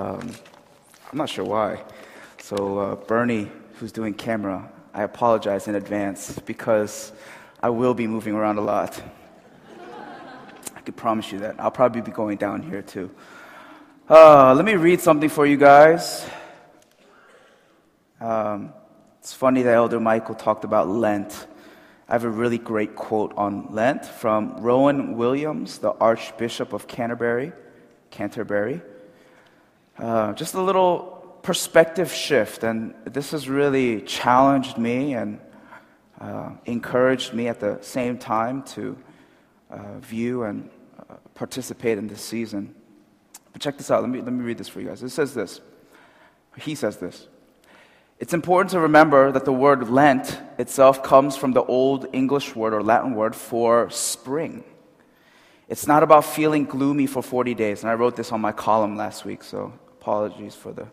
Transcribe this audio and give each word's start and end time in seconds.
Um, 0.00 0.30
I'm 1.12 1.18
not 1.18 1.28
sure 1.28 1.44
why. 1.44 1.84
So, 2.38 2.78
uh, 2.78 2.94
Bernie, 2.94 3.50
who's 3.74 3.92
doing 3.92 4.14
camera, 4.14 4.66
I 4.94 5.02
apologize 5.02 5.68
in 5.68 5.74
advance 5.74 6.38
because 6.46 7.12
I 7.62 7.68
will 7.68 7.92
be 7.92 8.06
moving 8.06 8.34
around 8.34 8.56
a 8.56 8.62
lot. 8.62 9.02
I 10.74 10.80
can 10.80 10.94
promise 10.94 11.30
you 11.30 11.40
that. 11.40 11.56
I'll 11.60 11.70
probably 11.70 12.00
be 12.00 12.12
going 12.12 12.38
down 12.38 12.62
here 12.62 12.80
too. 12.80 13.10
Uh, 14.08 14.54
let 14.54 14.64
me 14.64 14.72
read 14.72 15.02
something 15.02 15.28
for 15.28 15.44
you 15.44 15.58
guys. 15.58 16.26
Um, 18.22 18.72
it's 19.18 19.34
funny 19.34 19.60
that 19.64 19.74
Elder 19.74 20.00
Michael 20.00 20.34
talked 20.34 20.64
about 20.64 20.88
Lent. 20.88 21.46
I 22.08 22.14
have 22.14 22.24
a 22.24 22.30
really 22.30 22.56
great 22.56 22.96
quote 22.96 23.34
on 23.36 23.74
Lent 23.74 24.06
from 24.06 24.62
Rowan 24.62 25.18
Williams, 25.18 25.76
the 25.76 25.90
Archbishop 25.90 26.72
of 26.72 26.88
Canterbury. 26.88 27.52
Canterbury. 28.10 28.80
Uh, 30.00 30.32
just 30.32 30.54
a 30.54 30.62
little 30.62 31.38
perspective 31.42 32.10
shift, 32.10 32.64
and 32.64 32.94
this 33.04 33.32
has 33.32 33.50
really 33.50 34.00
challenged 34.00 34.78
me 34.78 35.12
and 35.12 35.38
uh, 36.18 36.50
encouraged 36.64 37.34
me 37.34 37.48
at 37.48 37.60
the 37.60 37.78
same 37.82 38.16
time 38.16 38.62
to 38.62 38.96
uh, 39.70 39.98
view 39.98 40.44
and 40.44 40.70
uh, 40.98 41.16
participate 41.34 41.98
in 41.98 42.08
this 42.08 42.22
season. 42.22 42.74
But 43.52 43.60
check 43.60 43.76
this 43.76 43.90
out. 43.90 44.00
Let 44.00 44.08
me, 44.08 44.22
let 44.22 44.32
me 44.32 44.42
read 44.42 44.56
this 44.56 44.68
for 44.68 44.80
you 44.80 44.88
guys. 44.88 45.02
It 45.02 45.10
says 45.10 45.34
this. 45.34 45.60
He 46.56 46.74
says 46.74 46.96
this. 46.96 47.28
It's 48.18 48.32
important 48.32 48.70
to 48.70 48.80
remember 48.80 49.30
that 49.32 49.44
the 49.44 49.52
word 49.52 49.90
Lent 49.90 50.40
itself 50.58 51.02
comes 51.02 51.36
from 51.36 51.52
the 51.52 51.62
old 51.64 52.06
English 52.14 52.56
word 52.56 52.72
or 52.72 52.82
Latin 52.82 53.14
word 53.14 53.36
for 53.36 53.90
spring. 53.90 54.64
It's 55.68 55.86
not 55.86 56.02
about 56.02 56.24
feeling 56.24 56.64
gloomy 56.64 57.06
for 57.06 57.22
40 57.22 57.54
days. 57.54 57.82
And 57.82 57.90
I 57.90 57.94
wrote 57.94 58.16
this 58.16 58.32
on 58.32 58.40
my 58.40 58.52
column 58.52 58.96
last 58.96 59.26
week, 59.26 59.42
so 59.42 59.74
apologies 60.00 60.54
for 60.54 60.72
the 60.72 60.86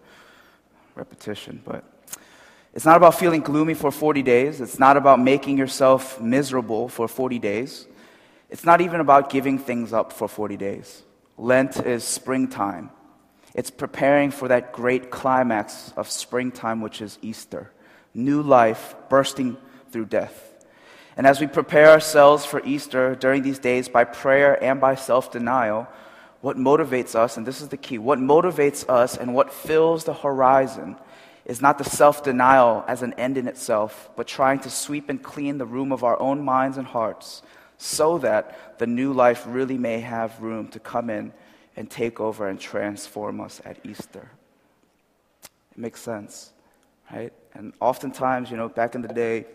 repetition. 0.96 1.62
But 1.64 1.86
it's 2.74 2.86
not 2.86 2.98
about 2.98 3.16
feeling 3.16 3.42
gloomy 3.42 3.74
for 3.74 3.90
40 3.90 4.22
days. 4.22 4.60
It's 4.60 4.80
not 4.80 4.98
about 4.98 5.22
making 5.22 5.58
yourself 5.58 6.20
miserable 6.20 6.90
for 6.90 7.08
40 7.08 7.40
days. 7.40 7.88
It's 8.50 8.66
not 8.66 8.82
even 8.82 9.00
about 9.00 9.30
giving 9.30 9.60
things 9.60 9.94
up 9.94 10.12
for 10.12 10.28
40 10.28 10.58
days. 10.58 11.04
Lent 11.38 11.78
is 11.86 12.04
springtime. 12.04 12.90
It's 13.56 13.72
preparing 13.72 14.32
for 14.32 14.50
that 14.50 14.74
great 14.74 15.10
climax 15.10 15.94
of 15.96 16.10
springtime, 16.10 16.82
which 16.82 17.02
is 17.02 17.18
Easter. 17.22 17.72
New 18.14 18.42
life 18.42 18.96
bursting 19.10 19.56
through 19.92 20.06
death. 20.06 20.54
And 21.16 21.26
as 21.26 21.40
we 21.40 21.48
prepare 21.48 21.90
ourselves 21.90 22.46
for 22.46 22.62
Easter 22.66 23.16
during 23.16 23.42
these 23.42 23.58
days 23.58 23.88
by 23.88 24.04
prayer 24.04 24.62
and 24.62 24.82
by 24.82 24.96
self 24.96 25.32
denial, 25.32 25.88
what 26.42 26.58
motivates 26.58 27.16
us, 27.16 27.38
and 27.38 27.46
this 27.46 27.62
is 27.62 27.70
the 27.70 27.78
key, 27.78 27.98
what 27.98 28.20
motivates 28.20 28.88
us 28.90 29.18
and 29.18 29.34
what 29.34 29.52
fills 29.52 30.04
the 30.04 30.14
horizon 30.14 30.98
is 31.46 31.62
not 31.62 31.78
the 31.78 31.84
self 31.84 32.24
denial 32.24 32.84
as 32.88 33.02
an 33.02 33.14
end 33.14 33.38
in 33.38 33.48
itself, 33.48 34.10
but 34.16 34.28
trying 34.28 34.60
to 34.60 34.70
sweep 34.70 35.10
and 35.10 35.24
clean 35.24 35.58
the 35.58 35.66
room 35.66 35.92
of 35.92 36.04
our 36.04 36.20
own 36.20 36.44
minds 36.44 36.78
and 36.78 36.88
hearts 36.88 37.42
so 37.78 38.18
that 38.18 38.78
the 38.80 38.88
new 38.88 39.14
life 39.14 39.44
really 39.48 39.78
may 39.78 40.00
have 40.00 40.42
room 40.42 40.68
to 40.68 40.80
come 40.80 41.10
in 41.10 41.32
and 41.76 41.90
take 41.90 42.20
over 42.20 42.48
and 42.48 42.60
transform 42.60 43.40
us 43.40 43.62
at 43.64 43.78
Easter. 43.86 44.30
It 45.72 45.78
makes 45.78 46.02
sense, 46.02 46.52
right? 47.12 47.32
And 47.54 47.74
oftentimes, 47.80 48.52
you 48.52 48.58
know, 48.58 48.68
back 48.68 48.96
in 48.96 49.02
the 49.02 49.08
day, 49.08 49.46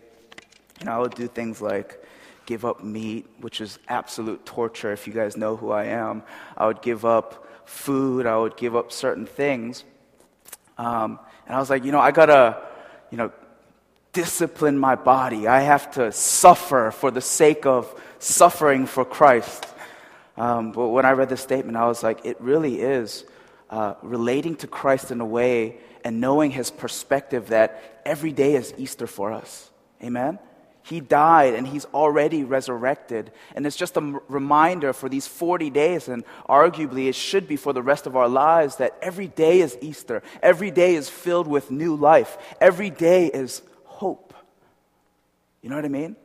you 0.80 0.86
know, 0.86 0.92
I 0.92 0.98
would 0.98 1.14
do 1.14 1.28
things 1.28 1.60
like 1.60 2.02
give 2.46 2.64
up 2.64 2.82
meat, 2.82 3.26
which 3.40 3.60
is 3.60 3.78
absolute 3.88 4.44
torture 4.44 4.92
if 4.92 5.06
you 5.06 5.12
guys 5.12 5.36
know 5.36 5.56
who 5.56 5.70
I 5.70 5.84
am. 5.84 6.22
I 6.56 6.66
would 6.66 6.82
give 6.82 7.04
up 7.04 7.48
food, 7.64 8.26
I 8.26 8.36
would 8.36 8.56
give 8.56 8.76
up 8.76 8.92
certain 8.92 9.26
things. 9.26 9.84
Um, 10.78 11.18
and 11.46 11.54
I 11.56 11.58
was 11.58 11.70
like, 11.70 11.84
you 11.84 11.92
know, 11.92 12.00
I 12.00 12.10
gotta, 12.10 12.62
you 13.10 13.18
know, 13.18 13.32
discipline 14.12 14.78
my 14.78 14.94
body. 14.94 15.46
I 15.46 15.60
have 15.60 15.90
to 15.92 16.12
suffer 16.12 16.90
for 16.90 17.10
the 17.10 17.20
sake 17.20 17.66
of 17.66 18.00
suffering 18.18 18.86
for 18.86 19.04
Christ. 19.04 19.66
Um, 20.36 20.72
but 20.72 20.88
when 20.88 21.04
I 21.04 21.12
read 21.12 21.28
this 21.28 21.40
statement, 21.40 21.76
I 21.76 21.86
was 21.86 22.02
like, 22.02 22.24
it 22.24 22.40
really 22.40 22.80
is 22.80 23.24
uh, 23.70 23.94
relating 24.02 24.56
to 24.56 24.66
Christ 24.66 25.10
in 25.10 25.20
a 25.20 25.26
way 25.26 25.78
and 26.04 26.20
knowing 26.20 26.50
his 26.50 26.70
perspective 26.70 27.48
that 27.48 28.02
every 28.04 28.32
day 28.32 28.54
is 28.54 28.74
Easter 28.76 29.06
for 29.06 29.32
us. 29.32 29.70
Amen? 30.02 30.38
He 30.82 31.00
died 31.00 31.54
and 31.54 31.66
he's 31.66 31.84
already 31.86 32.42
resurrected. 32.42 33.30
And 33.54 33.66
it's 33.66 33.76
just 33.76 33.96
a 33.96 34.00
m- 34.00 34.20
reminder 34.28 34.92
for 34.92 35.08
these 35.08 35.26
40 35.26 35.70
days, 35.70 36.08
and 36.08 36.24
arguably 36.48 37.08
it 37.08 37.14
should 37.14 37.46
be 37.46 37.56
for 37.56 37.72
the 37.72 37.82
rest 37.82 38.06
of 38.06 38.16
our 38.16 38.28
lives, 38.28 38.76
that 38.76 38.96
every 39.00 39.28
day 39.28 39.60
is 39.60 39.78
Easter. 39.80 40.22
Every 40.42 40.70
day 40.70 40.94
is 40.96 41.08
filled 41.08 41.46
with 41.46 41.70
new 41.70 41.94
life. 41.94 42.36
Every 42.60 42.90
day 42.90 43.26
is 43.26 43.62
hope. 43.84 44.34
You 45.62 45.70
know 45.70 45.76
what 45.76 45.84
I 45.84 45.88
mean? 45.88 46.16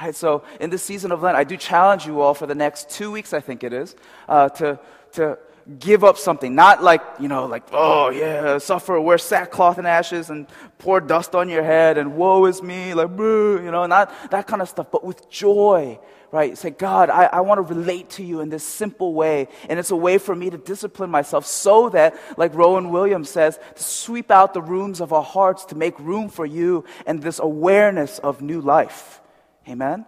Right, 0.00 0.14
so 0.14 0.44
in 0.58 0.70
this 0.70 0.82
season 0.82 1.12
of 1.12 1.22
Lent, 1.22 1.36
I 1.36 1.44
do 1.44 1.56
challenge 1.56 2.06
you 2.06 2.20
all 2.20 2.34
for 2.34 2.46
the 2.46 2.54
next 2.54 2.90
two 2.90 3.10
weeks, 3.12 3.32
I 3.32 3.40
think 3.40 3.62
it 3.62 3.72
is, 3.72 3.94
uh, 4.28 4.48
to, 4.48 4.80
to 5.12 5.38
give 5.78 6.04
up 6.04 6.16
something. 6.16 6.54
Not 6.54 6.82
like, 6.82 7.02
you 7.18 7.28
know, 7.28 7.46
like, 7.46 7.64
oh 7.72 8.10
yeah, 8.10 8.58
suffer, 8.58 9.00
wear 9.00 9.18
sackcloth 9.18 9.78
and 9.78 9.86
ashes 9.86 10.30
and 10.30 10.46
pour 10.78 11.00
dust 11.00 11.34
on 11.34 11.48
your 11.48 11.62
head 11.62 11.98
and 11.98 12.16
woe 12.16 12.46
is 12.46 12.62
me, 12.62 12.94
like, 12.94 13.10
you 13.10 13.70
know, 13.70 13.86
not 13.86 14.12
that 14.30 14.46
kind 14.46 14.62
of 14.62 14.68
stuff, 14.68 14.90
but 14.90 15.04
with 15.04 15.28
joy, 15.30 15.98
right? 16.32 16.56
Say, 16.56 16.70
God, 16.70 17.10
I, 17.10 17.24
I 17.24 17.40
want 17.40 17.58
to 17.58 17.74
relate 17.74 18.10
to 18.10 18.22
you 18.22 18.40
in 18.40 18.48
this 18.48 18.64
simple 18.64 19.14
way. 19.14 19.48
And 19.68 19.78
it's 19.78 19.90
a 19.90 19.96
way 19.96 20.18
for 20.18 20.34
me 20.34 20.50
to 20.50 20.58
discipline 20.58 21.10
myself 21.10 21.46
so 21.46 21.88
that, 21.90 22.16
like 22.36 22.54
Rowan 22.54 22.90
Williams 22.90 23.30
says, 23.30 23.58
to 23.74 23.82
sweep 23.82 24.30
out 24.30 24.54
the 24.54 24.62
rooms 24.62 25.00
of 25.00 25.12
our 25.12 25.22
hearts 25.22 25.64
to 25.66 25.74
make 25.74 25.98
room 25.98 26.28
for 26.28 26.46
you 26.46 26.84
and 27.06 27.22
this 27.22 27.38
awareness 27.38 28.18
of 28.18 28.42
new 28.42 28.60
life. 28.60 29.20
Amen? 29.68 30.06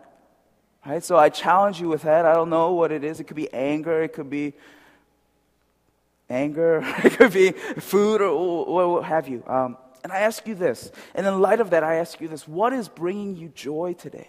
Right? 0.85 1.03
So 1.05 1.17
I 1.17 1.29
challenge 1.29 1.81
you 1.81 1.89
with 1.89 2.03
that. 2.03 2.25
I 2.27 2.35
don't 2.35 2.51
know 2.51 2.73
what 2.73 2.91
it 2.91 3.05
is. 3.05 3.21
It 3.21 3.25
could 3.25 3.37
be 3.37 3.53
anger, 3.53 4.03
it 4.03 4.13
could 4.13 4.31
be 4.31 4.55
anger, 6.33 6.83
it 7.05 7.13
could 7.13 7.33
be 7.33 7.53
food, 7.53 8.21
or, 8.21 8.93
what 8.93 9.05
have 9.05 9.29
you. 9.29 9.45
Um, 9.47 9.77
and 10.03 10.13
I 10.13 10.21
ask 10.21 10.47
you 10.49 10.55
this, 10.55 10.91
and 11.15 11.27
in 11.27 11.41
light 11.41 11.61
of 11.61 11.71
that, 11.71 11.85
I 11.85 11.97
ask 11.97 12.21
you 12.21 12.29
this 12.29 12.49
what 12.49 12.73
is 12.73 12.89
bringing 12.89 13.37
you 13.37 13.49
joy 13.49 13.93
today? 13.93 14.29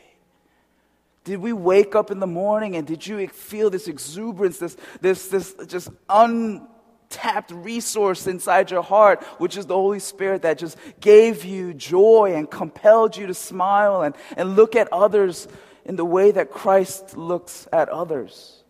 Did 1.23 1.39
we 1.39 1.53
wake 1.53 1.95
up 1.95 2.11
in 2.11 2.19
the 2.19 2.27
morning 2.27 2.75
and 2.75 2.85
did 2.85 3.07
you 3.07 3.25
feel 3.29 3.69
this 3.69 3.87
exuberance, 3.87 4.57
this, 4.57 4.75
this, 4.99 5.27
this 5.27 5.55
just 5.67 5.89
untapped 6.09 7.51
resource 7.51 8.27
inside 8.27 8.69
your 8.69 8.83
heart, 8.83 9.23
which 9.37 9.55
is 9.55 9.65
the 9.65 9.73
Holy 9.73 9.99
Spirit 9.99 10.41
that 10.41 10.57
just 10.57 10.77
gave 10.99 11.45
you 11.45 11.73
joy 11.73 12.33
and 12.35 12.51
compelled 12.51 13.15
you 13.15 13.27
to 13.27 13.33
smile 13.33 14.01
and, 14.01 14.15
and 14.35 14.57
look 14.57 14.75
at 14.75 14.91
others 14.91 15.47
in 15.85 15.95
the 15.95 16.05
way 16.05 16.31
that 16.31 16.51
Christ 16.51 17.15
looks 17.15 17.69
at 17.71 17.87
others? 17.87 18.61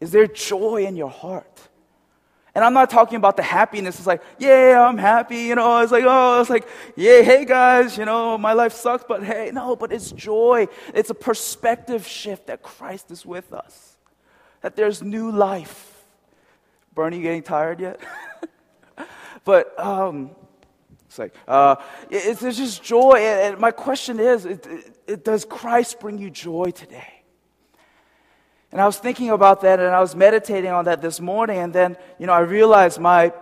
Is 0.00 0.12
there 0.12 0.28
joy 0.28 0.86
in 0.86 0.94
your 0.94 1.10
heart? 1.10 1.68
And 2.54 2.62
I'm 2.64 2.74
not 2.74 2.90
talking 2.90 3.16
about 3.16 3.36
the 3.36 3.42
happiness. 3.42 3.98
It's 3.98 4.06
like, 4.06 4.22
yeah, 4.38 4.86
I'm 4.86 4.98
happy. 4.98 5.44
You 5.44 5.54
know, 5.54 5.78
it's 5.78 5.92
like, 5.92 6.04
oh, 6.06 6.40
it's 6.40 6.50
like, 6.50 6.68
yeah, 6.96 7.22
hey 7.22 7.46
guys, 7.46 7.96
you 7.96 8.04
know, 8.04 8.36
my 8.36 8.52
life 8.52 8.74
sucks, 8.74 9.04
but 9.08 9.24
hey, 9.24 9.50
no, 9.52 9.74
but 9.74 9.90
it's 9.90 10.12
joy. 10.12 10.68
It's 10.94 11.08
a 11.08 11.14
perspective 11.14 12.06
shift 12.06 12.48
that 12.48 12.62
Christ 12.62 13.10
is 13.10 13.24
with 13.24 13.52
us, 13.54 13.96
that 14.60 14.76
there's 14.76 15.02
new 15.02 15.30
life. 15.30 15.88
Bernie 16.94 17.16
you 17.16 17.22
getting 17.22 17.42
tired 17.42 17.80
yet? 17.80 18.00
but 19.44 19.78
um, 19.80 20.32
it's 21.06 21.18
like, 21.18 21.34
uh, 21.48 21.76
it, 22.10 22.42
it's, 22.42 22.58
just 22.58 22.82
joy. 22.82 23.14
And, 23.14 23.52
and 23.52 23.60
my 23.60 23.70
question 23.70 24.20
is 24.20 24.44
it, 24.44 24.66
it, 25.06 25.24
does 25.24 25.46
Christ 25.46 26.00
bring 26.00 26.18
you 26.18 26.28
joy 26.28 26.70
today? 26.70 27.21
And 28.72 28.80
I 28.80 28.86
was 28.86 28.98
thinking 28.98 29.30
about 29.30 29.60
that 29.60 29.78
and 29.78 29.88
I 29.88 30.00
was 30.00 30.16
meditating 30.16 30.70
on 30.70 30.86
that 30.86 31.02
this 31.02 31.20
morning. 31.20 31.58
And 31.58 31.72
then, 31.72 31.96
you 32.18 32.26
know, 32.26 32.32
I 32.32 32.40
realized 32.40 32.98
my 32.98 33.32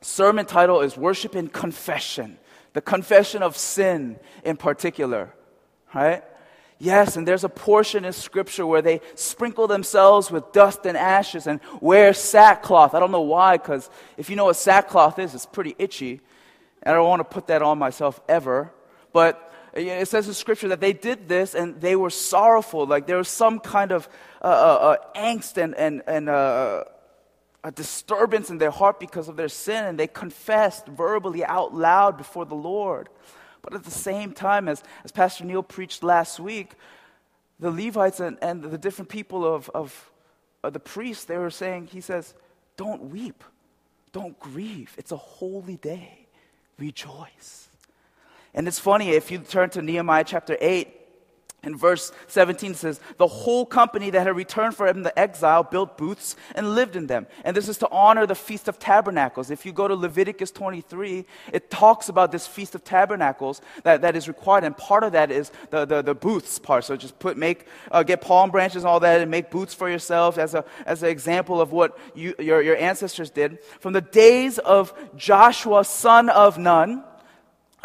sermon 0.00 0.44
title 0.44 0.80
is 0.80 0.96
Worship 0.96 1.36
and 1.36 1.52
Confession, 1.52 2.36
the 2.72 2.80
confession 2.80 3.42
of 3.42 3.56
sin 3.56 4.18
in 4.44 4.56
particular, 4.56 5.32
right? 5.94 6.24
Yes, 6.78 7.16
and 7.16 7.26
there's 7.26 7.44
a 7.44 7.48
portion 7.48 8.04
in 8.04 8.12
Scripture 8.12 8.66
where 8.66 8.82
they 8.82 9.00
sprinkle 9.14 9.66
themselves 9.66 10.30
with 10.30 10.52
dust 10.52 10.84
and 10.84 10.96
ashes 10.96 11.46
and 11.46 11.60
wear 11.80 12.12
sackcloth. 12.12 12.94
I 12.94 13.00
don't 13.00 13.12
know 13.12 13.22
why, 13.22 13.56
because 13.56 13.88
if 14.18 14.28
you 14.28 14.36
know 14.36 14.46
what 14.46 14.56
sackcloth 14.56 15.18
is, 15.18 15.34
it's 15.34 15.46
pretty 15.46 15.74
itchy. 15.78 16.20
And 16.82 16.92
I 16.92 16.98
don't 16.98 17.08
want 17.08 17.20
to 17.20 17.24
put 17.24 17.46
that 17.46 17.62
on 17.62 17.78
myself 17.78 18.20
ever. 18.28 18.72
But 19.14 19.45
it 19.76 20.08
says 20.08 20.26
in 20.26 20.34
Scripture 20.34 20.68
that 20.68 20.80
they 20.80 20.92
did 20.92 21.28
this 21.28 21.54
and 21.54 21.80
they 21.80 21.96
were 21.96 22.10
sorrowful. 22.10 22.86
Like 22.86 23.06
there 23.06 23.18
was 23.18 23.28
some 23.28 23.60
kind 23.60 23.92
of 23.92 24.08
uh, 24.42 24.46
uh, 24.46 24.48
uh, 24.48 25.18
angst 25.18 25.56
and, 25.56 25.74
and, 25.74 26.02
and 26.06 26.28
uh, 26.28 26.84
a 27.62 27.70
disturbance 27.70 28.48
in 28.48 28.58
their 28.58 28.70
heart 28.70 28.98
because 28.98 29.28
of 29.28 29.36
their 29.36 29.48
sin, 29.48 29.84
and 29.84 29.98
they 29.98 30.06
confessed 30.06 30.86
verbally 30.86 31.44
out 31.44 31.74
loud 31.74 32.16
before 32.16 32.46
the 32.46 32.54
Lord. 32.54 33.08
But 33.62 33.74
at 33.74 33.84
the 33.84 33.90
same 33.90 34.32
time, 34.32 34.68
as, 34.68 34.82
as 35.04 35.12
Pastor 35.12 35.44
Neil 35.44 35.62
preached 35.62 36.02
last 36.02 36.38
week, 36.38 36.74
the 37.58 37.70
Levites 37.70 38.20
and, 38.20 38.38
and 38.40 38.62
the 38.62 38.78
different 38.78 39.08
people 39.08 39.44
of, 39.44 39.68
of, 39.74 40.10
of 40.62 40.72
the 40.72 40.80
priests, 40.80 41.24
they 41.24 41.38
were 41.38 41.50
saying, 41.50 41.88
he 41.88 42.00
says, 42.00 42.34
don't 42.76 43.10
weep. 43.10 43.42
don't 44.16 44.38
grieve. 44.40 44.94
It's 44.96 45.12
a 45.12 45.16
holy 45.16 45.76
day. 45.76 46.26
Rejoice. 46.78 47.65
And 48.54 48.66
it's 48.66 48.78
funny, 48.78 49.10
if 49.10 49.30
you 49.30 49.38
turn 49.38 49.70
to 49.70 49.82
Nehemiah 49.82 50.24
chapter 50.24 50.56
8, 50.60 50.96
in 51.66 51.76
verse 51.76 52.12
17 52.28 52.74
says, 52.74 53.00
The 53.16 53.26
whole 53.26 53.66
company 53.66 54.10
that 54.10 54.24
had 54.24 54.36
returned 54.36 54.76
from 54.76 55.02
the 55.02 55.18
exile 55.18 55.64
built 55.64 55.98
booths 55.98 56.36
and 56.54 56.76
lived 56.76 56.94
in 56.94 57.08
them. 57.08 57.26
And 57.44 57.56
this 57.56 57.68
is 57.68 57.78
to 57.78 57.90
honor 57.90 58.24
the 58.24 58.36
Feast 58.36 58.68
of 58.68 58.78
Tabernacles. 58.78 59.50
If 59.50 59.66
you 59.66 59.72
go 59.72 59.88
to 59.88 59.94
Leviticus 59.96 60.52
23, 60.52 61.26
it 61.52 61.68
talks 61.68 62.08
about 62.08 62.30
this 62.30 62.46
Feast 62.46 62.76
of 62.76 62.84
Tabernacles 62.84 63.60
that, 63.82 64.02
that 64.02 64.14
is 64.14 64.28
required. 64.28 64.62
And 64.62 64.76
part 64.76 65.02
of 65.02 65.12
that 65.12 65.32
is 65.32 65.50
the, 65.70 65.84
the, 65.84 66.02
the 66.02 66.14
booths 66.14 66.60
part. 66.60 66.84
So 66.84 66.96
just 66.96 67.18
put, 67.18 67.36
make, 67.36 67.66
uh, 67.90 68.04
get 68.04 68.20
palm 68.20 68.50
branches 68.52 68.84
and 68.84 68.88
all 68.88 69.00
that 69.00 69.20
and 69.20 69.30
make 69.30 69.50
booths 69.50 69.74
for 69.74 69.90
yourself 69.90 70.38
as, 70.38 70.54
a, 70.54 70.64
as 70.86 71.02
an 71.02 71.08
example 71.08 71.60
of 71.60 71.72
what 71.72 71.98
you, 72.14 72.34
your, 72.38 72.62
your 72.62 72.76
ancestors 72.76 73.30
did. 73.30 73.58
From 73.80 73.92
the 73.92 74.00
days 74.00 74.58
of 74.58 74.94
Joshua, 75.16 75.84
son 75.84 76.28
of 76.28 76.58
Nun, 76.58 77.02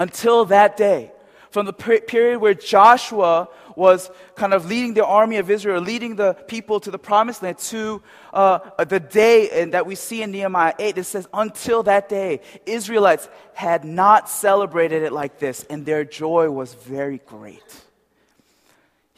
until 0.01 0.45
that 0.45 0.77
day 0.77 1.11
from 1.51 1.65
the 1.65 1.73
period 1.73 2.39
where 2.39 2.53
Joshua 2.53 3.49
was 3.75 4.09
kind 4.35 4.53
of 4.53 4.65
leading 4.65 4.93
the 4.93 5.05
army 5.05 5.37
of 5.37 5.51
Israel, 5.51 5.81
leading 5.81 6.15
the 6.15 6.33
people 6.33 6.79
to 6.79 6.89
the 6.89 6.97
promised 6.97 7.43
land, 7.43 7.57
to 7.57 8.01
uh, 8.33 8.83
the 8.83 8.99
day 8.99 9.65
that 9.65 9.85
we 9.85 9.95
see 9.95 10.23
in 10.23 10.31
Nehemiah 10.31 10.73
8. 10.79 10.97
It 10.97 11.03
says, 11.03 11.27
Until 11.33 11.83
that 11.83 12.09
day, 12.09 12.41
Israelites 12.65 13.29
had 13.53 13.85
not 13.85 14.29
celebrated 14.29 15.03
it 15.03 15.11
like 15.11 15.39
this, 15.39 15.65
and 15.69 15.85
their 15.85 16.03
joy 16.03 16.49
was 16.49 16.73
very 16.73 17.19
great. 17.25 17.81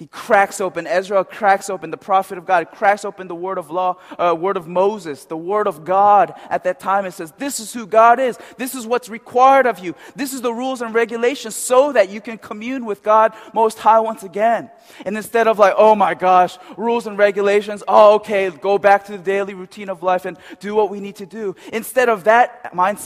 He 0.04 0.08
cracks 0.08 0.60
open, 0.60 0.86
Ezra 0.86 1.24
cracks 1.24 1.70
open 1.70 1.90
the 1.90 1.96
prophet 1.96 2.38
of 2.38 2.46
God, 2.46 2.70
cracks 2.72 3.06
open 3.06 3.30
the 3.30 3.36
word 3.36 3.58
of 3.58 3.72
law, 3.72 3.96
uh, 4.20 4.36
word 4.38 4.58
of 4.58 4.68
Moses, 4.68 5.24
the 5.24 5.38
word 5.38 5.66
of 5.66 5.86
God 5.86 6.34
at 6.50 6.66
that 6.66 6.82
time. 6.82 7.06
It 7.06 7.14
says, 7.14 7.32
This 7.38 7.62
is 7.62 7.72
who 7.72 7.88
God 7.88 8.20
is. 8.20 8.38
This 8.58 8.76
is 8.76 8.86
what's 8.86 9.08
required 9.08 9.66
of 9.66 9.80
you. 9.80 9.96
This 10.14 10.34
is 10.34 10.42
the 10.42 10.54
rules 10.54 10.82
and 10.82 10.94
regulations 10.94 11.56
so 11.56 11.94
that 11.94 12.10
you 12.10 12.20
can 12.20 12.38
commune 12.38 12.84
with 12.84 13.02
God 13.02 13.32
Most 13.54 13.80
High 13.80 14.02
once 14.02 14.24
again. 14.24 14.70
And 15.06 15.16
instead 15.16 15.48
of 15.48 15.58
like, 15.58 15.76
oh 15.78 15.96
my 15.96 16.16
gosh, 16.16 16.58
rules 16.76 17.08
and 17.08 17.18
regulations, 17.18 17.82
oh, 17.88 18.16
okay, 18.16 18.50
go 18.50 18.78
back 18.78 19.06
to 19.06 19.14
the 19.14 19.24
daily 19.24 19.54
routine 19.54 19.88
of 19.88 20.04
life 20.04 20.26
and 20.26 20.38
do 20.60 20.76
what 20.76 20.90
we 20.90 21.00
need 21.00 21.16
to 21.16 21.26
do. 21.26 21.56
Instead 21.72 22.10
of 22.10 22.26
that 22.26 22.76
mind, 22.76 23.00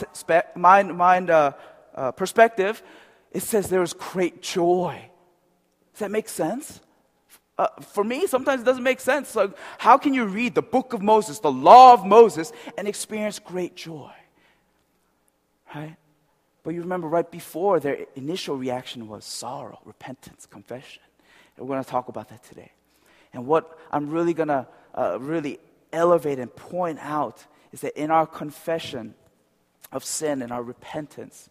mind, 0.55 0.97
mind 0.97 1.29
uh, 1.29 1.51
uh, 1.93 2.11
perspective, 2.13 2.81
it 3.31 3.43
says 3.43 3.69
there 3.69 3.83
is 3.83 3.93
great 3.93 4.41
joy 4.41 5.11
does 5.97 6.01
that 6.01 6.11
make 6.11 6.29
sense? 6.29 6.79
Uh, 7.57 7.67
for 7.81 8.03
me, 8.03 8.27
sometimes 8.27 8.61
it 8.61 8.65
doesn't 8.65 8.83
make 8.83 8.99
sense. 8.99 9.35
How 9.79 9.97
can 9.97 10.13
you 10.13 10.25
read 10.25 10.53
the 10.53 10.61
book 10.61 10.93
of 10.93 11.01
Moses, 11.01 11.39
the 11.39 11.51
law 11.51 11.93
of 11.93 12.05
Moses, 12.05 12.51
and 12.77 12.87
experience 12.87 13.39
great 13.39 13.75
joy? 13.75 14.11
Right? 15.73 15.95
But 16.63 16.75
you 16.75 16.81
remember 16.81 17.07
right 17.07 17.29
before, 17.29 17.79
their 17.79 18.05
initial 18.15 18.57
reaction 18.57 19.07
was 19.07 19.25
sorrow, 19.25 19.79
repentance, 19.85 20.45
confession. 20.45 21.01
And 21.55 21.67
we're 21.67 21.75
going 21.75 21.83
to 21.83 21.89
talk 21.89 22.09
about 22.09 22.29
that 22.29 22.43
today. 22.43 22.71
And 23.33 23.47
what 23.47 23.77
I'm 23.91 24.11
really 24.11 24.33
going 24.33 24.49
to 24.49 24.67
uh, 24.93 25.17
really 25.19 25.59
elevate 25.91 26.39
and 26.39 26.53
point 26.55 26.99
out 27.01 27.45
is 27.71 27.81
that 27.81 27.99
in 27.99 28.11
our 28.11 28.27
confession 28.27 29.15
of 29.91 30.03
sin 30.03 30.41
and 30.41 30.51
our 30.51 30.61
repentance, 30.61 31.49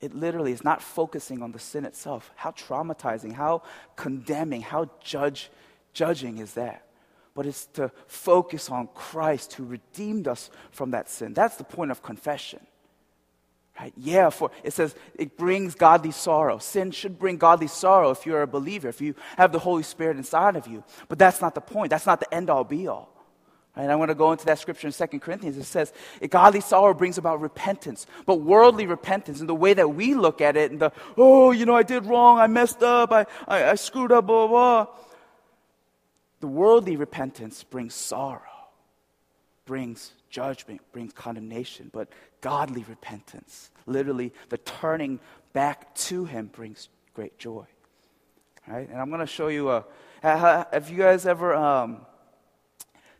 it 0.00 0.14
literally 0.14 0.52
is 0.52 0.62
not 0.62 0.82
focusing 0.82 1.42
on 1.42 1.52
the 1.52 1.58
sin 1.58 1.84
itself. 1.84 2.30
How 2.36 2.50
traumatizing, 2.50 3.32
how 3.32 3.62
condemning, 3.96 4.60
how 4.60 4.90
judge, 5.02 5.50
judging 5.92 6.38
is 6.38 6.54
that? 6.54 6.82
But 7.34 7.46
it's 7.46 7.66
to 7.74 7.90
focus 8.06 8.70
on 8.70 8.88
Christ 8.94 9.54
who 9.54 9.64
redeemed 9.64 10.28
us 10.28 10.50
from 10.70 10.90
that 10.92 11.08
sin. 11.08 11.34
That's 11.34 11.56
the 11.56 11.64
point 11.64 11.90
of 11.90 12.02
confession. 12.02 12.60
Right? 13.78 13.92
Yeah, 13.96 14.30
for 14.30 14.50
it 14.64 14.72
says 14.72 14.94
it 15.18 15.36
brings 15.36 15.74
godly 15.74 16.12
sorrow. 16.12 16.58
Sin 16.58 16.90
should 16.90 17.18
bring 17.18 17.36
godly 17.36 17.66
sorrow 17.66 18.10
if 18.10 18.24
you're 18.24 18.42
a 18.42 18.46
believer, 18.46 18.88
if 18.88 19.02
you 19.02 19.14
have 19.36 19.52
the 19.52 19.58
Holy 19.58 19.82
Spirit 19.82 20.16
inside 20.16 20.56
of 20.56 20.66
you. 20.66 20.82
But 21.08 21.18
that's 21.18 21.42
not 21.42 21.54
the 21.54 21.60
point. 21.60 21.90
That's 21.90 22.06
not 22.06 22.20
the 22.20 22.32
end 22.32 22.48
all 22.48 22.64
be 22.64 22.86
all. 22.86 23.15
And 23.76 23.92
I'm 23.92 23.98
going 23.98 24.08
to 24.08 24.14
go 24.14 24.32
into 24.32 24.46
that 24.46 24.58
scripture 24.58 24.86
in 24.86 24.92
2 24.92 25.20
Corinthians. 25.20 25.58
It 25.58 25.64
says, 25.64 25.92
a 26.22 26.28
godly 26.28 26.62
sorrow 26.62 26.94
brings 26.94 27.18
about 27.18 27.42
repentance. 27.42 28.06
But 28.24 28.36
worldly 28.36 28.86
repentance, 28.86 29.42
in 29.42 29.46
the 29.46 29.54
way 29.54 29.74
that 29.74 29.88
we 29.94 30.14
look 30.14 30.40
at 30.40 30.56
it, 30.56 30.70
and 30.70 30.80
the, 30.80 30.92
oh, 31.18 31.50
you 31.50 31.66
know, 31.66 31.76
I 31.76 31.82
did 31.82 32.06
wrong, 32.06 32.38
I 32.38 32.46
messed 32.46 32.82
up, 32.82 33.12
I, 33.12 33.26
I, 33.46 33.70
I 33.70 33.74
screwed 33.74 34.12
up, 34.12 34.26
blah, 34.26 34.46
blah. 34.46 34.86
The 36.40 36.46
worldly 36.46 36.96
repentance 36.96 37.64
brings 37.64 37.94
sorrow, 37.94 38.40
brings 39.66 40.12
judgment, 40.30 40.80
brings 40.92 41.12
condemnation. 41.12 41.90
But 41.92 42.08
godly 42.40 42.84
repentance, 42.88 43.70
literally 43.84 44.32
the 44.48 44.58
turning 44.58 45.20
back 45.52 45.94
to 45.96 46.24
Him, 46.24 46.46
brings 46.46 46.88
great 47.12 47.38
joy. 47.38 47.66
Right? 48.66 48.88
And 48.88 48.98
I'm 48.98 49.08
going 49.08 49.20
to 49.20 49.26
show 49.26 49.48
you 49.48 49.70
a. 49.70 49.84
Have 50.22 50.88
you 50.88 50.96
guys 50.96 51.26
ever. 51.26 51.54
Um, 51.54 52.06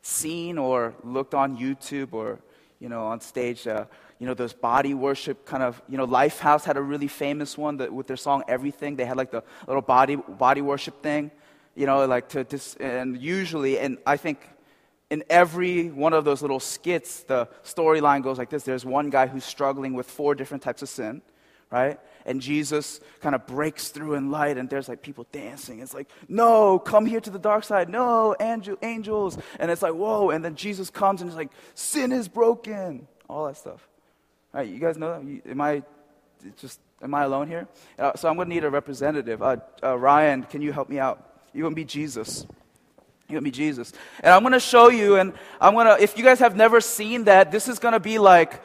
seen 0.06 0.56
or 0.56 0.94
looked 1.02 1.34
on 1.34 1.58
YouTube 1.58 2.12
or, 2.12 2.38
you 2.78 2.88
know, 2.88 3.06
on 3.06 3.20
stage, 3.20 3.66
uh, 3.66 3.84
you 4.18 4.26
know, 4.26 4.34
those 4.34 4.52
body 4.52 4.94
worship 4.94 5.44
kind 5.44 5.62
of, 5.62 5.82
you 5.88 5.98
know, 5.98 6.06
Lifehouse 6.06 6.64
had 6.64 6.76
a 6.76 6.82
really 6.82 7.08
famous 7.08 7.58
one 7.58 7.78
that, 7.78 7.92
with 7.92 8.06
their 8.06 8.16
song 8.16 8.44
Everything. 8.48 8.96
They 8.96 9.04
had 9.04 9.16
like 9.16 9.30
the 9.30 9.42
little 9.66 9.82
body, 9.82 10.16
body 10.16 10.60
worship 10.60 11.02
thing, 11.02 11.30
you 11.74 11.86
know, 11.86 12.06
like 12.06 12.28
to, 12.30 12.44
dis- 12.44 12.76
and 12.76 13.20
usually, 13.20 13.78
and 13.78 13.98
I 14.06 14.16
think 14.16 14.48
in 15.10 15.24
every 15.28 15.90
one 15.90 16.12
of 16.12 16.24
those 16.24 16.40
little 16.40 16.60
skits, 16.60 17.24
the 17.24 17.48
storyline 17.64 18.22
goes 18.22 18.38
like 18.38 18.50
this 18.50 18.62
there's 18.62 18.84
one 18.84 19.10
guy 19.10 19.26
who's 19.26 19.44
struggling 19.44 19.94
with 19.94 20.08
four 20.08 20.34
different 20.34 20.62
types 20.62 20.82
of 20.82 20.88
sin, 20.88 21.20
right? 21.70 21.98
And 22.26 22.40
Jesus 22.40 23.00
kind 23.20 23.34
of 23.36 23.46
breaks 23.46 23.88
through 23.88 24.14
in 24.14 24.32
light, 24.32 24.58
and 24.58 24.68
there's 24.68 24.88
like 24.88 25.00
people 25.00 25.26
dancing. 25.30 25.78
It's 25.78 25.94
like, 25.94 26.08
no, 26.28 26.78
come 26.78 27.06
here 27.06 27.20
to 27.20 27.30
the 27.30 27.38
dark 27.38 27.62
side. 27.62 27.88
No, 27.88 28.34
angel, 28.40 28.76
angels. 28.82 29.38
And 29.60 29.70
it's 29.70 29.80
like, 29.80 29.94
whoa. 29.94 30.30
And 30.30 30.44
then 30.44 30.56
Jesus 30.56 30.90
comes 30.90 31.22
and 31.22 31.30
it's 31.30 31.36
like, 31.36 31.52
sin 31.74 32.10
is 32.10 32.26
broken. 32.26 33.06
All 33.28 33.46
that 33.46 33.56
stuff. 33.56 33.88
All 34.52 34.60
right, 34.60 34.68
you 34.68 34.80
guys 34.80 34.98
know 34.98 35.22
that? 35.22 35.50
Am 35.50 35.60
I 35.60 35.84
just, 36.58 36.80
am 37.00 37.14
I 37.14 37.22
alone 37.22 37.46
here? 37.46 37.68
Uh, 37.96 38.14
so 38.16 38.28
I'm 38.28 38.34
going 38.34 38.48
to 38.48 38.54
need 38.54 38.64
a 38.64 38.70
representative. 38.70 39.40
Uh, 39.40 39.58
uh, 39.82 39.96
Ryan, 39.96 40.42
can 40.42 40.62
you 40.62 40.72
help 40.72 40.88
me 40.88 40.98
out? 40.98 41.40
You're 41.54 41.62
going 41.62 41.74
to 41.74 41.80
be 41.80 41.84
Jesus. 41.84 42.44
You're 43.28 43.40
going 43.40 43.44
to 43.44 43.50
be 43.50 43.56
Jesus. 43.56 43.92
And 44.20 44.34
I'm 44.34 44.42
going 44.42 44.52
to 44.52 44.60
show 44.60 44.90
you, 44.90 45.16
and 45.16 45.32
I'm 45.60 45.74
going 45.74 45.86
to, 45.86 46.02
if 46.02 46.18
you 46.18 46.24
guys 46.24 46.40
have 46.40 46.56
never 46.56 46.80
seen 46.80 47.24
that, 47.24 47.52
this 47.52 47.68
is 47.68 47.78
going 47.78 47.92
to 47.92 48.00
be 48.00 48.18
like 48.18 48.60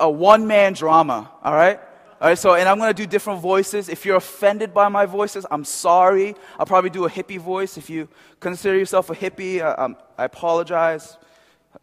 a 0.00 0.10
one 0.10 0.48
man 0.48 0.72
drama, 0.72 1.30
all 1.44 1.54
right? 1.54 1.80
All 2.20 2.26
right, 2.26 2.38
so, 2.38 2.54
and 2.54 2.68
I'm 2.68 2.78
going 2.78 2.92
to 2.92 3.02
do 3.02 3.06
different 3.06 3.40
voices. 3.40 3.88
If 3.88 4.04
you're 4.04 4.16
offended 4.16 4.74
by 4.74 4.88
my 4.88 5.06
voices, 5.06 5.46
I'm 5.52 5.64
sorry. 5.64 6.34
I'll 6.58 6.66
probably 6.66 6.90
do 6.90 7.04
a 7.04 7.10
hippie 7.10 7.38
voice. 7.38 7.78
If 7.78 7.88
you 7.88 8.08
consider 8.40 8.76
yourself 8.76 9.08
a 9.08 9.14
hippie, 9.14 9.60
I, 9.60 9.66
uh, 9.66 9.84
um, 9.84 9.96
I 10.16 10.24
apologize. 10.24 11.16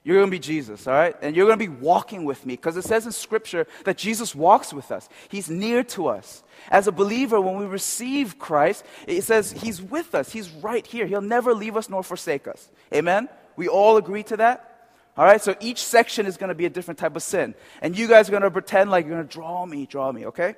You're 0.03 0.17
going 0.17 0.27
to 0.27 0.31
be 0.31 0.39
Jesus, 0.39 0.87
all 0.87 0.93
right? 0.93 1.15
And 1.21 1.37
you're 1.37 1.45
going 1.45 1.57
to 1.57 1.65
be 1.65 1.73
walking 1.73 2.25
with 2.25 2.45
me 2.45 2.55
because 2.55 2.75
it 2.75 2.83
says 2.83 3.05
in 3.05 3.13
Scripture 3.13 3.65
that 3.85 3.97
Jesus 3.97 4.35
walks 4.35 4.73
with 4.73 4.91
us. 4.91 5.07
He's 5.29 5.49
near 5.49 5.83
to 5.83 6.07
us. 6.07 6.43
As 6.69 6.87
a 6.87 6.91
believer, 6.91 7.39
when 7.39 7.57
we 7.57 7.65
receive 7.65 8.37
Christ, 8.37 8.83
it 9.07 9.21
says 9.23 9.53
He's 9.53 9.81
with 9.81 10.13
us. 10.15 10.33
He's 10.33 10.49
right 10.49 10.85
here. 10.85 11.05
He'll 11.05 11.21
never 11.21 11.53
leave 11.53 11.77
us 11.77 11.89
nor 11.89 12.03
forsake 12.03 12.45
us. 12.45 12.69
Amen? 12.93 13.29
We 13.55 13.69
all 13.69 13.95
agree 13.95 14.23
to 14.23 14.37
that? 14.37 14.74
All 15.17 15.23
right, 15.23 15.41
so 15.41 15.55
each 15.61 15.81
section 15.81 16.25
is 16.25 16.35
going 16.35 16.49
to 16.49 16.55
be 16.55 16.65
a 16.65 16.69
different 16.69 16.97
type 16.97 17.15
of 17.15 17.23
sin. 17.23 17.55
And 17.81 17.97
you 17.97 18.07
guys 18.07 18.27
are 18.27 18.31
going 18.31 18.43
to 18.43 18.51
pretend 18.51 18.91
like 18.91 19.05
you're 19.05 19.15
going 19.15 19.27
to 19.27 19.33
draw 19.33 19.65
me, 19.65 19.85
draw 19.85 20.11
me, 20.11 20.25
okay? 20.25 20.55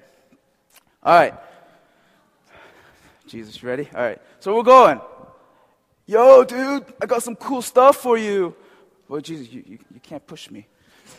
All 1.04 1.14
right. 1.14 1.36
Jesus, 3.28 3.62
you 3.62 3.70
ready? 3.70 3.88
All 3.94 4.02
right. 4.02 4.20
So 4.40 4.56
we're 4.56 4.64
going. 4.64 5.00
Yo, 6.08 6.44
dude, 6.44 6.86
I 7.02 7.06
got 7.06 7.22
some 7.22 7.36
cool 7.36 7.62
stuff 7.62 7.98
for 7.98 8.18
you. 8.18 8.56
Well, 9.08 9.22
Jesus, 9.22 9.52
you, 9.52 9.64
you, 9.66 9.78
you 9.94 10.00
can't 10.02 10.26
push 10.26 10.50
me. 10.50 10.66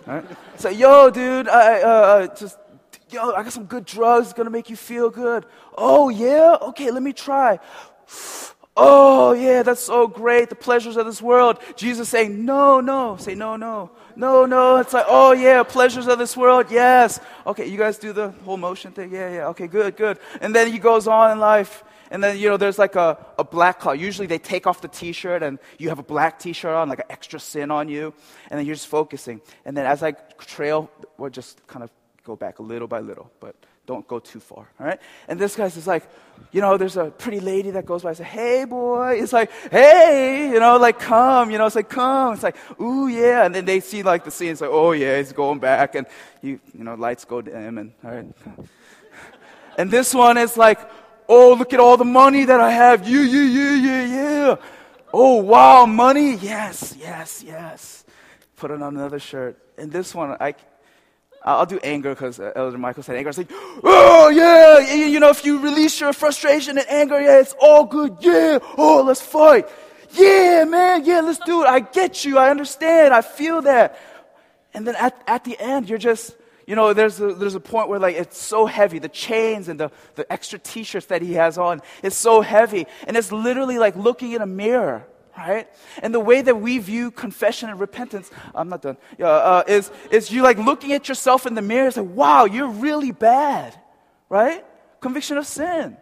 All 0.06 0.14
right? 0.14 0.24
So, 0.56 0.70
yo, 0.70 1.10
dude, 1.10 1.48
I, 1.48 1.82
uh, 1.82 1.86
uh, 1.86 2.34
just, 2.34 2.58
yo, 3.10 3.32
I 3.32 3.44
got 3.44 3.52
some 3.52 3.66
good 3.66 3.84
drugs. 3.84 4.28
It's 4.28 4.34
going 4.34 4.46
to 4.46 4.50
make 4.50 4.68
you 4.68 4.76
feel 4.76 5.10
good. 5.10 5.46
Oh, 5.76 6.08
yeah? 6.08 6.56
Okay, 6.60 6.90
let 6.90 7.02
me 7.02 7.12
try. 7.12 7.60
Oh, 8.80 9.32
yeah, 9.32 9.64
that's 9.64 9.80
so 9.80 10.06
great. 10.06 10.50
The 10.50 10.54
pleasures 10.54 10.96
of 10.96 11.04
this 11.04 11.20
world. 11.20 11.58
Jesus 11.74 12.08
saying, 12.08 12.44
No, 12.44 12.80
no. 12.80 13.16
Say, 13.16 13.34
No, 13.34 13.56
no. 13.56 13.90
No, 14.14 14.46
no. 14.46 14.76
It's 14.76 14.92
like, 14.92 15.06
Oh, 15.08 15.32
yeah, 15.32 15.64
pleasures 15.64 16.06
of 16.06 16.18
this 16.18 16.36
world. 16.36 16.66
Yes. 16.70 17.18
Okay, 17.44 17.66
you 17.66 17.76
guys 17.76 17.98
do 17.98 18.12
the 18.12 18.30
whole 18.44 18.56
motion 18.56 18.92
thing? 18.92 19.12
Yeah, 19.12 19.34
yeah. 19.34 19.48
Okay, 19.48 19.66
good, 19.66 19.96
good. 19.96 20.20
And 20.40 20.54
then 20.54 20.70
he 20.70 20.78
goes 20.78 21.08
on 21.08 21.32
in 21.32 21.40
life. 21.40 21.82
And 22.12 22.22
then, 22.22 22.38
you 22.38 22.48
know, 22.48 22.56
there's 22.56 22.78
like 22.78 22.94
a, 22.94 23.18
a 23.36 23.42
black 23.42 23.80
collar. 23.80 23.96
Usually 23.96 24.28
they 24.28 24.38
take 24.38 24.68
off 24.68 24.80
the 24.80 24.88
t 24.88 25.10
shirt 25.10 25.42
and 25.42 25.58
you 25.76 25.88
have 25.88 25.98
a 25.98 26.04
black 26.04 26.38
t 26.38 26.52
shirt 26.52 26.72
on, 26.72 26.88
like 26.88 27.00
an 27.00 27.10
extra 27.10 27.40
sin 27.40 27.72
on 27.72 27.88
you. 27.88 28.14
And 28.48 28.58
then 28.58 28.64
you're 28.64 28.76
just 28.76 28.86
focusing. 28.86 29.40
And 29.64 29.76
then 29.76 29.86
as 29.86 30.04
I 30.04 30.12
trail, 30.38 30.88
we'll 31.18 31.30
just 31.30 31.66
kind 31.66 31.82
of 31.82 31.90
go 32.22 32.36
back 32.36 32.60
a 32.60 32.62
little 32.62 32.86
by 32.86 33.00
little, 33.00 33.30
but 33.40 33.56
don't 33.88 34.06
go 34.06 34.18
too 34.18 34.38
far, 34.38 34.68
all 34.78 34.86
right? 34.86 35.00
And 35.28 35.40
this 35.40 35.56
guy's 35.56 35.74
just 35.74 35.86
like, 35.86 36.06
you 36.52 36.60
know, 36.60 36.76
there's 36.76 36.98
a 36.98 37.06
pretty 37.06 37.40
lady 37.40 37.70
that 37.70 37.86
goes 37.86 38.02
by 38.02 38.10
and 38.10 38.18
says, 38.18 38.26
hey, 38.26 38.66
boy. 38.66 39.18
It's 39.18 39.32
like, 39.32 39.50
hey, 39.70 40.50
you 40.52 40.60
know, 40.60 40.76
like, 40.76 40.98
come, 40.98 41.50
you 41.50 41.56
know, 41.56 41.64
it's 41.64 41.74
like, 41.74 41.88
come. 41.88 42.34
It's 42.34 42.42
like, 42.42 42.56
ooh, 42.78 43.08
yeah. 43.08 43.46
And 43.46 43.54
then 43.54 43.64
they 43.64 43.80
see, 43.80 44.02
like, 44.02 44.24
the 44.24 44.30
scene. 44.30 44.50
It's 44.50 44.60
like, 44.60 44.70
oh, 44.70 44.92
yeah, 44.92 45.16
he's 45.16 45.32
going 45.32 45.58
back. 45.58 45.94
And, 45.94 46.06
you, 46.42 46.60
you 46.76 46.84
know, 46.84 46.96
lights 46.96 47.24
go 47.24 47.40
dim 47.40 47.78
and, 47.78 47.92
all 48.04 48.10
right. 48.10 48.26
and 49.78 49.90
this 49.90 50.12
one 50.12 50.36
is 50.36 50.58
like, 50.58 50.80
oh, 51.26 51.54
look 51.54 51.72
at 51.72 51.80
all 51.80 51.96
the 51.96 52.04
money 52.04 52.44
that 52.44 52.60
I 52.60 52.70
have. 52.70 53.08
Yeah, 53.08 53.22
yeah, 53.22 53.42
yeah, 53.42 53.74
yeah, 53.74 54.06
yeah. 54.06 54.56
Oh, 55.14 55.36
wow, 55.36 55.86
money? 55.86 56.34
Yes, 56.34 56.94
yes, 57.00 57.42
yes. 57.42 58.04
Put 58.56 58.70
it 58.70 58.82
on 58.82 58.96
another 58.96 59.18
shirt. 59.18 59.56
And 59.78 59.90
this 59.90 60.14
one, 60.14 60.36
I, 60.38 60.54
I'll 61.44 61.66
do 61.66 61.78
anger 61.82 62.10
because 62.10 62.40
uh, 62.40 62.52
Elder 62.54 62.78
Michael 62.78 63.02
said 63.02 63.16
anger. 63.16 63.30
It's 63.30 63.38
like, 63.38 63.50
oh 63.52 64.28
yeah, 64.28 64.94
you, 65.06 65.20
know, 65.20 65.30
if 65.30 65.44
you 65.44 65.60
release 65.60 66.00
your 66.00 66.12
frustration 66.12 66.78
and 66.78 66.88
anger, 66.88 67.20
yeah, 67.20 67.40
it's 67.40 67.54
all 67.60 67.84
good. 67.84 68.16
Yeah, 68.20 68.58
oh, 68.76 69.02
let's 69.06 69.20
fight. 69.20 69.68
Yeah, 70.12 70.64
man, 70.64 71.04
yeah, 71.04 71.20
let's 71.20 71.38
do 71.38 71.62
it. 71.62 71.66
I 71.66 71.80
get 71.80 72.24
you. 72.24 72.38
I 72.38 72.50
understand. 72.50 73.14
I 73.14 73.22
feel 73.22 73.62
that. 73.62 73.98
And 74.74 74.86
then 74.86 74.96
at, 74.96 75.22
at 75.26 75.44
the 75.44 75.58
end, 75.58 75.88
you're 75.88 75.98
just, 75.98 76.34
you 76.66 76.74
know, 76.74 76.92
there's 76.92 77.20
a, 77.20 77.34
there's 77.34 77.54
a 77.54 77.60
point 77.60 77.88
where 77.88 77.98
like 77.98 78.16
it's 78.16 78.38
so 78.38 78.66
heavy. 78.66 78.98
The 78.98 79.08
chains 79.08 79.68
and 79.68 79.78
the, 79.78 79.90
the 80.14 80.30
extra 80.32 80.58
t-shirts 80.58 81.06
that 81.06 81.22
he 81.22 81.34
has 81.34 81.58
on 81.58 81.82
is 82.02 82.14
so 82.14 82.40
heavy. 82.40 82.86
And 83.06 83.16
it's 83.16 83.32
literally 83.32 83.78
like 83.78 83.96
looking 83.96 84.32
in 84.32 84.42
a 84.42 84.46
mirror 84.46 85.06
right? 85.38 85.68
And 86.02 86.12
the 86.12 86.20
way 86.20 86.42
that 86.42 86.56
we 86.56 86.78
view 86.78 87.10
confession 87.10 87.70
and 87.70 87.78
repentance, 87.78 88.30
I'm 88.54 88.68
not 88.68 88.82
done, 88.82 88.96
uh, 89.20 89.24
uh, 89.24 89.62
is, 89.68 89.90
is 90.10 90.30
you 90.30 90.42
like 90.42 90.58
looking 90.58 90.92
at 90.92 91.08
yourself 91.08 91.46
in 91.46 91.54
the 91.54 91.62
mirror 91.62 91.86
and 91.86 91.94
say, 91.94 92.00
wow, 92.00 92.44
you're 92.44 92.68
really 92.68 93.12
bad, 93.12 93.78
right? 94.28 94.64
Conviction 95.00 95.38
of 95.38 95.46
sin, 95.46 95.96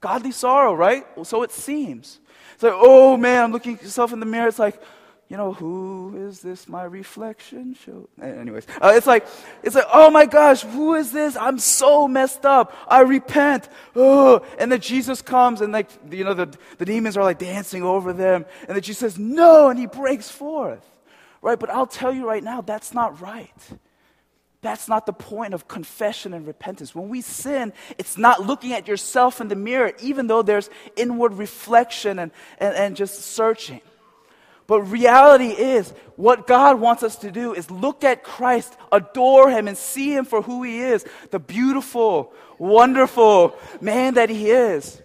godly 0.00 0.32
sorrow, 0.32 0.74
right? 0.74 1.06
Well, 1.16 1.24
so 1.24 1.42
it 1.42 1.50
seems. 1.50 2.20
It's 2.52 2.62
like, 2.62 2.74
oh 2.76 3.16
man, 3.16 3.44
I'm 3.44 3.52
looking 3.52 3.76
at 3.76 3.82
yourself 3.82 4.12
in 4.12 4.20
the 4.20 4.26
mirror. 4.26 4.48
It's 4.48 4.58
like, 4.58 4.80
you 5.28 5.36
know, 5.38 5.52
who 5.52 6.28
is 6.28 6.40
this 6.40 6.68
my 6.68 6.84
reflection 6.84 7.74
show? 7.74 8.08
Anyways, 8.20 8.66
uh, 8.80 8.92
it's 8.94 9.06
like, 9.06 9.26
it's 9.62 9.74
like, 9.74 9.86
oh 9.92 10.10
my 10.10 10.26
gosh, 10.26 10.62
who 10.62 10.94
is 10.94 11.12
this? 11.12 11.36
I'm 11.36 11.58
so 11.58 12.06
messed 12.06 12.44
up. 12.44 12.74
I 12.86 13.00
repent. 13.00 13.68
Oh, 13.96 14.44
and 14.58 14.70
then 14.70 14.80
Jesus 14.80 15.22
comes 15.22 15.60
and 15.60 15.72
like, 15.72 15.88
you 16.10 16.24
know, 16.24 16.34
the, 16.34 16.54
the 16.78 16.84
demons 16.84 17.16
are 17.16 17.24
like 17.24 17.38
dancing 17.38 17.82
over 17.82 18.12
them. 18.12 18.44
And 18.68 18.76
then 18.76 18.82
Jesus 18.82 18.98
says, 19.00 19.18
no, 19.18 19.70
and 19.70 19.78
he 19.78 19.86
breaks 19.86 20.30
forth. 20.30 20.84
Right? 21.40 21.58
But 21.58 21.70
I'll 21.70 21.86
tell 21.86 22.12
you 22.12 22.26
right 22.26 22.44
now, 22.44 22.60
that's 22.60 22.92
not 22.92 23.20
right. 23.20 23.50
That's 24.60 24.88
not 24.88 25.04
the 25.04 25.12
point 25.12 25.52
of 25.52 25.68
confession 25.68 26.32
and 26.32 26.46
repentance. 26.46 26.94
When 26.94 27.10
we 27.10 27.20
sin, 27.20 27.72
it's 27.98 28.16
not 28.16 28.46
looking 28.46 28.72
at 28.72 28.88
yourself 28.88 29.42
in 29.42 29.48
the 29.48 29.56
mirror, 29.56 29.92
even 30.00 30.26
though 30.26 30.42
there's 30.42 30.70
inward 30.96 31.34
reflection 31.34 32.18
and, 32.18 32.30
and, 32.58 32.74
and 32.74 32.96
just 32.96 33.20
searching. 33.20 33.82
But 34.66 34.82
reality 34.82 35.48
is, 35.48 35.90
what 36.16 36.46
God 36.46 36.80
wants 36.80 37.02
us 37.02 37.16
to 37.16 37.30
do 37.30 37.52
is 37.52 37.70
look 37.70 38.02
at 38.02 38.22
Christ, 38.22 38.76
adore 38.90 39.50
Him, 39.50 39.68
and 39.68 39.76
see 39.76 40.14
Him 40.14 40.24
for 40.24 40.40
who 40.40 40.62
He 40.62 40.80
is 40.80 41.04
the 41.30 41.38
beautiful, 41.38 42.32
wonderful 42.58 43.56
man 43.80 44.14
that 44.14 44.30
He 44.30 44.50
is. 44.50 45.02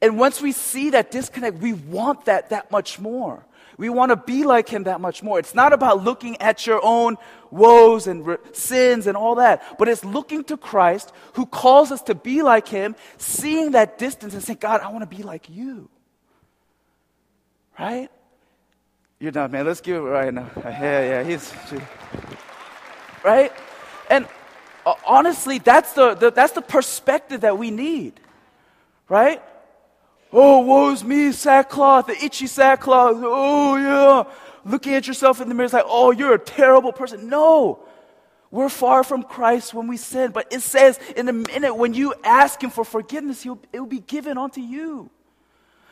And 0.00 0.18
once 0.18 0.40
we 0.40 0.52
see 0.52 0.90
that 0.90 1.10
disconnect, 1.10 1.58
we 1.58 1.72
want 1.72 2.26
that 2.26 2.50
that 2.50 2.70
much 2.70 2.98
more. 2.98 3.44
We 3.76 3.88
want 3.88 4.10
to 4.10 4.16
be 4.16 4.44
like 4.44 4.68
Him 4.68 4.84
that 4.84 5.00
much 5.00 5.22
more. 5.22 5.38
It's 5.40 5.54
not 5.54 5.72
about 5.72 6.04
looking 6.04 6.40
at 6.40 6.66
your 6.66 6.80
own 6.84 7.16
woes 7.50 8.06
and 8.06 8.24
re- 8.24 8.36
sins 8.52 9.08
and 9.08 9.16
all 9.16 9.36
that, 9.36 9.78
but 9.78 9.88
it's 9.88 10.04
looking 10.04 10.44
to 10.44 10.56
Christ 10.56 11.12
who 11.34 11.46
calls 11.46 11.90
us 11.90 12.02
to 12.02 12.14
be 12.14 12.42
like 12.42 12.68
Him, 12.68 12.94
seeing 13.16 13.72
that 13.72 13.98
distance 13.98 14.34
and 14.34 14.42
saying, 14.42 14.58
God, 14.60 14.80
I 14.80 14.92
want 14.92 15.08
to 15.08 15.16
be 15.16 15.24
like 15.24 15.50
you. 15.50 15.88
Right? 17.78 18.10
You're 19.22 19.30
done, 19.30 19.52
man. 19.52 19.64
Let's 19.64 19.80
give 19.80 19.94
it 19.94 20.00
right 20.00 20.34
now. 20.34 20.50
Yeah, 20.64 21.22
yeah, 21.22 21.22
he's, 21.22 21.54
right? 23.22 23.52
And 24.10 24.26
uh, 24.84 24.94
honestly, 25.06 25.60
that's 25.60 25.92
the, 25.92 26.14
the, 26.16 26.32
that's 26.32 26.54
the 26.54 26.60
perspective 26.60 27.42
that 27.42 27.56
we 27.56 27.70
need, 27.70 28.18
right? 29.08 29.40
Oh, 30.32 30.62
woe's 30.62 31.04
me, 31.04 31.30
sackcloth, 31.30 32.08
the 32.08 32.16
itchy 32.20 32.48
sackcloth. 32.48 33.18
Oh, 33.18 33.76
yeah. 33.76 34.24
Looking 34.68 34.94
at 34.94 35.06
yourself 35.06 35.40
in 35.40 35.48
the 35.48 35.54
mirror, 35.54 35.66
it's 35.66 35.72
like, 35.72 35.84
oh, 35.86 36.10
you're 36.10 36.34
a 36.34 36.38
terrible 36.40 36.92
person. 36.92 37.28
No. 37.28 37.78
We're 38.50 38.68
far 38.68 39.04
from 39.04 39.22
Christ 39.22 39.72
when 39.72 39.86
we 39.86 39.98
sin. 39.98 40.32
But 40.32 40.52
it 40.52 40.62
says 40.62 40.98
in 41.14 41.28
a 41.28 41.32
minute, 41.32 41.76
when 41.76 41.94
you 41.94 42.12
ask 42.24 42.60
Him 42.60 42.70
for 42.70 42.84
forgiveness, 42.84 43.46
it 43.46 43.78
will 43.78 43.86
be 43.86 44.00
given 44.00 44.36
unto 44.36 44.60
you. 44.60 45.10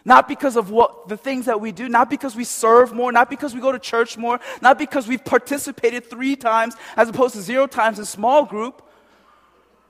Not 0.04 0.28
because 0.28 0.57
of 0.57 0.71
what 0.71 1.09
the 1.09 1.16
things 1.16 1.47
that 1.47 1.61
we 1.61 1.73
do, 1.73 1.88
not 1.88 2.09
because 2.09 2.35
we 2.35 2.45
serve 2.45 2.92
more, 2.92 3.12
not 3.12 3.28
because 3.28 3.54
we 3.54 3.61
go 3.61 3.71
to 3.71 3.78
church 3.78 4.16
more, 4.16 4.40
not 4.62 4.78
because 4.78 5.07
we've 5.07 5.25
participated 5.25 6.09
three 6.09 6.37
times 6.37 6.75
as 6.97 7.09
opposed 7.09 7.35
to 7.35 7.42
zero 7.42 7.66
times 7.66 7.99
in 7.99 8.04
small 8.04 8.45
group. 8.47 8.83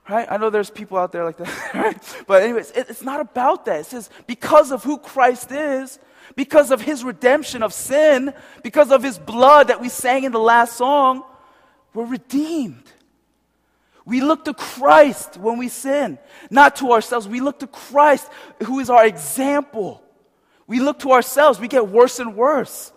Right? 0.09 0.27
I 0.29 0.39
know 0.39 0.51
there's 0.51 0.71
people 0.71 0.99
out 0.99 1.13
there 1.13 1.25
like 1.25 1.37
that, 1.37 1.75
right? 1.75 2.25
But 2.27 2.43
anyways, 2.43 2.73
it, 2.73 2.91
it's 2.91 3.03
not 3.03 3.21
about 3.21 3.65
that. 3.67 3.81
It 3.81 3.87
says 3.87 4.11
because 4.27 4.73
of 4.73 4.83
who 4.83 4.99
Christ 4.99 5.53
is, 5.53 6.01
because 6.35 6.71
of 6.71 6.81
his 6.81 7.05
redemption 7.05 7.63
of 7.63 7.73
sin, 7.73 8.35
because 8.63 8.91
of 8.91 9.03
his 9.03 9.19
blood 9.19 9.69
that 9.69 9.81
we 9.81 9.89
sang 9.89 10.25
in 10.25 10.33
the 10.33 10.41
last 10.41 10.77
song, 10.77 11.23
we're 11.95 12.05
redeemed. 12.05 12.91
We 14.05 14.21
look 14.21 14.45
to 14.47 14.55
Christ 14.55 15.37
when 15.37 15.59
we 15.59 15.69
sin, 15.69 16.19
not 16.51 16.77
to 16.77 16.93
ourselves. 16.93 17.29
We 17.29 17.41
look 17.41 17.59
to 17.61 17.67
Christ, 17.67 18.29
who 18.65 18.81
is 18.81 18.91
our 18.91 19.07
example. 19.07 20.03
We 20.67 20.81
look 20.81 21.01
to 21.01 21.13
ourselves, 21.13 21.61
we 21.61 21.69
get 21.69 21.89
worse 21.89 22.19
and 22.19 22.37
worse. 22.37 22.93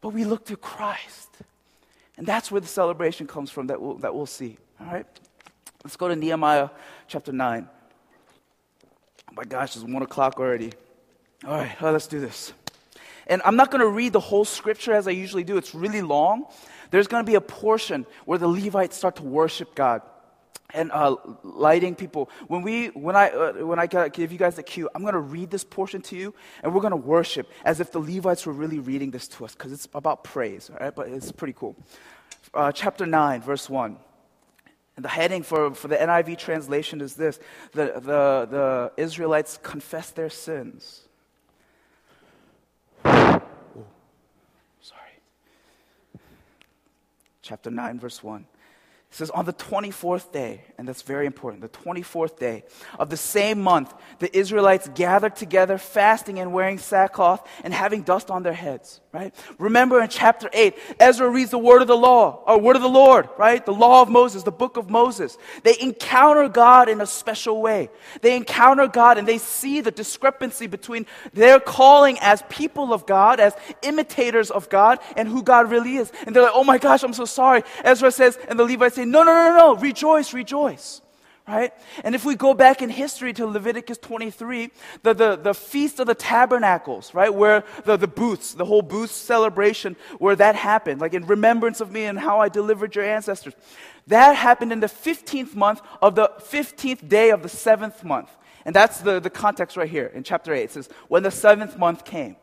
But 0.00 0.10
we 0.10 0.24
look 0.24 0.46
to 0.46 0.56
Christ. 0.56 1.30
And 2.16 2.26
that's 2.26 2.50
where 2.50 2.60
the 2.60 2.66
celebration 2.66 3.26
comes 3.26 3.50
from 3.50 3.66
that 3.66 3.80
we'll, 3.80 3.96
that 3.96 4.14
we'll 4.14 4.26
see. 4.26 4.56
All 4.80 4.86
right? 4.86 5.06
Let's 5.84 5.96
go 5.96 6.08
to 6.08 6.16
Nehemiah 6.16 6.70
chapter 7.08 7.32
9. 7.32 7.68
Oh 9.28 9.32
my 9.36 9.44
gosh, 9.44 9.76
it's 9.76 9.84
1 9.84 10.02
o'clock 10.02 10.38
already. 10.38 10.72
All 11.44 11.52
right, 11.52 11.80
well, 11.80 11.92
let's 11.92 12.06
do 12.06 12.20
this. 12.20 12.52
And 13.26 13.42
I'm 13.44 13.56
not 13.56 13.70
going 13.70 13.80
to 13.80 13.88
read 13.88 14.12
the 14.12 14.20
whole 14.20 14.44
scripture 14.44 14.92
as 14.92 15.06
I 15.08 15.10
usually 15.10 15.44
do, 15.44 15.56
it's 15.56 15.74
really 15.74 16.02
long. 16.02 16.46
There's 16.90 17.06
going 17.06 17.24
to 17.24 17.30
be 17.30 17.36
a 17.36 17.40
portion 17.40 18.06
where 18.24 18.38
the 18.38 18.48
Levites 18.48 18.96
start 18.96 19.16
to 19.16 19.22
worship 19.22 19.74
God 19.74 20.02
and 20.74 20.90
uh, 20.92 21.16
lighting 21.42 21.94
people. 21.94 22.28
When 22.48 22.62
we, 22.62 22.88
when 22.88 23.16
I, 23.16 23.30
uh, 23.30 23.52
when 23.64 23.78
I 23.78 23.86
give 23.86 24.32
you 24.32 24.38
guys 24.38 24.56
the 24.56 24.62
cue, 24.62 24.88
I'm 24.94 25.02
going 25.02 25.14
to 25.14 25.20
read 25.20 25.50
this 25.50 25.64
portion 25.64 26.02
to 26.02 26.16
you, 26.16 26.34
and 26.62 26.74
we're 26.74 26.80
going 26.80 26.90
to 26.90 26.96
worship 26.96 27.50
as 27.64 27.80
if 27.80 27.92
the 27.92 28.00
Levites 28.00 28.46
were 28.46 28.52
really 28.52 28.78
reading 28.78 29.10
this 29.10 29.28
to 29.28 29.44
us, 29.44 29.54
because 29.54 29.72
it's 29.72 29.88
about 29.94 30.24
praise, 30.24 30.70
all 30.70 30.78
right? 30.80 30.94
But 30.94 31.08
it's 31.08 31.30
pretty 31.32 31.54
cool. 31.54 31.76
Uh, 32.52 32.72
chapter 32.72 33.06
nine, 33.06 33.42
verse 33.42 33.70
one. 33.70 33.98
And 34.96 35.04
the 35.04 35.10
heading 35.10 35.42
for, 35.42 35.74
for 35.74 35.88
the 35.88 35.96
NIV 35.96 36.38
translation 36.38 37.02
is 37.02 37.14
this: 37.14 37.38
the, 37.72 37.92
the, 37.96 38.48
the 38.50 38.92
Israelites 38.96 39.58
confess 39.62 40.10
their 40.10 40.30
sins. 40.30 41.02
Oh, 43.04 43.42
sorry. 44.80 45.20
Chapter 47.46 47.70
9, 47.70 48.00
verse 48.00 48.24
1. 48.24 48.40
It 48.40 49.14
says, 49.14 49.30
on 49.30 49.44
the 49.44 49.52
24th 49.52 50.32
day, 50.32 50.64
and 50.76 50.88
that's 50.88 51.02
very 51.02 51.26
important, 51.26 51.62
the 51.62 51.68
24th 51.68 52.38
day 52.38 52.64
of 52.98 53.08
the 53.08 53.16
same 53.16 53.62
month, 53.62 53.94
the 54.18 54.36
Israelites 54.36 54.90
gathered 54.96 55.36
together, 55.36 55.78
fasting 55.78 56.40
and 56.40 56.52
wearing 56.52 56.78
sackcloth 56.78 57.48
and 57.62 57.72
having 57.72 58.02
dust 58.02 58.32
on 58.32 58.42
their 58.42 58.52
heads, 58.52 59.00
right? 59.16 59.34
Remember 59.58 60.02
in 60.02 60.08
chapter 60.10 60.50
8, 60.52 60.74
Ezra 61.00 61.28
reads 61.30 61.50
the 61.50 61.58
word 61.58 61.80
of 61.80 61.88
the 61.88 61.96
law, 61.96 62.42
or 62.46 62.60
word 62.60 62.76
of 62.76 62.82
the 62.82 62.88
Lord, 62.88 63.30
right? 63.38 63.64
The 63.64 63.72
law 63.72 64.02
of 64.02 64.10
Moses, 64.10 64.42
the 64.42 64.52
book 64.52 64.76
of 64.76 64.90
Moses. 64.90 65.38
They 65.62 65.74
encounter 65.80 66.50
God 66.50 66.90
in 66.90 67.00
a 67.00 67.06
special 67.06 67.62
way. 67.62 67.88
They 68.20 68.36
encounter 68.36 68.86
God 68.86 69.16
and 69.16 69.26
they 69.26 69.38
see 69.38 69.80
the 69.80 69.90
discrepancy 69.90 70.66
between 70.66 71.06
their 71.32 71.58
calling 71.58 72.18
as 72.20 72.42
people 72.50 72.92
of 72.92 73.06
God, 73.06 73.40
as 73.40 73.54
imitators 73.82 74.50
of 74.50 74.68
God, 74.68 74.98
and 75.16 75.26
who 75.26 75.42
God 75.42 75.70
really 75.70 75.96
is. 75.96 76.12
And 76.26 76.36
they're 76.36 76.42
like, 76.42 76.52
oh 76.54 76.64
my 76.64 76.76
gosh, 76.76 77.02
I'm 77.02 77.14
so 77.14 77.24
sorry. 77.24 77.62
Ezra 77.84 78.10
says, 78.10 78.38
and 78.48 78.58
the 78.58 78.64
Levites 78.64 78.96
say, 78.96 79.06
no, 79.06 79.22
no, 79.22 79.32
no, 79.32 79.50
no, 79.50 79.56
no, 79.56 79.76
rejoice, 79.76 80.34
rejoice. 80.34 81.00
Right? 81.48 81.72
And 82.02 82.16
if 82.16 82.24
we 82.24 82.34
go 82.34 82.54
back 82.54 82.82
in 82.82 82.90
history 82.90 83.32
to 83.34 83.46
Leviticus 83.46 83.98
23, 83.98 84.70
the, 85.04 85.14
the, 85.14 85.36
the 85.36 85.54
Feast 85.54 86.00
of 86.00 86.08
the 86.08 86.14
Tabernacles, 86.14 87.14
right? 87.14 87.32
Where 87.32 87.62
the, 87.84 87.96
the 87.96 88.08
booths, 88.08 88.54
the 88.54 88.64
whole 88.64 88.82
booth 88.82 89.12
celebration, 89.12 89.94
where 90.18 90.34
that 90.34 90.56
happened, 90.56 91.00
like 91.00 91.14
in 91.14 91.24
remembrance 91.24 91.80
of 91.80 91.92
me 91.92 92.06
and 92.06 92.18
how 92.18 92.40
I 92.40 92.48
delivered 92.48 92.96
your 92.96 93.04
ancestors. 93.04 93.54
That 94.08 94.34
happened 94.34 94.72
in 94.72 94.80
the 94.80 94.88
15th 94.88 95.54
month 95.54 95.82
of 96.02 96.16
the 96.16 96.32
15th 96.38 97.08
day 97.08 97.30
of 97.30 97.44
the 97.44 97.48
seventh 97.48 98.02
month. 98.02 98.30
And 98.64 98.74
that's 98.74 98.98
the, 98.98 99.20
the 99.20 99.30
context 99.30 99.76
right 99.76 99.88
here 99.88 100.06
in 100.06 100.24
chapter 100.24 100.52
8. 100.52 100.64
It 100.64 100.72
says, 100.72 100.88
when 101.06 101.22
the 101.22 101.30
seventh 101.30 101.78
month 101.78 102.04
came 102.04 102.34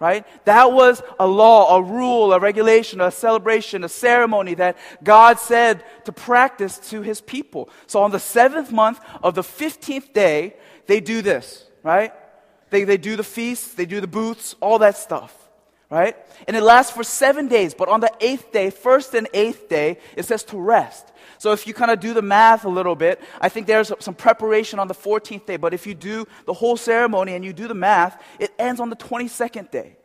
right? 0.00 0.26
That 0.44 0.72
was 0.72 1.02
a 1.18 1.26
law, 1.26 1.76
a 1.76 1.82
rule, 1.82 2.32
a 2.32 2.40
regulation, 2.40 3.00
a 3.00 3.10
celebration, 3.10 3.84
a 3.84 3.88
ceremony 3.88 4.54
that 4.54 4.76
God 5.02 5.38
said 5.38 5.84
to 6.04 6.12
practice 6.12 6.78
to 6.90 7.02
his 7.02 7.20
people. 7.20 7.68
So 7.86 8.02
on 8.02 8.10
the 8.10 8.20
seventh 8.20 8.72
month 8.72 9.00
of 9.22 9.34
the 9.34 9.42
15th 9.42 10.12
day, 10.12 10.56
they 10.86 11.00
do 11.00 11.22
this, 11.22 11.64
right? 11.82 12.12
They, 12.70 12.84
they 12.84 12.96
do 12.96 13.16
the 13.16 13.24
feasts, 13.24 13.74
they 13.74 13.86
do 13.86 14.00
the 14.00 14.06
booths, 14.06 14.56
all 14.60 14.78
that 14.80 14.96
stuff 14.96 15.43
right? 15.94 16.16
And 16.48 16.56
it 16.56 16.62
lasts 16.62 16.90
for 16.90 17.04
seven 17.04 17.46
days, 17.46 17.72
but 17.72 17.88
on 17.88 18.00
the 18.00 18.10
eighth 18.20 18.50
day, 18.50 18.70
first 18.70 19.14
and 19.14 19.28
eighth 19.32 19.68
day, 19.68 19.98
it 20.16 20.24
says 20.24 20.42
to 20.44 20.58
rest. 20.58 21.12
So 21.38 21.52
if 21.52 21.68
you 21.68 21.72
kind 21.72 21.92
of 21.92 22.00
do 22.00 22.12
the 22.12 22.20
math 22.20 22.64
a 22.64 22.68
little 22.68 22.96
bit, 22.96 23.22
I 23.40 23.48
think 23.48 23.68
there's 23.68 23.92
some 24.00 24.14
preparation 24.14 24.80
on 24.80 24.88
the 24.88 24.94
14th 24.94 25.46
day, 25.46 25.56
but 25.56 25.72
if 25.72 25.86
you 25.86 25.94
do 25.94 26.26
the 26.46 26.52
whole 26.52 26.76
ceremony 26.76 27.34
and 27.34 27.44
you 27.44 27.52
do 27.52 27.68
the 27.68 27.74
math, 27.74 28.20
it 28.40 28.52
ends 28.58 28.80
on 28.80 28.90
the 28.90 28.96
22nd 28.96 29.70
day, 29.70 29.96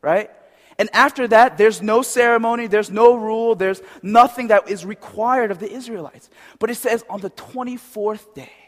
right? 0.00 0.30
And 0.78 0.88
after 0.92 1.26
that, 1.26 1.58
there's 1.58 1.82
no 1.82 2.02
ceremony, 2.02 2.68
there's 2.68 2.90
no 2.90 3.16
rule, 3.16 3.56
there's 3.56 3.82
nothing 4.00 4.46
that 4.48 4.70
is 4.70 4.86
required 4.86 5.50
of 5.50 5.58
the 5.58 5.70
Israelites. 5.70 6.30
But 6.60 6.70
it 6.70 6.76
says 6.76 7.04
on 7.10 7.20
the 7.20 7.30
24th 7.30 8.32
day, 8.34 8.61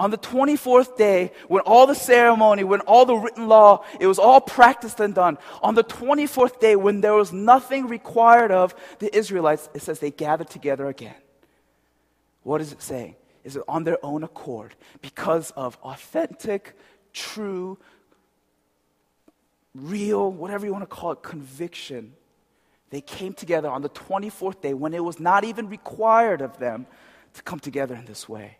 on 0.00 0.10
the 0.10 0.16
24th 0.16 0.96
day, 0.96 1.30
when 1.46 1.60
all 1.66 1.86
the 1.86 1.94
ceremony, 1.94 2.64
when 2.64 2.80
all 2.80 3.04
the 3.04 3.14
written 3.14 3.48
law, 3.48 3.84
it 4.00 4.06
was 4.06 4.18
all 4.18 4.40
practiced 4.40 4.98
and 4.98 5.14
done, 5.14 5.36
on 5.62 5.74
the 5.74 5.84
24th 5.84 6.58
day, 6.58 6.74
when 6.74 7.02
there 7.02 7.12
was 7.12 7.34
nothing 7.34 7.86
required 7.86 8.50
of 8.50 8.74
the 8.98 9.14
Israelites, 9.14 9.68
it 9.74 9.82
says 9.82 9.98
they 9.98 10.10
gathered 10.10 10.48
together 10.48 10.86
again. 10.86 11.20
What 12.44 12.62
is 12.62 12.72
it 12.72 12.80
saying? 12.80 13.14
Is 13.44 13.56
it 13.56 13.62
on 13.68 13.84
their 13.84 13.98
own 14.02 14.24
accord 14.24 14.74
because 15.02 15.50
of 15.50 15.76
authentic, 15.82 16.74
true, 17.12 17.76
real, 19.74 20.32
whatever 20.32 20.64
you 20.64 20.72
want 20.72 20.88
to 20.88 20.96
call 20.96 21.12
it, 21.12 21.22
conviction? 21.22 22.14
They 22.88 23.02
came 23.02 23.34
together 23.34 23.68
on 23.68 23.82
the 23.82 23.90
24th 23.90 24.62
day 24.62 24.72
when 24.72 24.94
it 24.94 25.04
was 25.04 25.20
not 25.20 25.44
even 25.44 25.68
required 25.68 26.40
of 26.40 26.58
them 26.58 26.86
to 27.34 27.42
come 27.42 27.60
together 27.60 27.94
in 27.94 28.06
this 28.06 28.26
way. 28.26 28.56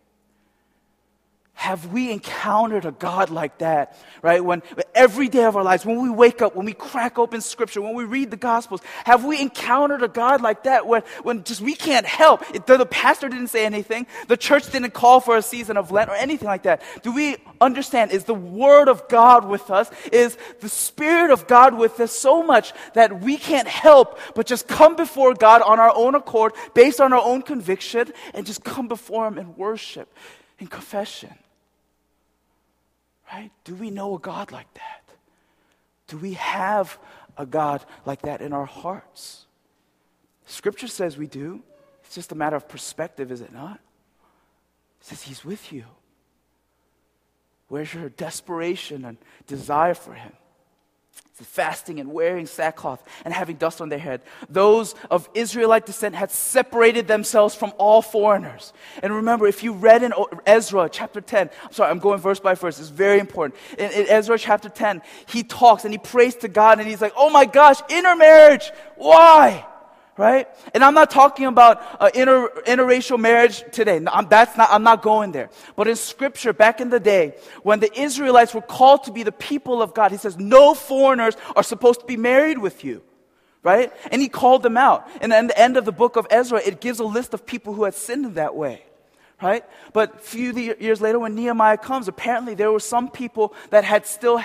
Have 1.61 1.93
we 1.93 2.11
encountered 2.11 2.87
a 2.87 2.91
God 2.91 3.29
like 3.29 3.59
that, 3.59 3.95
right? 4.23 4.43
When 4.43 4.63
every 4.95 5.29
day 5.29 5.45
of 5.45 5.59
our 5.59 5.63
lives, 5.63 5.85
when 5.85 6.01
we 6.03 6.09
wake 6.09 6.41
up, 6.41 6.57
when 6.57 6.65
we 6.65 6.73
crack 6.73 7.19
open 7.19 7.43
scripture, 7.43 7.83
when 7.83 7.95
we 7.95 8.05
read 8.05 8.31
the 8.31 8.39
gospels, 8.39 8.81
have 9.05 9.27
we 9.27 9.39
encountered 9.39 10.03
a 10.03 10.09
God 10.09 10.41
like 10.41 10.63
that 10.63 10.87
when, 10.87 11.03
when 11.23 11.45
just 11.45 11.61
we 11.61 11.75
can't 11.75 12.07
help? 12.07 12.43
It, 12.55 12.67
the, 12.67 12.79
the 12.79 12.87
pastor 12.87 13.29
didn't 13.29 13.49
say 13.49 13.67
anything. 13.67 14.07
The 14.27 14.39
church 14.39 14.73
didn't 14.73 14.95
call 14.95 15.21
for 15.21 15.37
a 15.37 15.43
season 15.43 15.77
of 15.77 15.91
Lent 15.91 16.09
or 16.09 16.15
anything 16.15 16.49
like 16.49 16.63
that. 16.63 16.81
Do 17.03 17.13
we 17.13 17.37
understand? 17.61 18.13
Is 18.13 18.25
the 18.25 18.33
word 18.33 18.89
of 18.89 19.07
God 19.11 19.47
with 19.47 19.71
us? 19.71 19.91
Is 20.13 20.39
the 20.61 20.69
spirit 20.71 21.31
of 21.31 21.47
God 21.47 21.75
with 21.75 22.01
us 22.01 22.11
so 22.11 22.43
much 22.43 22.73
that 22.95 23.21
we 23.21 23.37
can't 23.37 23.69
help 23.69 24.19
but 24.35 24.47
just 24.47 24.67
come 24.67 24.97
before 24.97 25.35
God 25.35 25.61
on 25.61 25.79
our 25.79 25.95
own 25.95 26.15
accord, 26.15 26.55
based 26.73 27.03
on 27.03 27.13
our 27.13 27.23
own 27.23 27.43
conviction, 27.43 28.15
and 28.33 28.47
just 28.47 28.65
come 28.65 28.89
before 28.89 29.29
Him 29.29 29.37
in 29.37 29.55
worship, 29.57 30.09
in 30.59 30.67
confession? 30.67 31.35
Right? 33.33 33.51
Do 33.65 33.75
we 33.75 33.91
know 33.91 34.17
a 34.17 34.19
God 34.19 34.51
like 34.51 34.73
that? 34.75 35.03
Do 36.09 36.17
we 36.17 36.35
have 36.35 36.99
a 37.37 37.47
God 37.47 37.85
like 38.05 38.23
that 38.23 38.41
in 38.41 38.53
our 38.53 38.65
hearts? 38.65 39.47
Scripture 40.47 40.89
says 40.89 41.17
we 41.17 41.29
do. 41.29 41.63
It's 42.05 42.15
just 42.15 42.33
a 42.33 42.35
matter 42.35 42.57
of 42.57 42.69
perspective, 42.69 43.31
is 43.31 43.41
it 43.41 43.53
not? 43.53 43.79
It 45.01 45.07
says 45.07 45.23
He's 45.23 45.45
with 45.45 45.73
you. 45.73 45.85
Where's 47.69 47.95
your 47.95 48.09
desperation 48.09 49.05
and 49.05 49.17
desire 49.47 49.95
for 49.95 50.13
Him? 50.13 50.33
Fasting 51.45 52.01
and 52.01 52.13
wearing 52.13 52.47
sackcloth 52.47 53.03
and 53.25 53.33
having 53.35 53.57
dust 53.57 53.81
on 53.81 53.89
their 53.89 53.99
head. 53.99 54.21
Those 54.49 54.95
of 55.11 55.29
Israelite 55.35 55.87
descent 55.87 56.15
had 56.15 56.31
separated 56.31 57.09
themselves 57.09 57.55
from 57.55 57.73
all 57.79 58.03
foreigners. 58.03 58.73
And 59.03 59.15
remember, 59.15 59.47
if 59.47 59.63
you 59.63 59.73
read 59.73 60.03
in 60.03 60.13
Ezra 60.47 60.89
chapter 60.91 61.21
10, 61.21 61.51
I'm 61.65 61.73
sorry, 61.73 61.91
I'm 61.91 61.99
going 61.99 62.21
verse 62.21 62.41
by 62.41 62.55
verse, 62.55 62.79
it's 62.79 62.89
very 62.89 63.19
important. 63.19 63.59
In, 63.79 63.91
in 63.91 64.07
Ezra 64.09 64.39
chapter 64.39 64.69
10, 64.69 65.03
he 65.27 65.43
talks 65.43 65.85
and 65.85 65.93
he 65.93 65.99
prays 65.99 66.35
to 66.37 66.49
God 66.49 66.79
and 66.79 66.89
he's 66.89 67.01
like, 67.01 67.15
oh 67.17 67.31
my 67.31 67.45
gosh, 67.45 67.81
intermarriage, 67.89 68.71
why? 68.97 69.67
Right? 70.21 70.49
And 70.75 70.85
I'm 70.85 70.93
not 70.93 71.11
talking 71.11 71.47
about 71.47 71.81
uh, 71.99 72.11
inter, 72.15 72.51
interracial 72.67 73.19
marriage 73.19 73.65
today. 73.73 74.05
I'm, 74.07 74.29
that's 74.29 74.55
not, 74.55 74.69
I'm 74.71 74.83
not 74.83 75.01
going 75.01 75.33
there. 75.33 75.49
But 75.77 75.89
in 75.89 75.97
scripture, 75.97 76.53
back 76.53 76.83
in 76.83 76.91
the 76.91 77.01
day, 77.01 77.37
when 77.63 77.81
the 77.81 77.91
Israelites 77.99 78.53
were 78.53 78.61
called 78.61 79.05
to 79.05 79.13
be 79.13 79.23
the 79.23 79.33
people 79.33 79.81
of 79.81 79.95
God, 79.95 80.11
he 80.11 80.19
says, 80.19 80.37
no 80.37 80.75
foreigners 80.75 81.39
are 81.57 81.63
supposed 81.63 82.01
to 82.01 82.07
be 82.07 82.19
married 82.19 82.59
with 82.59 82.85
you. 82.85 83.03
Right? 83.63 83.95
And 84.13 84.21
he 84.21 84.29
called 84.29 84.63
them 84.63 84.77
out. 84.77 85.09
And 85.23 85.33
at 85.33 85.49
the 85.49 85.59
end 85.59 85.79
of 85.79 85.87
the 85.87 85.93
book 85.93 86.17
of 86.17 86.27
Ezra, 86.31 86.61
it 86.61 86.83
gives 86.83 86.99
a 86.99 87.05
list 87.05 87.33
of 87.33 87.47
people 87.47 87.73
who 87.73 87.85
had 87.85 87.95
sinned 87.95 88.27
in 88.27 88.35
that 88.35 88.55
way 88.55 88.85
right? 89.43 89.65
But 89.95 90.17
a 90.17 90.19
few 90.19 90.53
years 90.53 91.01
later, 91.01 91.19
when 91.19 91.35
Nehemiah 91.35 91.79
comes, 91.79 92.09
apparently 92.09 92.53
there 92.53 92.71
were 92.71 92.79
some 92.79 93.09
people 93.09 93.55
that 93.71 93.85
had 93.85 94.05
still 94.05 94.39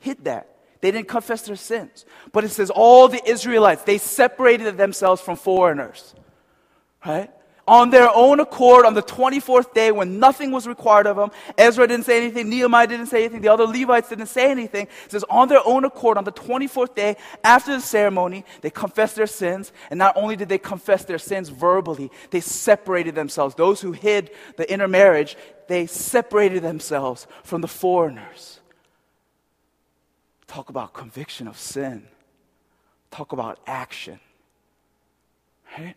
hid 0.00 0.24
that. 0.24 0.57
They 0.80 0.90
didn't 0.90 1.08
confess 1.08 1.42
their 1.42 1.56
sins. 1.56 2.04
But 2.32 2.44
it 2.44 2.50
says 2.50 2.70
all 2.70 3.08
the 3.08 3.22
Israelites, 3.28 3.82
they 3.82 3.98
separated 3.98 4.76
themselves 4.76 5.20
from 5.20 5.36
foreigners. 5.36 6.14
Right? 7.04 7.30
On 7.66 7.90
their 7.90 8.08
own 8.14 8.40
accord, 8.40 8.86
on 8.86 8.94
the 8.94 9.02
24th 9.02 9.74
day, 9.74 9.92
when 9.92 10.18
nothing 10.18 10.50
was 10.50 10.66
required 10.66 11.06
of 11.06 11.16
them, 11.16 11.30
Ezra 11.58 11.86
didn't 11.86 12.06
say 12.06 12.16
anything, 12.16 12.48
Nehemiah 12.48 12.86
didn't 12.86 13.08
say 13.08 13.24
anything, 13.24 13.42
the 13.42 13.48
other 13.48 13.66
Levites 13.66 14.08
didn't 14.08 14.28
say 14.28 14.50
anything. 14.50 14.86
It 15.04 15.12
says, 15.12 15.22
on 15.28 15.48
their 15.48 15.60
own 15.66 15.84
accord, 15.84 16.16
on 16.16 16.24
the 16.24 16.32
24th 16.32 16.94
day, 16.94 17.18
after 17.44 17.72
the 17.72 17.82
ceremony, 17.82 18.46
they 18.62 18.70
confessed 18.70 19.16
their 19.16 19.26
sins. 19.26 19.70
And 19.90 19.98
not 19.98 20.16
only 20.16 20.34
did 20.34 20.48
they 20.48 20.56
confess 20.56 21.04
their 21.04 21.18
sins 21.18 21.50
verbally, 21.50 22.10
they 22.30 22.40
separated 22.40 23.14
themselves. 23.14 23.54
Those 23.54 23.82
who 23.82 23.92
hid 23.92 24.30
the 24.56 24.72
intermarriage, 24.72 25.36
they 25.68 25.84
separated 25.84 26.62
themselves 26.62 27.26
from 27.44 27.60
the 27.60 27.68
foreigners. 27.68 28.57
Talk 30.48 30.70
about 30.70 30.94
conviction 30.94 31.46
of 31.46 31.58
sin. 31.58 32.08
Talk 33.10 33.32
about 33.32 33.60
action. 33.66 34.18
Right? 35.78 35.94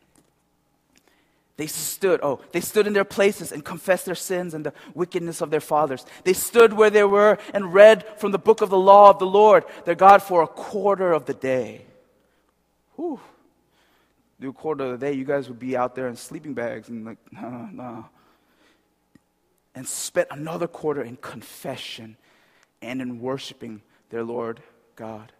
They 1.57 1.67
stood, 1.67 2.19
oh, 2.21 2.41
they 2.51 2.59
stood 2.59 2.85
in 2.85 2.93
their 2.93 3.05
places 3.05 3.51
and 3.51 3.63
confessed 3.63 4.05
their 4.05 4.15
sins 4.15 4.53
and 4.53 4.65
the 4.65 4.73
wickedness 4.93 5.41
of 5.41 5.51
their 5.51 5.59
fathers. 5.59 6.05
They 6.23 6.33
stood 6.33 6.73
where 6.73 6.89
they 6.89 7.03
were 7.03 7.37
and 7.53 7.73
read 7.73 8.05
from 8.19 8.31
the 8.31 8.39
book 8.39 8.61
of 8.61 8.69
the 8.69 8.77
law 8.77 9.09
of 9.09 9.19
the 9.19 9.25
Lord, 9.25 9.63
their 9.85 9.95
God, 9.95 10.21
for 10.21 10.43
a 10.43 10.47
quarter 10.47 11.13
of 11.13 11.25
the 11.25 11.33
day. 11.33 11.85
Whew. 12.95 13.19
Do 14.39 14.49
a 14.49 14.53
quarter 14.53 14.85
of 14.85 14.99
the 14.99 15.05
day, 15.05 15.13
you 15.13 15.23
guys 15.23 15.47
would 15.49 15.59
be 15.59 15.77
out 15.77 15.93
there 15.93 16.07
in 16.07 16.15
sleeping 16.15 16.53
bags 16.53 16.89
and 16.89 17.05
like, 17.05 17.19
no, 17.31 17.69
no. 17.71 18.05
And 19.75 19.87
spent 19.87 20.27
another 20.31 20.67
quarter 20.67 21.03
in 21.03 21.15
confession 21.15 22.17
and 22.81 23.01
in 23.01 23.21
worshiping 23.21 23.81
their 24.11 24.23
Lord 24.23 24.61
God. 24.95 25.31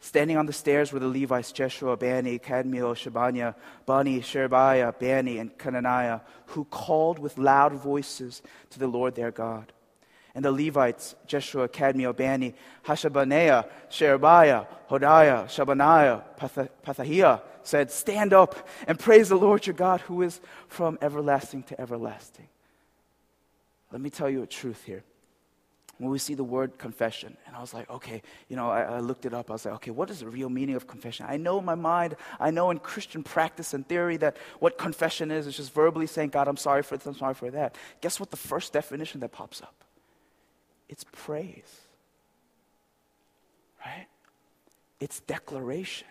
Standing 0.00 0.36
on 0.36 0.46
the 0.46 0.52
stairs 0.52 0.92
were 0.92 0.98
the 0.98 1.06
Levites 1.06 1.52
Jeshua, 1.52 1.96
Bani, 1.96 2.38
Kadmiel, 2.38 2.94
Shabaniah, 2.94 3.54
Bani, 3.86 4.20
Sherebiah, 4.20 4.92
Bani, 4.98 5.38
and 5.38 5.56
Cananiah, 5.56 6.22
who 6.46 6.64
called 6.64 7.20
with 7.20 7.38
loud 7.38 7.72
voices 7.72 8.42
to 8.70 8.80
the 8.80 8.88
Lord 8.88 9.14
their 9.14 9.30
God. 9.30 9.72
And 10.34 10.44
the 10.44 10.50
Levites, 10.50 11.14
Jeshua, 11.26 11.68
Kadmiel, 11.68 12.16
Bani, 12.16 12.54
Hashabaniah, 12.84 13.68
Sherebiah, 13.90 14.66
Hodiah, 14.90 15.44
Shabaniah, 15.44 16.22
Pethahiah, 16.84 17.40
said, 17.62 17.92
Stand 17.92 18.32
up 18.32 18.68
and 18.88 18.98
praise 18.98 19.28
the 19.28 19.36
Lord 19.36 19.68
your 19.68 19.74
God, 19.74 20.00
who 20.00 20.22
is 20.22 20.40
from 20.66 20.98
everlasting 21.00 21.62
to 21.64 21.80
everlasting. 21.80 22.48
Let 23.92 24.00
me 24.00 24.10
tell 24.10 24.28
you 24.28 24.42
a 24.42 24.46
truth 24.48 24.82
here 24.84 25.04
when 26.02 26.10
we 26.10 26.18
see 26.18 26.34
the 26.34 26.42
word 26.42 26.78
confession. 26.78 27.36
And 27.46 27.54
I 27.54 27.60
was 27.60 27.72
like, 27.72 27.88
okay, 27.88 28.22
you 28.48 28.56
know, 28.56 28.68
I, 28.68 28.82
I, 28.82 28.98
looked 28.98 29.24
it 29.24 29.32
up. 29.32 29.50
I 29.50 29.52
was 29.52 29.64
like, 29.64 29.74
okay, 29.74 29.92
what 29.92 30.10
is 30.10 30.18
the 30.18 30.26
real 30.26 30.48
meaning 30.48 30.74
of 30.74 30.88
confession? 30.88 31.26
I 31.28 31.36
know 31.36 31.60
in 31.60 31.64
my 31.64 31.76
mind, 31.76 32.16
I 32.40 32.50
know 32.50 32.72
in 32.72 32.80
Christian 32.80 33.22
practice 33.22 33.72
and 33.72 33.86
theory 33.86 34.16
that 34.16 34.36
what 34.58 34.78
confession 34.78 35.30
is 35.30 35.46
is 35.46 35.56
just 35.56 35.72
verbally 35.72 36.08
saying, 36.08 36.30
God, 36.30 36.48
I'm 36.48 36.56
sorry 36.56 36.82
for 36.82 36.96
this, 36.96 37.06
I'm 37.06 37.16
sorry 37.16 37.34
for 37.34 37.52
that. 37.52 37.76
Guess 38.00 38.18
what 38.18 38.32
the 38.32 38.36
first 38.36 38.72
definition 38.72 39.20
that 39.20 39.30
pops 39.30 39.62
up? 39.62 39.76
It's 40.88 41.04
praise. 41.12 41.82
Right? 43.86 44.08
It's 44.98 45.20
declaration. 45.20 46.08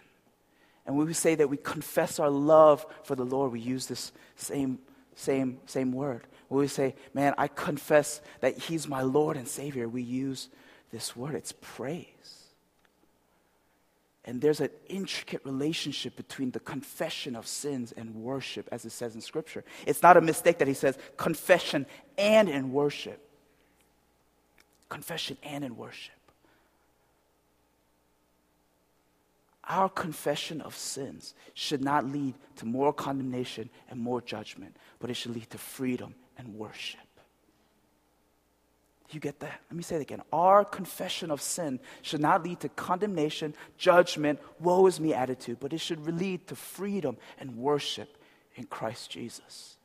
And 0.86 0.96
when 0.96 1.06
we 1.06 1.14
say 1.14 1.36
that 1.36 1.50
we 1.50 1.58
confess 1.58 2.18
our 2.18 2.30
love 2.30 2.86
for 3.04 3.16
the 3.16 3.26
Lord, 3.26 3.52
we 3.52 3.60
use 3.60 3.88
this 3.88 4.14
same, 4.38 4.80
same, 5.16 5.60
same 5.66 5.92
word. 5.92 6.28
When 6.52 6.60
we 6.60 6.68
say, 6.68 6.96
man, 7.14 7.34
I 7.38 7.48
confess 7.48 8.20
that 8.42 8.58
He's 8.58 8.86
my 8.86 9.04
Lord 9.04 9.38
and 9.38 9.48
Savior, 9.48 9.88
we 9.88 10.02
use 10.02 10.50
this 10.92 11.16
word. 11.16 11.36
It's 11.36 11.54
praise. 11.54 12.08
And 14.26 14.42
there's 14.42 14.60
an 14.60 14.70
intricate 14.90 15.46
relationship 15.46 16.18
between 16.18 16.52
the 16.52 16.60
confession 16.60 17.38
of 17.38 17.48
sins 17.48 17.94
and 17.94 18.14
worship, 18.16 18.68
as 18.70 18.84
it 18.84 18.90
says 18.90 19.16
in 19.16 19.22
Scripture. 19.22 19.64
It's 19.86 20.04
not 20.04 20.18
a 20.18 20.22
mistake 20.22 20.58
that 20.58 20.68
he 20.68 20.74
says 20.74 20.98
confession 21.16 21.86
and 22.18 22.50
in 22.50 22.74
worship. 22.74 23.26
Confession 24.90 25.38
and 25.44 25.64
in 25.64 25.78
worship. 25.78 26.16
our 29.70 29.88
confession 29.88 30.60
of 30.60 30.76
sins 30.76 31.34
should 31.54 31.82
not 31.82 32.04
lead 32.06 32.34
to 32.58 32.66
more 32.66 32.92
condemnation 32.92 33.70
and 33.90 33.98
more 33.98 34.20
judgment, 34.20 34.76
but 35.00 35.10
it 35.10 35.14
should 35.14 35.34
lead 35.34 35.50
to 35.50 35.58
freedom 35.58 36.14
and 36.42 36.56
worship. 36.56 37.00
You 39.12 39.20
get 39.20 39.40
that? 39.42 39.60
Let 39.70 39.76
me 39.76 39.84
say 39.84 39.98
it 39.98 40.02
again. 40.02 40.22
Our 40.32 40.64
confession 40.64 41.32
of 41.32 41.42
sin 41.42 41.80
should 42.02 42.22
not 42.22 42.44
lead 42.44 42.62
to 42.62 42.70
condemnation, 42.70 43.54
judgment, 43.78 44.40
woe 44.60 44.88
is 44.88 45.00
me 45.00 45.14
attitude, 45.14 45.58
but 45.60 45.74
it 45.74 45.80
should 45.80 46.06
lead 46.08 46.48
to 46.48 46.56
freedom 46.56 47.18
and 47.38 47.58
worship 47.58 48.18
in 48.56 48.64
Christ 48.66 49.12
Jesus. 49.12 49.76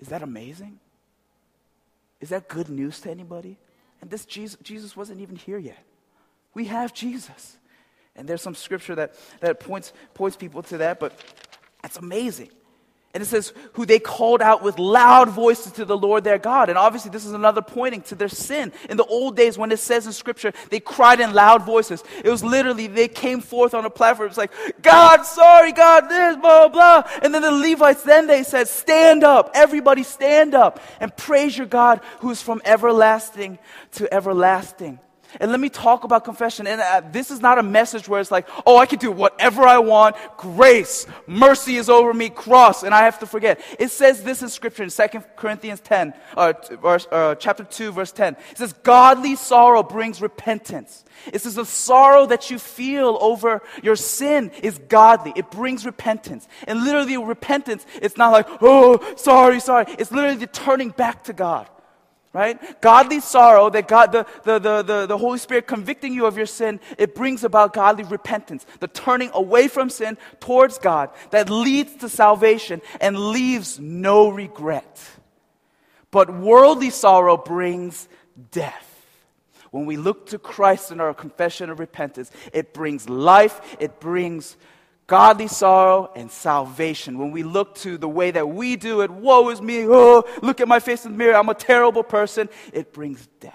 Is 0.00 0.08
that 0.08 0.22
amazing? 0.22 0.80
Is 2.20 2.30
that 2.30 2.48
good 2.48 2.68
news 2.68 3.00
to 3.02 3.10
anybody? 3.10 3.56
And 4.00 4.10
this 4.10 4.24
Jesus, 4.24 4.58
Jesus 4.62 4.96
wasn't 4.96 5.20
even 5.20 5.36
here 5.36 5.58
yet. 5.58 5.82
We 6.54 6.64
have 6.66 6.92
Jesus. 6.92 7.56
And 8.16 8.26
there's 8.26 8.42
some 8.42 8.54
scripture 8.54 8.94
that, 8.96 9.14
that 9.40 9.60
points, 9.60 9.92
points 10.14 10.36
people 10.36 10.62
to 10.64 10.78
that, 10.78 10.98
but 10.98 11.12
it's 11.84 11.98
amazing. 11.98 12.50
And 13.16 13.22
it 13.22 13.26
says, 13.26 13.54
who 13.72 13.86
they 13.86 13.98
called 13.98 14.42
out 14.42 14.62
with 14.62 14.78
loud 14.78 15.30
voices 15.30 15.72
to 15.72 15.86
the 15.86 15.96
Lord 15.96 16.22
their 16.22 16.36
God. 16.36 16.68
And 16.68 16.76
obviously, 16.76 17.10
this 17.10 17.24
is 17.24 17.32
another 17.32 17.62
pointing 17.62 18.02
to 18.02 18.14
their 18.14 18.28
sin. 18.28 18.74
In 18.90 18.98
the 18.98 19.06
old 19.06 19.36
days, 19.36 19.56
when 19.56 19.72
it 19.72 19.78
says 19.78 20.04
in 20.06 20.12
Scripture, 20.12 20.52
they 20.68 20.80
cried 20.80 21.20
in 21.20 21.32
loud 21.32 21.64
voices. 21.64 22.04
It 22.22 22.28
was 22.28 22.44
literally, 22.44 22.88
they 22.88 23.08
came 23.08 23.40
forth 23.40 23.72
on 23.72 23.86
a 23.86 23.90
platform. 23.90 24.28
It's 24.28 24.36
like, 24.36 24.52
God, 24.82 25.22
sorry, 25.22 25.72
God, 25.72 26.10
this, 26.10 26.36
blah, 26.36 26.68
blah. 26.68 27.04
And 27.22 27.34
then 27.34 27.40
the 27.40 27.52
Levites, 27.52 28.02
then 28.02 28.26
they 28.26 28.42
said, 28.42 28.68
stand 28.68 29.24
up. 29.24 29.50
Everybody 29.54 30.02
stand 30.02 30.54
up 30.54 30.78
and 31.00 31.16
praise 31.16 31.56
your 31.56 31.66
God 31.66 32.02
who 32.20 32.30
is 32.30 32.42
from 32.42 32.60
everlasting 32.66 33.58
to 33.92 34.12
everlasting. 34.12 34.98
And 35.40 35.50
let 35.50 35.60
me 35.60 35.68
talk 35.68 36.04
about 36.04 36.24
confession. 36.24 36.66
And 36.66 36.80
uh, 36.80 37.02
this 37.10 37.30
is 37.30 37.40
not 37.40 37.58
a 37.58 37.62
message 37.62 38.08
where 38.08 38.20
it's 38.20 38.30
like, 38.30 38.48
oh, 38.66 38.78
I 38.78 38.86
can 38.86 38.98
do 38.98 39.10
whatever 39.10 39.62
I 39.62 39.78
want. 39.78 40.16
Grace, 40.36 41.06
mercy 41.26 41.76
is 41.76 41.88
over 41.88 42.12
me, 42.14 42.28
cross, 42.28 42.82
and 42.82 42.94
I 42.94 43.04
have 43.04 43.18
to 43.20 43.26
forget. 43.26 43.60
It 43.78 43.90
says 43.90 44.22
this 44.22 44.42
in 44.42 44.48
Scripture 44.48 44.82
in 44.82 44.90
2 44.90 45.20
Corinthians 45.36 45.80
10, 45.80 46.14
uh, 46.36 46.52
verse, 46.82 47.06
uh, 47.10 47.34
chapter 47.34 47.64
2, 47.64 47.92
verse 47.92 48.12
10. 48.12 48.36
It 48.50 48.58
says, 48.58 48.72
godly 48.72 49.36
sorrow 49.36 49.82
brings 49.82 50.20
repentance. 50.20 51.04
It 51.32 51.40
says 51.40 51.54
the 51.54 51.64
sorrow 51.64 52.26
that 52.26 52.50
you 52.50 52.58
feel 52.58 53.18
over 53.20 53.62
your 53.82 53.96
sin 53.96 54.50
is 54.62 54.78
godly. 54.78 55.32
It 55.34 55.50
brings 55.50 55.86
repentance. 55.86 56.46
And 56.66 56.84
literally, 56.84 57.16
repentance, 57.16 57.86
it's 58.00 58.16
not 58.16 58.32
like, 58.32 58.46
oh, 58.60 59.14
sorry, 59.16 59.60
sorry. 59.60 59.86
It's 59.98 60.12
literally 60.12 60.36
the 60.36 60.46
turning 60.46 60.90
back 60.90 61.24
to 61.24 61.32
God 61.32 61.68
right? 62.36 62.80
Godly 62.82 63.20
sorrow, 63.20 63.70
that 63.70 63.88
God, 63.88 64.12
the, 64.12 64.26
the, 64.44 64.58
the, 64.58 64.82
the, 64.82 65.06
the 65.06 65.16
Holy 65.16 65.38
Spirit 65.38 65.66
convicting 65.66 66.12
you 66.12 66.26
of 66.26 66.36
your 66.36 66.44
sin, 66.44 66.80
it 66.98 67.14
brings 67.14 67.44
about 67.44 67.72
godly 67.72 68.04
repentance, 68.04 68.66
the 68.78 68.88
turning 68.88 69.30
away 69.32 69.68
from 69.68 69.88
sin 69.88 70.18
towards 70.38 70.76
God 70.76 71.08
that 71.30 71.48
leads 71.48 71.96
to 71.96 72.10
salvation 72.10 72.82
and 73.00 73.18
leaves 73.18 73.80
no 73.80 74.28
regret. 74.28 75.00
But 76.10 76.28
worldly 76.28 76.90
sorrow 76.90 77.38
brings 77.38 78.06
death. 78.50 78.92
When 79.70 79.86
we 79.86 79.96
look 79.96 80.26
to 80.26 80.38
Christ 80.38 80.92
in 80.92 81.00
our 81.00 81.14
confession 81.14 81.70
of 81.70 81.80
repentance, 81.80 82.30
it 82.52 82.74
brings 82.74 83.08
life, 83.08 83.76
it 83.80 83.98
brings 83.98 84.58
godly 85.06 85.48
sorrow 85.48 86.10
and 86.14 86.30
salvation. 86.30 87.18
When 87.18 87.30
we 87.30 87.42
look 87.42 87.74
to 87.76 87.98
the 87.98 88.08
way 88.08 88.30
that 88.30 88.48
we 88.48 88.76
do 88.76 89.02
it, 89.02 89.10
woe 89.10 89.48
is 89.50 89.62
me, 89.62 89.86
oh, 89.86 90.24
look 90.42 90.60
at 90.60 90.68
my 90.68 90.80
face 90.80 91.04
in 91.04 91.12
the 91.12 91.18
mirror, 91.18 91.36
I'm 91.36 91.48
a 91.48 91.54
terrible 91.54 92.02
person, 92.02 92.48
it 92.72 92.92
brings 92.92 93.26
death. 93.40 93.54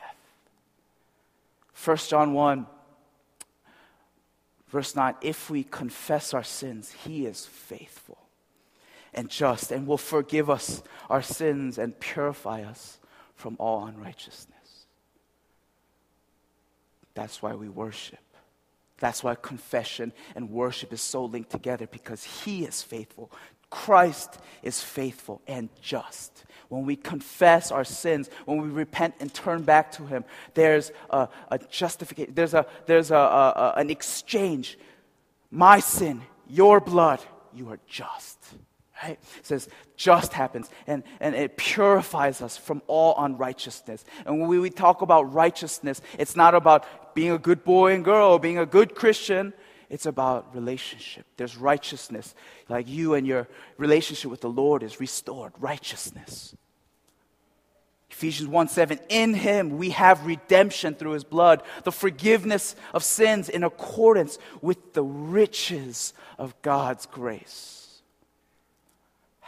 1 1.83 1.97
John 1.97 2.33
1, 2.33 2.67
verse 4.69 4.95
9 4.95 5.15
if 5.21 5.49
we 5.49 5.63
confess 5.63 6.33
our 6.33 6.43
sins, 6.43 6.91
he 7.03 7.25
is 7.25 7.45
faithful 7.45 8.17
and 9.13 9.29
just 9.29 9.71
and 9.71 9.87
will 9.87 9.97
forgive 9.97 10.49
us 10.49 10.81
our 11.09 11.21
sins 11.21 11.77
and 11.77 11.99
purify 11.99 12.61
us 12.63 12.99
from 13.35 13.55
all 13.59 13.85
unrighteousness. 13.85 14.85
That's 17.13 17.41
why 17.41 17.55
we 17.55 17.67
worship. 17.67 18.19
That's 19.01 19.23
why 19.23 19.33
confession 19.33 20.13
and 20.35 20.51
worship 20.51 20.93
is 20.93 21.01
so 21.01 21.25
linked 21.25 21.49
together 21.49 21.87
because 21.87 22.23
He 22.23 22.63
is 22.65 22.83
faithful. 22.83 23.31
Christ 23.71 24.37
is 24.61 24.79
faithful 24.79 25.41
and 25.47 25.69
just. 25.81 26.45
When 26.69 26.85
we 26.85 26.95
confess 26.95 27.71
our 27.71 27.83
sins, 27.83 28.29
when 28.45 28.61
we 28.61 28.69
repent 28.69 29.15
and 29.19 29.33
turn 29.33 29.63
back 29.63 29.91
to 29.93 30.05
Him, 30.05 30.23
there's 30.53 30.91
a, 31.09 31.27
a 31.49 31.57
justification, 31.57 32.33
there's, 32.35 32.53
a, 32.53 32.67
there's 32.85 33.09
a, 33.09 33.15
a, 33.15 33.73
an 33.77 33.89
exchange. 33.89 34.77
My 35.49 35.79
sin, 35.79 36.21
your 36.47 36.79
blood, 36.79 37.21
you 37.53 37.69
are 37.69 37.79
just. 37.87 38.37
Right? 39.03 39.17
It 39.39 39.45
says 39.45 39.67
just 39.95 40.33
happens 40.33 40.69
and, 40.85 41.03
and 41.19 41.33
it 41.33 41.57
purifies 41.57 42.41
us 42.41 42.57
from 42.57 42.81
all 42.87 43.15
unrighteousness. 43.17 44.05
And 44.25 44.39
when 44.39 44.47
we, 44.47 44.59
we 44.59 44.69
talk 44.69 45.01
about 45.01 45.33
righteousness, 45.33 46.01
it's 46.19 46.35
not 46.35 46.53
about 46.53 47.15
being 47.15 47.31
a 47.31 47.37
good 47.37 47.63
boy 47.63 47.93
and 47.93 48.05
girl, 48.05 48.37
being 48.37 48.59
a 48.59 48.65
good 48.65 48.93
Christian. 48.95 49.53
It's 49.89 50.05
about 50.05 50.55
relationship. 50.55 51.25
There's 51.35 51.57
righteousness. 51.57 52.35
Like 52.69 52.87
you 52.87 53.15
and 53.15 53.25
your 53.25 53.47
relationship 53.77 54.29
with 54.29 54.41
the 54.41 54.49
Lord 54.49 54.83
is 54.83 54.99
restored. 54.99 55.53
Righteousness. 55.59 56.55
Ephesians 58.11 58.49
1 58.49 58.67
7, 58.67 58.99
in 59.09 59.33
him 59.33 59.77
we 59.77 59.91
have 59.91 60.25
redemption 60.25 60.93
through 60.93 61.11
his 61.11 61.23
blood, 61.23 61.63
the 61.85 61.91
forgiveness 61.91 62.75
of 62.93 63.03
sins 63.03 63.49
in 63.49 63.63
accordance 63.63 64.37
with 64.61 64.93
the 64.93 65.03
riches 65.03 66.13
of 66.37 66.53
God's 66.61 67.05
grace. 67.05 67.80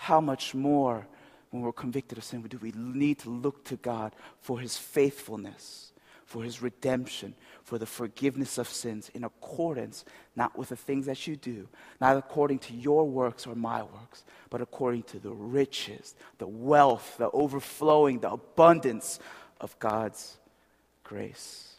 How 0.03 0.19
much 0.19 0.53
more, 0.53 1.07
when 1.49 1.63
we're 1.63 1.71
convicted 1.71 2.17
of 2.17 2.25
sin, 2.25 2.41
do 2.41 2.57
we 2.57 2.73
need 2.75 3.19
to 3.19 3.29
look 3.29 3.63
to 3.63 3.77
God 3.77 4.13
for 4.41 4.59
his 4.59 4.77
faithfulness, 4.77 5.93
for 6.25 6.43
his 6.43 6.61
redemption, 6.61 7.35
for 7.63 7.77
the 7.77 7.85
forgiveness 7.85 8.57
of 8.57 8.67
sins 8.67 9.09
in 9.13 9.23
accordance, 9.23 10.03
not 10.35 10.57
with 10.57 10.67
the 10.67 10.75
things 10.75 11.05
that 11.05 11.25
you 11.25 11.37
do, 11.37 11.69
not 12.01 12.17
according 12.17 12.59
to 12.59 12.73
your 12.73 13.07
works 13.07 13.47
or 13.47 13.55
my 13.55 13.81
works, 13.81 14.25
but 14.49 14.59
according 14.59 15.03
to 15.03 15.19
the 15.19 15.31
riches, 15.31 16.15
the 16.37 16.47
wealth, 16.47 17.15
the 17.17 17.29
overflowing, 17.29 18.19
the 18.19 18.31
abundance 18.31 19.21
of 19.61 19.79
God's 19.79 20.35
grace. 21.05 21.75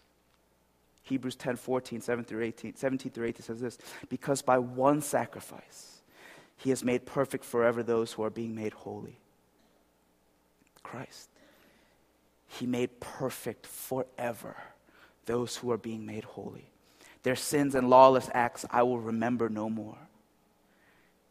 Hebrews 1.02 1.36
10 1.36 1.56
14, 1.56 2.00
7 2.00 2.24
through 2.24 2.42
18, 2.42 2.76
17 2.76 3.12
through 3.12 3.26
18 3.26 3.42
says 3.42 3.60
this 3.60 3.76
Because 4.08 4.40
by 4.40 4.56
one 4.56 5.02
sacrifice 5.02 5.94
he 6.64 6.70
has 6.70 6.82
made 6.82 7.04
perfect 7.04 7.44
forever 7.44 7.82
those 7.82 8.12
who 8.12 8.22
are 8.22 8.30
being 8.30 8.54
made 8.54 8.72
holy. 8.72 9.18
Christ. 10.82 11.28
He 12.46 12.64
made 12.64 13.00
perfect 13.00 13.66
forever 13.66 14.56
those 15.26 15.58
who 15.58 15.70
are 15.72 15.76
being 15.76 16.06
made 16.06 16.24
holy. 16.24 16.70
Their 17.22 17.36
sins 17.36 17.74
and 17.74 17.90
lawless 17.90 18.30
acts 18.32 18.64
I 18.70 18.82
will 18.82 18.98
remember 18.98 19.50
no 19.50 19.68
more. 19.68 19.98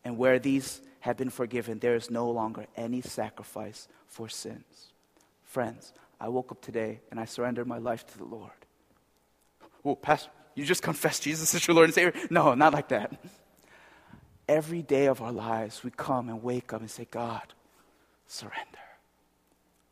And 0.06 0.19
where 0.19 0.38
these 0.38 0.82
have 1.00 1.17
been 1.17 1.32
forgiven, 1.32 1.80
there 1.80 1.96
is 1.96 2.12
no 2.12 2.30
longer 2.30 2.67
any 2.78 3.02
sacrifice 3.02 3.88
for 4.06 4.30
sins. 4.30 4.91
Friends, 5.46 5.93
I 6.22 6.28
woke 6.28 6.52
up 6.52 6.62
today 6.62 7.00
and 7.10 7.19
I 7.19 7.26
surrendered 7.26 7.65
my 7.65 7.80
life 7.80 8.06
to 8.06 8.17
the 8.19 8.26
Lord. 8.26 8.52
Oh, 9.84 9.96
Pastor, 9.96 10.30
you 10.54 10.63
just 10.63 10.84
confessed 10.84 11.24
Jesus 11.24 11.56
as 11.56 11.67
your 11.67 11.74
Lord 11.74 11.86
and 11.86 11.96
Savior? 11.96 12.13
No, 12.30 12.54
not 12.54 12.72
like 12.72 12.89
that. 12.89 13.19
Every 14.47 14.82
day 14.82 15.06
of 15.06 15.21
our 15.21 15.32
lives, 15.32 15.84
we 15.84 15.91
come 15.91 16.29
and 16.29 16.43
wake 16.43 16.73
up 16.73 16.82
and 16.82 16.89
say, 16.89 17.08
God, 17.10 17.41
surrender. 18.27 18.60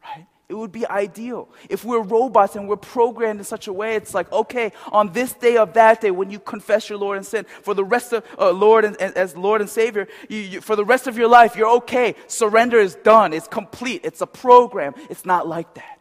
Right? 0.03 0.25
It 0.49 0.57
would 0.57 0.73
be 0.73 0.85
ideal. 0.85 1.47
If 1.69 1.85
we're 1.85 2.01
robots 2.01 2.57
and 2.57 2.67
we're 2.67 2.75
programmed 2.75 3.39
in 3.39 3.45
such 3.45 3.67
a 3.67 3.73
way, 3.73 3.95
it's 3.95 4.13
like, 4.13 4.29
okay, 4.33 4.73
on 4.91 5.13
this 5.13 5.31
day 5.31 5.55
of 5.55 5.71
that 5.73 6.01
day, 6.01 6.11
when 6.11 6.29
you 6.29 6.39
confess 6.39 6.89
your 6.89 6.97
Lord 6.97 7.15
and 7.15 7.25
sin, 7.25 7.45
for 7.61 7.73
the 7.73 7.85
rest 7.85 8.11
of 8.11 8.25
uh, 8.37 8.51
Lord 8.51 8.83
and, 8.83 8.99
as 8.99 9.37
Lord 9.37 9.61
and 9.61 9.69
Savior, 9.69 10.09
you, 10.27 10.39
you, 10.39 10.61
for 10.61 10.75
the 10.75 10.83
rest 10.83 11.07
of 11.07 11.17
your 11.17 11.29
life, 11.29 11.55
you're 11.55 11.73
okay. 11.77 12.15
Surrender 12.27 12.79
is 12.79 12.95
done. 12.95 13.31
It's 13.31 13.47
complete. 13.47 14.01
It's 14.03 14.19
a 14.19 14.27
program. 14.27 14.93
It's 15.09 15.25
not 15.25 15.47
like 15.47 15.73
that. 15.75 15.99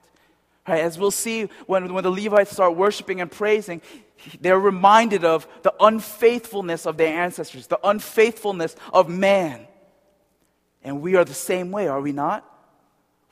Right? 0.66 0.82
As 0.82 0.98
we'll 0.98 1.12
see 1.12 1.48
when, 1.66 1.92
when 1.94 2.02
the 2.02 2.10
Levites 2.10 2.50
start 2.50 2.74
worshiping 2.74 3.20
and 3.20 3.30
praising, 3.30 3.82
they're 4.40 4.59
reminded 4.59 5.24
of 5.24 5.46
the 5.62 5.72
unfaithfulness 5.80 6.87
of 6.87 6.96
their 6.96 7.20
ancestors, 7.20 7.66
the 7.66 7.80
unfaithfulness 7.85 8.76
of 8.92 9.09
man. 9.09 9.66
And 10.83 11.00
we 11.00 11.16
are 11.16 11.24
the 11.24 11.35
same 11.35 11.70
way, 11.70 11.88
are 11.88 12.00
we 12.00 12.12
not? 12.12 12.46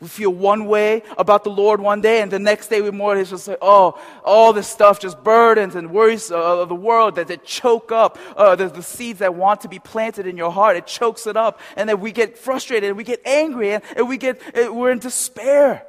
We 0.00 0.06
feel 0.06 0.30
one 0.30 0.66
way 0.66 1.02
about 1.16 1.42
the 1.42 1.50
Lord 1.50 1.80
one 1.80 2.00
day, 2.00 2.20
and 2.20 2.30
the 2.30 2.38
next 2.38 2.68
day 2.68 2.80
we 2.80 2.92
more 2.92 3.16
it's 3.16 3.30
just 3.30 3.48
like, 3.48 3.58
oh, 3.60 4.00
all 4.24 4.52
this 4.52 4.68
stuff, 4.68 5.00
just 5.00 5.24
burdens 5.24 5.74
and 5.74 5.90
worries 5.90 6.30
of 6.30 6.68
the 6.68 6.74
world 6.76 7.16
that, 7.16 7.26
that 7.28 7.44
choke 7.44 7.90
up 7.90 8.16
uh, 8.36 8.54
the, 8.54 8.68
the 8.68 8.82
seeds 8.82 9.18
that 9.18 9.34
want 9.34 9.62
to 9.62 9.68
be 9.68 9.80
planted 9.80 10.28
in 10.28 10.36
your 10.36 10.52
heart. 10.52 10.76
It 10.76 10.86
chokes 10.86 11.26
it 11.26 11.36
up, 11.36 11.58
and 11.74 11.88
then 11.88 11.98
we 11.98 12.12
get 12.12 12.38
frustrated, 12.38 12.90
and 12.90 12.96
we 12.96 13.02
get 13.02 13.20
angry, 13.24 13.72
and, 13.72 13.82
and 13.96 14.08
we 14.08 14.18
get, 14.18 14.40
we're 14.72 14.92
in 14.92 15.00
despair. 15.00 15.84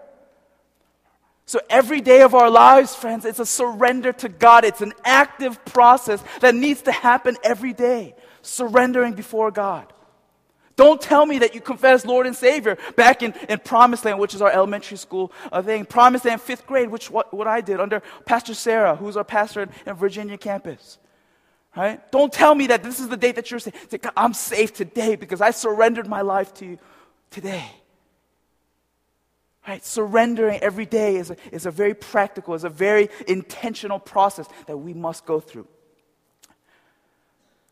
So 1.49 1.59
every 1.67 1.99
day 1.99 2.21
of 2.21 2.35
our 2.35 2.47
lives, 2.47 2.93
friends, 2.93 3.25
it's 3.25 3.39
a 3.39 3.45
surrender 3.45 4.13
to 4.13 4.29
God. 4.29 4.63
It's 4.63 4.81
an 4.81 4.93
active 5.03 5.65
process 5.65 6.23
that 6.41 6.53
needs 6.53 6.83
to 6.83 6.91
happen 6.91 7.37
every 7.43 7.73
day. 7.73 8.13
Surrendering 8.43 9.13
before 9.13 9.49
God. 9.49 9.91
Don't 10.75 11.01
tell 11.01 11.25
me 11.25 11.39
that 11.39 11.55
you 11.55 11.59
confess 11.59 12.05
Lord 12.05 12.27
and 12.27 12.35
Savior 12.35 12.77
back 12.95 13.23
in, 13.23 13.33
in 13.49 13.57
Promised 13.57 14.05
Land, 14.05 14.19
which 14.19 14.35
is 14.35 14.43
our 14.43 14.51
elementary 14.51 14.95
school 14.95 15.31
uh, 15.51 15.63
thing. 15.63 15.85
Promised 15.85 16.25
Land, 16.25 16.39
fifth 16.39 16.67
grade, 16.67 16.91
which 16.91 17.09
what, 17.09 17.33
what 17.33 17.47
I 17.47 17.61
did 17.61 17.79
under 17.79 18.03
Pastor 18.27 18.53
Sarah, 18.53 18.95
who's 18.95 19.17
our 19.17 19.23
pastor 19.23 19.63
in, 19.63 19.69
in 19.87 19.95
Virginia 19.95 20.37
campus. 20.37 20.99
Right? 21.75 21.99
Don't 22.11 22.31
tell 22.31 22.53
me 22.53 22.67
that 22.67 22.83
this 22.83 22.99
is 22.99 23.09
the 23.09 23.17
date 23.17 23.37
that 23.37 23.49
you're 23.49 23.59
saying, 23.59 23.73
I'm 24.15 24.35
safe 24.35 24.71
today 24.71 25.15
because 25.15 25.41
I 25.41 25.49
surrendered 25.49 26.05
my 26.05 26.21
life 26.21 26.53
to 26.55 26.65
you 26.67 26.79
today. 27.31 27.71
Right? 29.69 29.85
Surrendering 29.85 30.59
every 30.61 30.87
day 30.87 31.17
is 31.17 31.29
a, 31.29 31.37
is 31.51 31.67
a 31.67 31.71
very 31.71 31.93
practical, 31.93 32.55
is 32.55 32.63
a 32.63 32.69
very 32.69 33.07
intentional 33.27 33.99
process 33.99 34.47
that 34.65 34.75
we 34.75 34.95
must 34.95 35.27
go 35.27 35.39
through. 35.39 35.67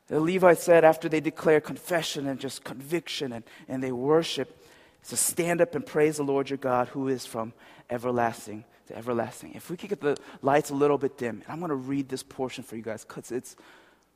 The 0.07 0.19
Levites 0.19 0.61
said 0.61 0.85
after 0.85 1.09
they 1.09 1.21
declare 1.21 1.59
confession 1.59 2.27
and 2.27 2.39
just 2.39 2.63
conviction 2.63 3.33
and, 3.33 3.43
and 3.67 3.83
they 3.83 3.91
worship, 3.91 4.63
to 5.09 5.17
stand 5.17 5.59
up 5.59 5.73
and 5.73 5.83
praise 5.83 6.17
the 6.17 6.23
Lord 6.23 6.51
your 6.51 6.57
God 6.57 6.87
who 6.89 7.07
is 7.07 7.25
from 7.25 7.51
everlasting 7.89 8.63
to 8.89 8.95
everlasting. 8.95 9.53
If 9.55 9.71
we 9.71 9.75
could 9.75 9.89
get 9.89 10.01
the 10.01 10.17
lights 10.43 10.69
a 10.69 10.75
little 10.75 10.99
bit 10.99 11.17
dim, 11.17 11.41
and 11.41 11.45
I'm 11.49 11.57
going 11.57 11.69
to 11.69 11.75
read 11.75 12.09
this 12.09 12.21
portion 12.21 12.63
for 12.63 12.75
you 12.75 12.83
guys 12.83 13.05
because 13.05 13.31
it's 13.31 13.55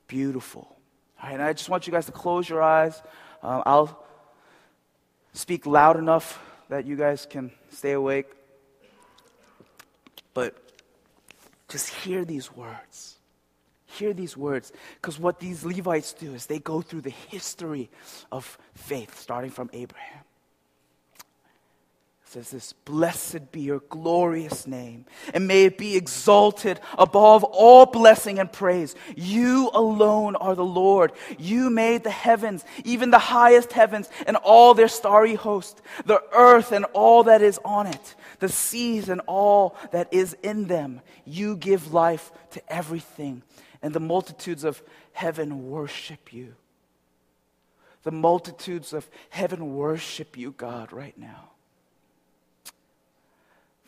beautiful. 0.07 0.67
All 1.19 1.29
right, 1.29 1.33
and 1.33 1.41
I 1.41 1.53
just 1.53 1.67
want 1.67 1.87
you 1.87 1.93
guys 1.93 2.05
to 2.05 2.11
close 2.11 2.47
your 2.47 2.61
eyes. 2.61 3.01
Um, 3.41 3.63
I'll 3.65 4.05
speak 5.33 5.65
loud 5.65 5.97
enough 5.97 6.39
that 6.69 6.85
you 6.85 6.95
guys 6.95 7.25
can 7.27 7.51
stay 7.71 7.93
awake. 7.93 8.27
But 10.33 10.55
just 11.67 11.89
hear 11.89 12.23
these 12.23 12.51
words. 12.55 13.17
Hear 13.85 14.13
these 14.13 14.37
words. 14.37 14.71
Because 14.95 15.19
what 15.19 15.39
these 15.39 15.65
Levites 15.65 16.13
do 16.13 16.33
is 16.33 16.45
they 16.45 16.59
go 16.59 16.81
through 16.81 17.01
the 17.01 17.09
history 17.09 17.89
of 18.31 18.57
faith, 18.73 19.19
starting 19.19 19.51
from 19.51 19.69
Abraham 19.73 20.23
says 22.31 22.49
this 22.49 22.71
Blessed 22.85 23.51
be 23.51 23.61
your 23.61 23.81
glorious 23.89 24.65
name, 24.65 25.05
and 25.33 25.47
may 25.47 25.65
it 25.65 25.77
be 25.77 25.97
exalted 25.97 26.79
above 26.97 27.43
all 27.43 27.85
blessing 27.85 28.39
and 28.39 28.51
praise. 28.51 28.95
You 29.17 29.69
alone 29.73 30.37
are 30.37 30.55
the 30.55 30.63
Lord. 30.63 31.11
You 31.37 31.69
made 31.69 32.03
the 32.03 32.09
heavens, 32.09 32.63
even 32.85 33.11
the 33.11 33.19
highest 33.19 33.73
heavens, 33.73 34.09
and 34.25 34.37
all 34.37 34.73
their 34.73 34.87
starry 34.87 35.35
host, 35.35 35.81
the 36.05 36.23
earth 36.31 36.71
and 36.71 36.85
all 36.93 37.23
that 37.23 37.41
is 37.41 37.59
on 37.65 37.87
it, 37.87 38.15
the 38.39 38.49
seas 38.49 39.09
and 39.09 39.19
all 39.27 39.75
that 39.91 40.07
is 40.13 40.35
in 40.41 40.67
them. 40.67 41.01
You 41.25 41.57
give 41.57 41.93
life 41.93 42.31
to 42.51 42.61
everything, 42.71 43.43
and 43.81 43.93
the 43.93 43.99
multitudes 43.99 44.63
of 44.63 44.81
heaven 45.11 45.69
worship 45.69 46.31
you. 46.31 46.55
The 48.03 48.11
multitudes 48.11 48.93
of 48.93 49.09
heaven 49.29 49.75
worship 49.75 50.37
you, 50.37 50.51
God, 50.57 50.93
right 50.93 51.17
now. 51.17 51.50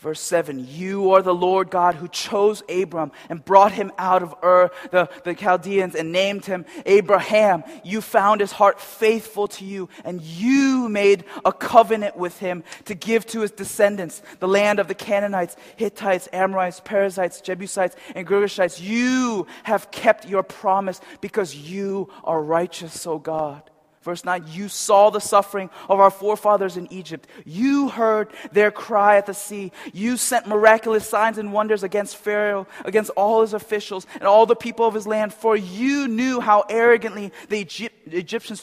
Verse 0.04 0.20
7 0.20 0.68
You 0.70 1.12
are 1.12 1.22
the 1.22 1.34
Lord 1.34 1.70
God 1.70 1.96
who 1.96 2.10
chose 2.10 2.62
Abram 2.68 3.14
and 3.30 3.44
brought 3.44 3.72
him 3.72 3.94
out 3.98 4.22
of 4.22 4.36
Ur, 4.44 4.70
the, 4.92 5.10
the 5.24 5.34
Chaldeans, 5.34 5.96
and 5.96 6.12
named 6.12 6.46
him 6.46 6.66
Abraham. 6.86 7.64
You 7.86 8.02
found 8.02 8.42
his 8.42 8.52
heart 8.52 8.82
faithful 8.82 9.48
to 9.48 9.64
you, 9.64 9.88
and 10.04 10.22
you 10.22 10.90
made 10.90 11.24
a 11.46 11.54
covenant 11.54 12.18
with 12.18 12.38
him 12.40 12.66
to 12.84 12.96
give 12.96 13.26
to 13.28 13.40
his 13.40 13.52
descendants 13.52 14.22
the 14.40 14.48
land 14.48 14.80
of 14.80 14.90
the 14.90 14.94
Canaanites, 14.94 15.56
Hittites, 15.78 16.28
Amorites, 16.34 16.82
Perizzites, 16.82 17.40
Jebusites, 17.40 17.96
and 18.14 18.28
Girgashites. 18.28 18.82
You 18.82 19.48
have 19.64 19.90
kept 19.90 20.28
your 20.28 20.44
promise 20.44 21.00
because 21.22 21.56
you 21.56 22.10
are 22.26 22.44
righteous, 22.44 23.08
O 23.08 23.20
God. 23.20 23.70
Verse 24.04 24.26
9, 24.26 24.46
you 24.50 24.68
saw 24.68 25.10
the 25.10 25.20
suffering 25.20 25.70
of 25.90 26.00
our 26.00 26.12
forefathers 26.12 26.76
in 26.76 26.92
Egypt. 26.92 27.28
You 27.46 27.90
heard 27.90 28.30
their 28.52 28.70
cry 28.70 29.18
at 29.18 29.26
the 29.26 29.34
sea. 29.34 29.72
You 29.94 30.18
sent 30.18 30.46
miraculous 30.46 31.08
signs 31.08 31.38
and 31.38 31.54
wonders 31.54 31.84
against 31.84 32.18
Pharaoh, 32.18 32.68
against 32.84 33.12
all 33.12 33.42
his 33.42 33.54
officials, 33.54 34.06
and 34.16 34.24
all 34.24 34.46
the 34.46 34.56
people 34.56 34.86
of 34.86 34.94
his 34.94 35.08
land, 35.08 35.34
for 35.34 35.56
you 35.56 36.08
knew 36.08 36.42
how 36.42 36.66
arrogantly 36.70 37.32
the 37.48 37.62
Egyptians 37.62 38.03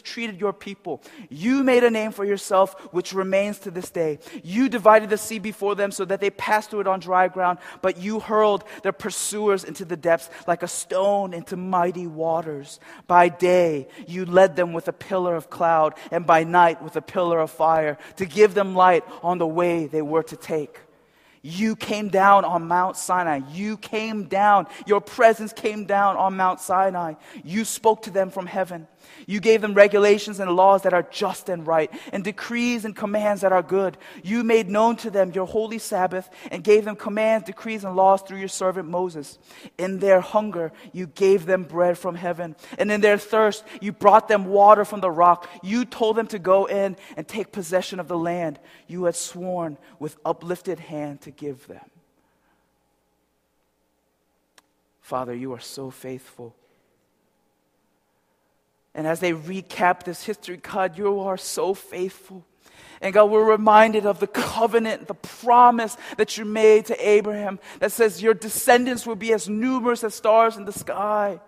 treated 0.02 0.40
your 0.40 0.52
people. 0.52 1.02
You 1.28 1.62
made 1.62 1.84
a 1.84 1.90
name 1.90 2.12
for 2.12 2.24
yourself, 2.24 2.74
which 2.92 3.12
remains 3.12 3.58
to 3.60 3.70
this 3.70 3.90
day. 3.90 4.18
You 4.42 4.68
divided 4.68 5.10
the 5.10 5.18
sea 5.18 5.38
before 5.38 5.74
them 5.74 5.90
so 5.92 6.04
that 6.04 6.20
they 6.20 6.30
passed 6.30 6.70
through 6.70 6.80
it 6.80 6.86
on 6.86 7.00
dry 7.00 7.28
ground, 7.28 7.58
but 7.82 7.98
you 7.98 8.20
hurled 8.20 8.64
their 8.82 8.92
pursuers 8.92 9.64
into 9.64 9.84
the 9.84 9.96
depths 9.96 10.30
like 10.46 10.62
a 10.62 10.68
stone 10.68 11.34
into 11.34 11.56
mighty 11.56 12.06
waters. 12.06 12.80
By 13.06 13.28
day, 13.28 13.88
you 14.06 14.24
led 14.24 14.56
them 14.56 14.72
with 14.72 14.88
a 14.88 14.92
pillar 14.92 15.36
of 15.36 15.50
cloud, 15.50 15.94
and 16.10 16.26
by 16.26 16.44
night 16.44 16.82
with 16.82 16.96
a 16.96 17.02
pillar 17.02 17.40
of 17.40 17.50
fire, 17.50 17.98
to 18.16 18.26
give 18.26 18.54
them 18.54 18.74
light 18.74 19.04
on 19.22 19.38
the 19.38 19.46
way 19.46 19.86
they 19.86 20.02
were 20.02 20.22
to 20.24 20.36
take. 20.36 20.78
You 21.42 21.74
came 21.74 22.08
down 22.08 22.44
on 22.44 22.68
Mount 22.68 22.96
Sinai. 22.96 23.40
You 23.52 23.78
came 23.78 24.24
down. 24.24 24.66
Your 24.86 25.00
presence 25.00 25.52
came 25.52 25.86
down 25.86 26.16
on 26.16 26.36
Mount 26.36 26.60
Sinai. 26.60 27.14
You 27.42 27.64
spoke 27.64 28.02
to 28.02 28.10
them 28.10 28.30
from 28.30 28.46
heaven. 28.46 28.86
You 29.26 29.40
gave 29.40 29.60
them 29.60 29.74
regulations 29.74 30.40
and 30.40 30.50
laws 30.56 30.82
that 30.82 30.92
are 30.92 31.06
just 31.10 31.48
and 31.48 31.66
right, 31.66 31.90
and 32.12 32.24
decrees 32.24 32.84
and 32.84 32.94
commands 32.94 33.42
that 33.42 33.52
are 33.52 33.62
good. 33.62 33.96
You 34.22 34.44
made 34.44 34.68
known 34.68 34.96
to 34.96 35.10
them 35.10 35.32
your 35.32 35.46
holy 35.46 35.78
Sabbath, 35.78 36.28
and 36.50 36.64
gave 36.64 36.84
them 36.84 36.96
commands, 36.96 37.46
decrees, 37.46 37.84
and 37.84 37.96
laws 37.96 38.22
through 38.22 38.38
your 38.38 38.48
servant 38.48 38.88
Moses. 38.88 39.38
In 39.78 39.98
their 39.98 40.20
hunger, 40.20 40.72
you 40.92 41.06
gave 41.06 41.46
them 41.46 41.64
bread 41.64 41.98
from 41.98 42.14
heaven, 42.14 42.56
and 42.78 42.90
in 42.90 43.00
their 43.00 43.18
thirst, 43.18 43.64
you 43.80 43.92
brought 43.92 44.28
them 44.28 44.46
water 44.46 44.84
from 44.84 45.00
the 45.00 45.10
rock. 45.10 45.48
You 45.62 45.84
told 45.84 46.16
them 46.16 46.26
to 46.28 46.38
go 46.38 46.66
in 46.66 46.96
and 47.16 47.26
take 47.26 47.52
possession 47.52 48.00
of 48.00 48.08
the 48.08 48.18
land 48.18 48.58
you 48.86 49.04
had 49.04 49.16
sworn 49.16 49.78
with 49.98 50.16
uplifted 50.24 50.80
hand 50.80 51.20
to 51.22 51.30
give 51.30 51.66
them. 51.66 51.90
Father, 55.00 55.34
you 55.34 55.52
are 55.52 55.60
so 55.60 55.90
faithful. 55.90 56.54
And 58.94 59.06
as 59.06 59.20
they 59.20 59.32
recap 59.32 60.02
this 60.02 60.24
history, 60.24 60.56
God, 60.56 60.98
you 60.98 61.20
are 61.20 61.36
so 61.36 61.74
faithful. 61.74 62.44
And 63.00 63.14
God, 63.14 63.30
we're 63.30 63.44
reminded 63.44 64.04
of 64.04 64.20
the 64.20 64.26
covenant, 64.26 65.08
the 65.08 65.14
promise 65.14 65.96
that 66.18 66.36
you 66.36 66.44
made 66.44 66.86
to 66.86 67.08
Abraham 67.08 67.58
that 67.78 67.92
says 67.92 68.22
your 68.22 68.34
descendants 68.34 69.06
will 69.06 69.16
be 69.16 69.32
as 69.32 69.48
numerous 69.48 70.04
as 70.04 70.14
stars 70.14 70.56
in 70.56 70.66
the 70.66 70.72
sky. 70.72 71.40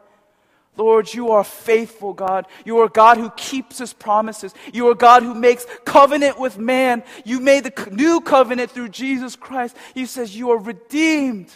Lord, 0.76 1.12
you 1.12 1.32
are 1.32 1.44
faithful, 1.44 2.14
God. 2.14 2.46
You 2.64 2.78
are 2.78 2.88
God 2.88 3.18
who 3.18 3.28
keeps 3.30 3.78
his 3.78 3.92
promises. 3.92 4.54
You 4.72 4.88
are 4.88 4.94
God 4.94 5.22
who 5.22 5.34
makes 5.34 5.66
covenant 5.84 6.38
with 6.38 6.56
man. 6.56 7.02
You 7.26 7.40
made 7.40 7.64
the 7.64 7.90
new 7.90 8.22
covenant 8.22 8.70
through 8.70 8.88
Jesus 8.88 9.36
Christ. 9.36 9.76
He 9.94 10.06
says 10.06 10.34
you 10.34 10.50
are 10.50 10.58
redeemed. 10.58 11.52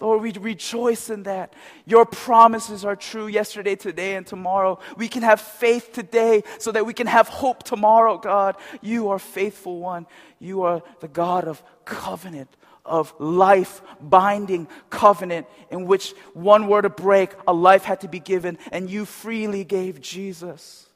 Lord, 0.00 0.22
we 0.22 0.32
rejoice 0.32 1.10
in 1.10 1.24
that. 1.24 1.52
Your 1.84 2.04
promises 2.04 2.84
are 2.84 2.94
true 2.94 3.26
yesterday, 3.26 3.74
today, 3.74 4.14
and 4.14 4.26
tomorrow. 4.26 4.78
We 4.96 5.08
can 5.08 5.22
have 5.22 5.40
faith 5.40 5.92
today 5.92 6.44
so 6.58 6.70
that 6.72 6.86
we 6.86 6.94
can 6.94 7.08
have 7.08 7.28
hope 7.28 7.64
tomorrow, 7.64 8.16
God. 8.16 8.56
You 8.80 9.08
are 9.08 9.18
faithful 9.18 9.80
one. 9.80 10.06
You 10.38 10.62
are 10.62 10.82
the 11.00 11.08
God 11.08 11.48
of 11.48 11.62
covenant, 11.84 12.48
of 12.84 13.12
life 13.18 13.82
binding 14.00 14.68
covenant 14.88 15.48
in 15.70 15.86
which 15.86 16.12
one 16.32 16.68
were 16.68 16.82
to 16.82 16.90
break, 16.90 17.32
a 17.48 17.52
life 17.52 17.82
had 17.82 18.02
to 18.02 18.08
be 18.08 18.20
given, 18.20 18.56
and 18.70 18.88
you 18.88 19.04
freely 19.04 19.64
gave 19.64 20.00
Jesus. 20.00 20.86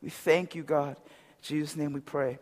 We 0.00 0.10
thank 0.10 0.54
you, 0.54 0.62
God. 0.62 0.96
In 0.96 1.42
Jesus' 1.42 1.76
name 1.76 1.92
we 1.92 2.00
pray. 2.00 2.38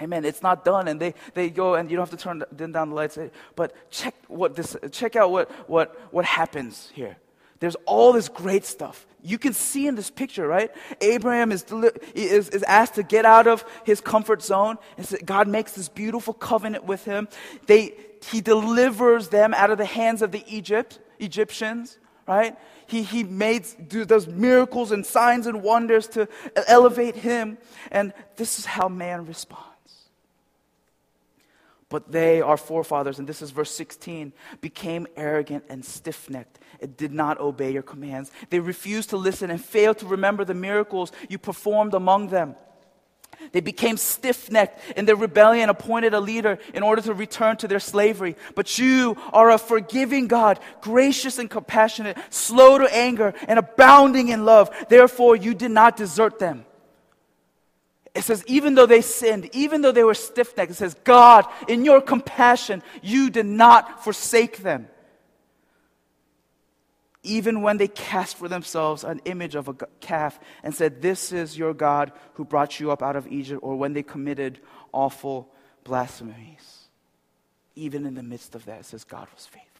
Amen. 0.00 0.24
It's 0.26 0.42
not 0.42 0.64
done, 0.64 0.88
and 0.88 1.00
they, 1.00 1.14
they 1.32 1.48
go 1.48 1.74
and 1.74 1.90
you 1.90 1.96
don't 1.96 2.08
have 2.08 2.18
to 2.18 2.22
turn 2.22 2.72
down 2.72 2.90
the 2.90 2.94
lights. 2.94 3.18
But 3.54 3.90
check 3.90 4.14
what 4.28 4.54
this. 4.54 4.76
Check 4.92 5.16
out 5.16 5.30
what 5.30 5.50
what 5.68 6.12
what 6.12 6.24
happens 6.26 6.90
here. 6.94 7.16
There's 7.60 7.76
all 7.86 8.12
this 8.12 8.28
great 8.28 8.64
stuff. 8.64 9.06
You 9.22 9.38
can 9.38 9.52
see 9.52 9.86
in 9.86 9.94
this 9.94 10.10
picture, 10.10 10.46
right? 10.46 10.70
Abraham 11.00 11.50
is, 11.50 11.64
is, 12.14 12.48
is 12.50 12.62
asked 12.64 12.94
to 12.94 13.02
get 13.02 13.24
out 13.24 13.46
of 13.46 13.64
his 13.84 14.00
comfort 14.00 14.42
zone. 14.42 14.76
And 14.98 15.18
God 15.24 15.48
makes 15.48 15.72
this 15.72 15.88
beautiful 15.88 16.34
covenant 16.34 16.84
with 16.84 17.04
him. 17.04 17.28
They, 17.66 17.94
he 18.30 18.40
delivers 18.40 19.28
them 19.28 19.54
out 19.54 19.70
of 19.70 19.78
the 19.78 19.86
hands 19.86 20.22
of 20.22 20.32
the 20.32 20.44
Egypt, 20.46 20.98
Egyptians, 21.18 21.98
right? 22.28 22.56
He, 22.86 23.02
he 23.02 23.24
made 23.24 23.64
those 23.90 24.28
miracles 24.28 24.92
and 24.92 25.04
signs 25.04 25.46
and 25.46 25.62
wonders 25.62 26.08
to 26.08 26.28
elevate 26.68 27.16
him. 27.16 27.58
And 27.90 28.12
this 28.36 28.58
is 28.58 28.66
how 28.66 28.88
man 28.88 29.26
responds. 29.26 29.75
But 31.88 32.10
they, 32.10 32.40
our 32.40 32.56
forefathers, 32.56 33.20
and 33.20 33.28
this 33.28 33.40
is 33.40 33.52
verse 33.52 33.70
16, 33.70 34.32
became 34.60 35.06
arrogant 35.16 35.64
and 35.68 35.84
stiff 35.84 36.28
necked. 36.28 36.58
It 36.80 36.96
did 36.96 37.12
not 37.12 37.38
obey 37.38 37.72
your 37.72 37.82
commands. 37.82 38.32
They 38.50 38.58
refused 38.58 39.10
to 39.10 39.16
listen 39.16 39.50
and 39.50 39.64
failed 39.64 39.98
to 39.98 40.06
remember 40.06 40.44
the 40.44 40.54
miracles 40.54 41.12
you 41.28 41.38
performed 41.38 41.94
among 41.94 42.28
them. 42.28 42.56
They 43.52 43.60
became 43.60 43.96
stiff 43.96 44.50
necked 44.50 44.80
in 44.96 45.04
their 45.04 45.16
rebellion, 45.16 45.68
appointed 45.68 46.14
a 46.14 46.20
leader 46.20 46.58
in 46.74 46.82
order 46.82 47.02
to 47.02 47.14
return 47.14 47.56
to 47.58 47.68
their 47.68 47.80
slavery. 47.80 48.36
But 48.54 48.78
you 48.78 49.16
are 49.32 49.50
a 49.50 49.58
forgiving 49.58 50.26
God, 50.26 50.58
gracious 50.80 51.38
and 51.38 51.48
compassionate, 51.48 52.16
slow 52.30 52.78
to 52.78 52.94
anger, 52.94 53.34
and 53.46 53.58
abounding 53.58 54.28
in 54.28 54.44
love. 54.44 54.70
Therefore, 54.88 55.36
you 55.36 55.54
did 55.54 55.70
not 55.70 55.96
desert 55.96 56.38
them. 56.38 56.65
It 58.16 58.24
says, 58.24 58.42
even 58.46 58.74
though 58.74 58.86
they 58.86 59.02
sinned, 59.02 59.50
even 59.52 59.82
though 59.82 59.92
they 59.92 60.04
were 60.04 60.14
stiff 60.14 60.56
necked, 60.56 60.72
it 60.72 60.74
says, 60.74 60.94
God, 61.04 61.44
in 61.68 61.84
your 61.84 62.00
compassion, 62.00 62.82
you 63.02 63.30
did 63.30 63.46
not 63.46 64.02
forsake 64.02 64.58
them 64.58 64.88
even 67.26 67.60
when 67.60 67.76
they 67.76 67.88
cast 67.88 68.36
for 68.36 68.48
themselves 68.48 69.04
an 69.04 69.20
image 69.24 69.54
of 69.54 69.68
a 69.68 69.74
calf 70.00 70.38
and 70.62 70.74
said, 70.74 71.02
This 71.02 71.32
is 71.32 71.58
your 71.58 71.74
God 71.74 72.12
who 72.34 72.44
brought 72.44 72.80
you 72.80 72.90
up 72.90 73.02
out 73.02 73.16
of 73.16 73.26
Egypt, 73.26 73.60
or 73.62 73.76
when 73.76 73.92
they 73.92 74.02
committed 74.02 74.60
awful 74.92 75.50
blasphemies. 75.84 76.88
Even 77.74 78.06
in 78.06 78.14
the 78.14 78.22
midst 78.22 78.54
of 78.54 78.64
that, 78.64 78.80
it 78.80 78.86
says 78.86 79.04
God 79.04 79.28
was 79.34 79.46
faithful. 79.46 79.75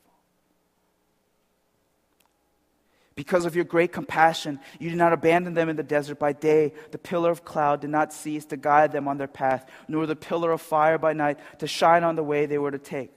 Because 3.16 3.46
of 3.46 3.56
your 3.56 3.64
great 3.64 3.92
compassion, 3.92 4.60
you 4.78 4.90
did 4.90 4.98
not 4.98 5.14
abandon 5.14 5.54
them 5.54 5.70
in 5.70 5.76
the 5.76 5.82
desert 5.82 6.18
by 6.18 6.34
day. 6.34 6.74
The 6.90 6.98
pillar 6.98 7.30
of 7.30 7.46
cloud 7.46 7.80
did 7.80 7.88
not 7.88 8.12
cease 8.12 8.44
to 8.46 8.58
guide 8.58 8.92
them 8.92 9.08
on 9.08 9.16
their 9.16 9.26
path, 9.26 9.66
nor 9.88 10.04
the 10.04 10.14
pillar 10.14 10.52
of 10.52 10.60
fire 10.60 10.98
by 10.98 11.14
night 11.14 11.38
to 11.60 11.66
shine 11.66 12.04
on 12.04 12.14
the 12.14 12.22
way 12.22 12.44
they 12.44 12.58
were 12.58 12.70
to 12.70 12.78
take. 12.78 13.10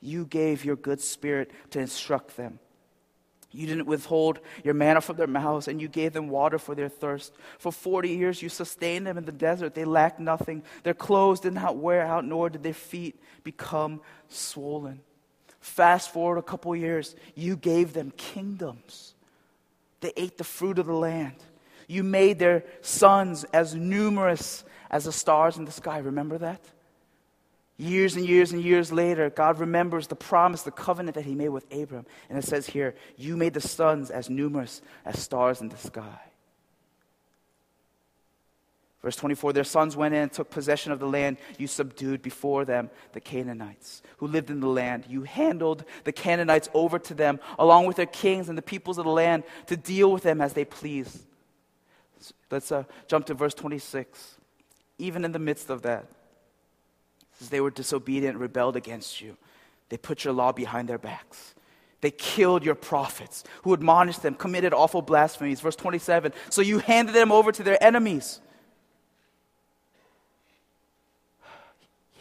You 0.00 0.26
gave 0.26 0.64
your 0.64 0.74
good 0.74 1.00
spirit 1.00 1.52
to 1.70 1.78
instruct 1.78 2.36
them. 2.36 2.58
You 3.52 3.66
didn't 3.66 3.86
withhold 3.86 4.40
your 4.64 4.74
manna 4.74 5.00
from 5.00 5.16
their 5.16 5.28
mouths, 5.28 5.68
and 5.68 5.80
you 5.80 5.86
gave 5.86 6.12
them 6.12 6.28
water 6.28 6.58
for 6.58 6.74
their 6.74 6.88
thirst. 6.88 7.32
For 7.58 7.70
40 7.70 8.10
years 8.10 8.42
you 8.42 8.48
sustained 8.48 9.06
them 9.06 9.16
in 9.16 9.24
the 9.24 9.32
desert. 9.32 9.74
They 9.74 9.84
lacked 9.84 10.18
nothing. 10.18 10.64
Their 10.82 10.94
clothes 10.94 11.40
did 11.40 11.54
not 11.54 11.76
wear 11.76 12.04
out, 12.04 12.24
nor 12.24 12.50
did 12.50 12.64
their 12.64 12.74
feet 12.74 13.22
become 13.44 14.00
swollen. 14.28 15.00
Fast 15.60 16.12
forward 16.12 16.38
a 16.38 16.42
couple 16.42 16.74
years, 16.74 17.14
you 17.36 17.56
gave 17.56 17.92
them 17.92 18.12
kingdoms. 18.16 19.14
They 20.00 20.12
ate 20.16 20.38
the 20.38 20.44
fruit 20.44 20.78
of 20.78 20.86
the 20.86 20.92
land. 20.92 21.36
You 21.86 22.04
made 22.04 22.38
their 22.38 22.64
sons 22.82 23.44
as 23.44 23.74
numerous 23.74 24.64
as 24.90 25.04
the 25.04 25.12
stars 25.12 25.56
in 25.56 25.64
the 25.64 25.72
sky. 25.72 25.98
Remember 25.98 26.38
that? 26.38 26.60
Years 27.78 28.16
and 28.16 28.26
years 28.26 28.52
and 28.52 28.62
years 28.62 28.90
later, 28.90 29.30
God 29.30 29.60
remembers 29.60 30.08
the 30.08 30.16
promise, 30.16 30.62
the 30.62 30.70
covenant 30.70 31.14
that 31.14 31.24
He 31.24 31.34
made 31.34 31.50
with 31.50 31.72
Abram. 31.72 32.06
And 32.28 32.36
it 32.36 32.44
says 32.44 32.66
here, 32.66 32.94
You 33.16 33.36
made 33.36 33.54
the 33.54 33.60
sons 33.60 34.10
as 34.10 34.28
numerous 34.28 34.82
as 35.04 35.20
stars 35.20 35.60
in 35.60 35.68
the 35.68 35.76
sky. 35.76 36.18
Verse 39.08 39.16
24 39.16 39.54
Their 39.54 39.64
sons 39.64 39.96
went 39.96 40.14
in 40.14 40.24
and 40.24 40.30
took 40.30 40.50
possession 40.50 40.92
of 40.92 40.98
the 40.98 41.08
land 41.08 41.38
you 41.56 41.66
subdued 41.66 42.20
before 42.20 42.66
them, 42.66 42.90
the 43.14 43.22
Canaanites, 43.22 44.02
who 44.18 44.26
lived 44.26 44.50
in 44.50 44.60
the 44.60 44.68
land. 44.68 45.06
You 45.08 45.22
handled 45.22 45.86
the 46.04 46.12
Canaanites 46.12 46.68
over 46.74 46.98
to 46.98 47.14
them, 47.14 47.40
along 47.58 47.86
with 47.86 47.96
their 47.96 48.04
kings 48.04 48.50
and 48.50 48.58
the 48.58 48.60
peoples 48.60 48.98
of 48.98 49.06
the 49.06 49.10
land, 49.10 49.44
to 49.68 49.78
deal 49.78 50.12
with 50.12 50.24
them 50.24 50.42
as 50.42 50.52
they 50.52 50.66
pleased. 50.66 51.24
Let's 52.50 52.70
uh, 52.70 52.84
jump 53.06 53.24
to 53.28 53.32
verse 53.32 53.54
26. 53.54 54.36
Even 54.98 55.24
in 55.24 55.32
the 55.32 55.38
midst 55.38 55.70
of 55.70 55.80
that, 55.80 56.04
they 57.48 57.62
were 57.62 57.70
disobedient, 57.70 58.34
and 58.34 58.42
rebelled 58.42 58.76
against 58.76 59.22
you. 59.22 59.38
They 59.88 59.96
put 59.96 60.22
your 60.22 60.34
law 60.34 60.52
behind 60.52 60.86
their 60.86 60.98
backs. 60.98 61.54
They 62.02 62.10
killed 62.10 62.62
your 62.62 62.74
prophets 62.74 63.42
who 63.62 63.72
admonished 63.72 64.20
them, 64.20 64.34
committed 64.34 64.74
awful 64.74 65.00
blasphemies. 65.00 65.62
Verse 65.62 65.76
27 65.76 66.34
So 66.50 66.60
you 66.60 66.80
handed 66.80 67.14
them 67.14 67.32
over 67.32 67.50
to 67.52 67.62
their 67.62 67.82
enemies 67.82 68.42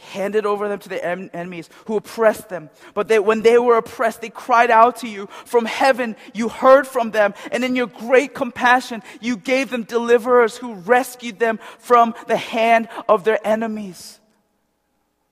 handed 0.08 0.46
over 0.46 0.67
them 0.67 0.80
to 0.80 0.89
the 0.89 1.04
en- 1.04 1.30
enemies 1.34 1.70
who 1.86 1.98
oppressed 1.98 2.50
them. 2.50 2.70
But 2.93 3.08
they, 3.08 3.20
when 3.20 3.41
they 3.41 3.58
were 3.58 3.78
oppressed, 3.78 4.22
they 4.22 4.30
cried 4.30 4.72
out 4.72 4.98
to 4.98 5.08
you. 5.08 5.28
From 5.46 5.65
heaven, 5.65 6.15
you 6.34 6.50
heard 6.50 6.88
from 6.88 7.12
them. 7.12 7.34
And 7.52 7.63
in 7.63 7.76
your 7.76 7.88
great 7.88 8.34
compassion, 8.34 9.04
you 9.22 9.38
gave 9.38 9.70
them 9.70 9.84
deliverers 9.84 10.58
who 10.58 10.74
rescued 10.74 11.39
them 11.39 11.60
from 11.80 12.15
the 12.28 12.38
hand 12.38 12.89
of 13.08 13.24
their 13.24 13.39
enemies. 13.46 14.20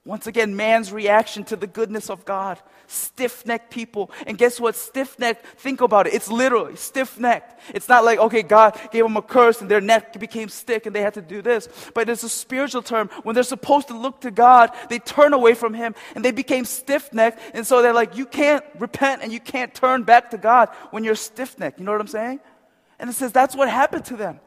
Once 0.06 0.28
again, 0.28 0.56
man's 0.56 0.92
reaction 0.92 1.44
to 1.46 1.56
the 1.56 1.68
goodness 1.68 2.10
of 2.10 2.26
God. 2.26 2.62
Stiff 2.88 3.45
necked 3.45 3.71
people. 3.71 4.12
And 4.28 4.38
guess 4.38 4.60
what? 4.60 4.76
Stiff 4.76 5.17
necked, 5.19 5.45
think 5.60 5.82
about 5.82 6.08
it. 6.08 6.13
It's 6.13 6.30
literally 6.30 6.76
stiff 6.76 7.19
necked. 7.19 7.60
It's 7.74 7.89
not 7.89 8.06
like, 8.06 8.19
okay, 8.19 8.43
God 8.43 8.80
gave 8.91 9.04
them 9.04 9.17
a 9.17 9.21
curse 9.21 9.62
and 9.62 9.69
their 9.69 9.82
neck 9.82 10.19
became 10.19 10.50
stiff 10.50 10.86
and 10.86 10.95
they 10.95 11.02
had 11.02 11.15
to 11.15 11.21
do 11.21 11.41
this. 11.41 11.67
But 11.93 12.10
it's 12.10 12.24
a 12.24 12.30
spiritual 12.30 12.82
term. 12.82 13.10
When 13.24 13.34
they're 13.34 13.43
supposed 13.43 13.88
to 13.88 13.98
look 13.98 14.21
to 14.21 14.32
God, 14.32 14.71
they 14.89 15.00
turn 15.00 15.34
away 15.34 15.54
from 15.54 15.74
Him 15.74 15.95
and 16.15 16.24
they 16.24 16.32
became 16.32 16.65
stiff 16.65 17.12
necked. 17.13 17.39
And 17.54 17.65
so 17.65 17.82
they're 17.82 17.93
like, 17.93 18.15
you 18.17 18.26
can't 18.26 18.63
repent 18.80 19.21
and 19.24 19.32
you 19.32 19.39
can't 19.39 19.74
turn 19.74 20.04
back 20.04 20.32
to 20.32 20.38
God 20.38 20.69
when 20.91 21.04
you're 21.04 21.15
stiff 21.15 21.58
necked. 21.58 21.80
You 21.80 21.86
know 21.86 21.91
what 21.91 22.02
I'm 22.02 22.08
saying? 22.08 22.39
And 23.00 23.10
it 23.10 23.13
says 23.13 23.32
that's 23.32 23.56
what 23.56 23.69
happened 23.69 24.06
to 24.06 24.15
them. 24.15 24.39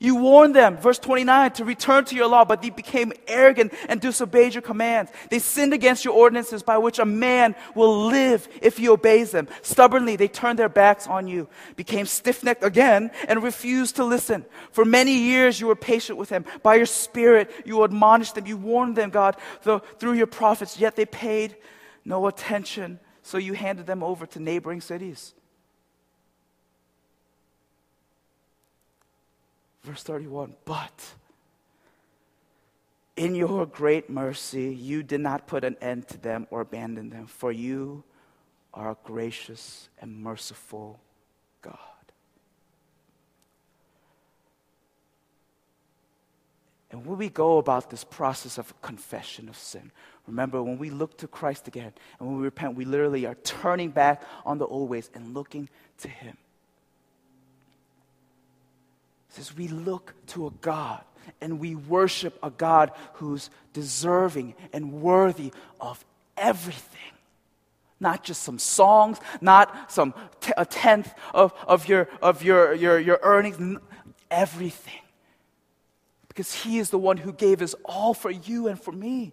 You 0.00 0.16
warned 0.16 0.54
them, 0.54 0.76
verse 0.76 0.98
29, 0.98 1.52
to 1.52 1.64
return 1.64 2.04
to 2.06 2.16
your 2.16 2.26
law, 2.26 2.44
but 2.44 2.60
they 2.60 2.70
became 2.70 3.12
arrogant 3.26 3.72
and 3.88 4.00
disobeyed 4.00 4.52
your 4.52 4.60
commands. 4.60 5.10
They 5.30 5.38
sinned 5.38 5.72
against 5.72 6.04
your 6.04 6.14
ordinances 6.14 6.62
by 6.62 6.78
which 6.78 6.98
a 6.98 7.04
man 7.04 7.54
will 7.74 8.06
live 8.06 8.46
if 8.60 8.76
he 8.76 8.88
obeys 8.88 9.30
them. 9.30 9.48
Stubbornly, 9.62 10.16
they 10.16 10.28
turned 10.28 10.58
their 10.58 10.68
backs 10.68 11.06
on 11.06 11.26
you, 11.28 11.48
became 11.76 12.06
stiff 12.06 12.42
necked 12.42 12.64
again, 12.64 13.12
and 13.28 13.42
refused 13.42 13.96
to 13.96 14.04
listen. 14.04 14.44
For 14.72 14.84
many 14.84 15.16
years, 15.16 15.60
you 15.60 15.68
were 15.68 15.76
patient 15.76 16.18
with 16.18 16.28
them. 16.28 16.44
By 16.62 16.74
your 16.74 16.86
spirit, 16.86 17.50
you 17.64 17.82
admonished 17.82 18.34
them. 18.34 18.46
You 18.46 18.56
warned 18.56 18.96
them, 18.96 19.10
God, 19.10 19.36
through 19.62 20.12
your 20.12 20.26
prophets, 20.26 20.78
yet 20.78 20.96
they 20.96 21.06
paid 21.06 21.56
no 22.04 22.26
attention. 22.26 22.98
So 23.22 23.38
you 23.38 23.54
handed 23.54 23.86
them 23.86 24.02
over 24.02 24.26
to 24.26 24.40
neighboring 24.40 24.82
cities. 24.82 25.34
Verse 29.84 30.02
31 30.02 30.54
But 30.64 31.14
in 33.16 33.34
your 33.34 33.66
great 33.66 34.10
mercy, 34.10 34.74
you 34.74 35.02
did 35.02 35.20
not 35.20 35.46
put 35.46 35.62
an 35.62 35.76
end 35.80 36.08
to 36.08 36.18
them 36.18 36.46
or 36.50 36.62
abandon 36.62 37.10
them, 37.10 37.26
for 37.26 37.52
you 37.52 38.02
are 38.72 38.90
a 38.90 38.96
gracious 39.04 39.88
and 40.00 40.16
merciful 40.16 40.98
God. 41.62 41.78
And 46.90 47.04
when 47.06 47.18
we 47.18 47.28
go 47.28 47.58
about 47.58 47.90
this 47.90 48.04
process 48.04 48.56
of 48.56 48.80
confession 48.80 49.48
of 49.48 49.56
sin, 49.56 49.92
remember 50.26 50.62
when 50.62 50.78
we 50.78 50.90
look 50.90 51.18
to 51.18 51.28
Christ 51.28 51.68
again 51.68 51.92
and 52.18 52.28
when 52.28 52.38
we 52.38 52.44
repent, 52.44 52.74
we 52.74 52.84
literally 52.84 53.26
are 53.26 53.34
turning 53.34 53.90
back 53.90 54.22
on 54.46 54.58
the 54.58 54.66
old 54.66 54.88
ways 54.88 55.10
and 55.14 55.34
looking 55.34 55.68
to 55.98 56.08
Him 56.08 56.36
says 59.34 59.56
we 59.56 59.68
look 59.68 60.14
to 60.28 60.46
a 60.46 60.50
God 60.60 61.02
and 61.40 61.58
we 61.58 61.74
worship 61.74 62.38
a 62.42 62.50
God 62.50 62.92
who's 63.14 63.50
deserving 63.72 64.54
and 64.72 64.92
worthy 64.92 65.52
of 65.80 66.04
everything. 66.36 67.00
Not 68.00 68.22
just 68.22 68.42
some 68.42 68.58
songs, 68.58 69.18
not 69.40 69.90
some 69.90 70.14
t- 70.40 70.52
a 70.56 70.66
tenth 70.66 71.12
of, 71.32 71.54
of, 71.66 71.88
your, 71.88 72.08
of 72.20 72.42
your, 72.42 72.74
your, 72.74 72.98
your 72.98 73.18
earnings, 73.22 73.78
everything. 74.30 75.00
Because 76.28 76.52
He 76.52 76.78
is 76.78 76.90
the 76.90 76.98
one 76.98 77.16
who 77.16 77.32
gave 77.32 77.62
us 77.62 77.74
all 77.84 78.14
for 78.14 78.30
you 78.30 78.68
and 78.68 78.80
for 78.80 78.92
me. 78.92 79.32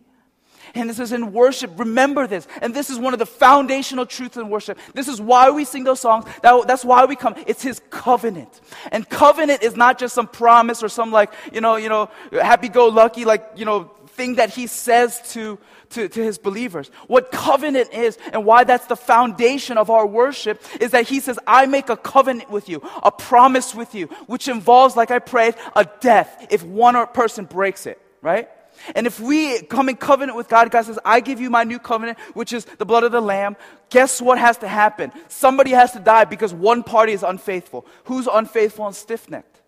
And 0.73 0.89
this 0.89 0.99
is 0.99 1.11
in 1.11 1.33
worship. 1.33 1.77
Remember 1.77 2.27
this. 2.27 2.47
And 2.61 2.73
this 2.73 2.89
is 2.89 2.97
one 2.97 3.13
of 3.13 3.19
the 3.19 3.25
foundational 3.25 4.05
truths 4.05 4.37
in 4.37 4.49
worship. 4.49 4.77
This 4.93 5.07
is 5.07 5.19
why 5.19 5.49
we 5.49 5.65
sing 5.65 5.83
those 5.83 5.99
songs. 5.99 6.25
That, 6.41 6.67
that's 6.67 6.85
why 6.85 7.05
we 7.05 7.15
come. 7.15 7.35
It's 7.47 7.61
his 7.61 7.81
covenant. 7.89 8.61
And 8.91 9.07
covenant 9.07 9.63
is 9.63 9.75
not 9.75 9.99
just 9.99 10.15
some 10.15 10.27
promise 10.27 10.83
or 10.83 10.89
some 10.89 11.11
like, 11.11 11.31
you 11.51 11.61
know, 11.61 11.75
you 11.75 11.89
know, 11.89 12.09
happy 12.31 12.69
go 12.69 12.87
lucky, 12.87 13.25
like, 13.25 13.45
you 13.55 13.65
know, 13.65 13.91
thing 14.07 14.35
that 14.35 14.49
he 14.49 14.67
says 14.67 15.21
to, 15.33 15.57
to, 15.89 16.07
to 16.07 16.23
his 16.23 16.37
believers. 16.37 16.91
What 17.07 17.31
covenant 17.31 17.93
is 17.93 18.17
and 18.33 18.45
why 18.45 18.63
that's 18.63 18.87
the 18.87 18.95
foundation 18.95 19.77
of 19.77 19.89
our 19.89 20.05
worship 20.05 20.61
is 20.79 20.91
that 20.91 21.07
he 21.07 21.19
says, 21.19 21.39
I 21.47 21.65
make 21.65 21.89
a 21.89 21.97
covenant 21.97 22.49
with 22.49 22.69
you, 22.69 22.81
a 23.03 23.11
promise 23.11 23.73
with 23.73 23.95
you, 23.95 24.07
which 24.27 24.47
involves, 24.47 24.95
like 24.95 25.11
I 25.11 25.19
prayed, 25.19 25.55
a 25.75 25.85
death 26.01 26.47
if 26.49 26.63
one 26.63 27.07
person 27.07 27.45
breaks 27.45 27.85
it, 27.85 27.99
right? 28.21 28.49
And 28.95 29.07
if 29.07 29.19
we 29.19 29.61
come 29.63 29.89
in 29.89 29.95
covenant 29.95 30.37
with 30.37 30.47
God, 30.47 30.71
God 30.71 30.85
says, 30.85 30.99
I 31.05 31.19
give 31.19 31.39
you 31.39 31.49
my 31.49 31.63
new 31.63 31.79
covenant, 31.79 32.19
which 32.33 32.53
is 32.53 32.65
the 32.65 32.85
blood 32.85 33.03
of 33.03 33.11
the 33.11 33.21
Lamb. 33.21 33.55
Guess 33.89 34.21
what 34.21 34.37
has 34.37 34.57
to 34.59 34.67
happen? 34.67 35.11
Somebody 35.27 35.71
has 35.71 35.91
to 35.93 35.99
die 35.99 36.25
because 36.25 36.53
one 36.53 36.83
party 36.83 37.13
is 37.13 37.23
unfaithful. 37.23 37.85
Who's 38.05 38.27
unfaithful 38.31 38.87
and 38.87 38.95
stiff 38.95 39.29
necked? 39.29 39.61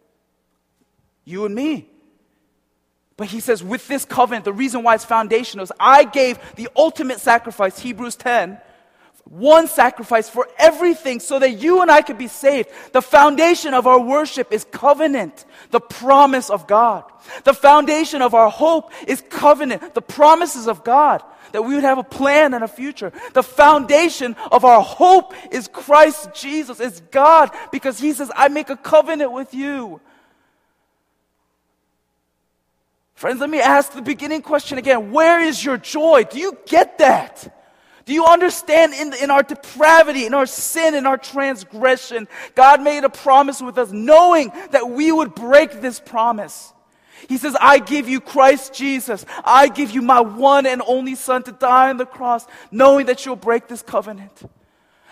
You 1.25 1.45
and 1.45 1.55
me. 1.55 1.89
But 3.15 3.27
he 3.27 3.39
says, 3.39 3.63
with 3.63 3.87
this 3.87 4.05
covenant, 4.05 4.45
the 4.45 4.53
reason 4.53 4.83
why 4.83 4.95
it's 4.95 5.05
foundational 5.05 5.63
is 5.63 5.71
I 5.79 6.03
gave 6.03 6.39
the 6.55 6.69
ultimate 6.75 7.19
sacrifice, 7.19 7.79
Hebrews 7.79 8.15
10, 8.15 8.57
one 9.25 9.67
sacrifice 9.67 10.29
for 10.29 10.47
everything 10.57 11.19
so 11.19 11.39
that 11.39 11.51
you 11.51 11.81
and 11.81 11.89
I 11.89 12.01
could 12.01 12.17
be 12.17 12.27
saved. 12.27 12.69
The 12.91 13.01
foundation 13.01 13.73
of 13.73 13.87
our 13.87 13.99
worship 13.99 14.51
is 14.51 14.65
covenant, 14.65 15.45
the 15.71 15.79
promise 15.79 16.49
of 16.49 16.67
God. 16.67 17.05
The 17.45 17.53
foundation 17.53 18.21
of 18.21 18.33
our 18.33 18.49
hope 18.49 18.91
is 19.07 19.23
covenant, 19.29 19.93
the 19.93 20.01
promises 20.01 20.67
of 20.67 20.83
God, 20.83 21.23
that 21.53 21.61
we 21.63 21.73
would 21.73 21.85
have 21.85 21.97
a 21.97 22.03
plan 22.03 22.53
and 22.53 22.63
a 22.63 22.67
future. 22.67 23.13
The 23.33 23.43
foundation 23.43 24.35
of 24.51 24.65
our 24.65 24.81
hope 24.81 25.33
is 25.51 25.69
Christ 25.69 26.33
Jesus, 26.33 26.81
is 26.81 27.01
God, 27.11 27.49
because 27.71 27.99
He 27.99 28.11
says, 28.11 28.29
I 28.35 28.49
make 28.49 28.69
a 28.69 28.77
covenant 28.77 29.31
with 29.31 29.53
you. 29.53 30.01
Friends, 33.15 33.39
let 33.39 33.49
me 33.49 33.61
ask 33.61 33.93
the 33.93 34.01
beginning 34.01 34.41
question 34.41 34.77
again. 34.77 35.11
Where 35.11 35.39
is 35.39 35.63
your 35.63 35.77
joy? 35.77 36.25
Do 36.29 36.39
you 36.39 36.57
get 36.65 36.97
that? 36.97 37.62
Do 38.05 38.13
you 38.13 38.25
understand 38.25 38.93
in, 38.93 39.13
in 39.13 39.31
our 39.31 39.43
depravity, 39.43 40.25
in 40.25 40.33
our 40.33 40.45
sin, 40.45 40.93
in 40.93 41.05
our 41.05 41.17
transgression, 41.17 42.27
God 42.53 42.81
made 42.81 43.03
a 43.03 43.09
promise 43.09 43.61
with 43.61 43.77
us 43.77 43.91
knowing 43.91 44.51
that 44.71 44.89
we 44.89 45.11
would 45.11 45.33
break 45.33 45.81
this 45.81 45.99
promise. 45.99 46.73
He 47.29 47.37
says, 47.37 47.55
I 47.59 47.79
give 47.79 48.09
you 48.09 48.19
Christ 48.19 48.73
Jesus. 48.73 49.25
I 49.45 49.69
give 49.69 49.91
you 49.91 50.01
my 50.01 50.19
one 50.19 50.65
and 50.65 50.81
only 50.85 51.15
Son 51.15 51.43
to 51.43 51.53
die 51.53 51.89
on 51.89 51.97
the 51.97 52.05
cross, 52.05 52.45
knowing 52.71 53.05
that 53.05 53.25
you'll 53.25 53.37
break 53.37 53.67
this 53.67 53.81
covenant. 53.81 54.43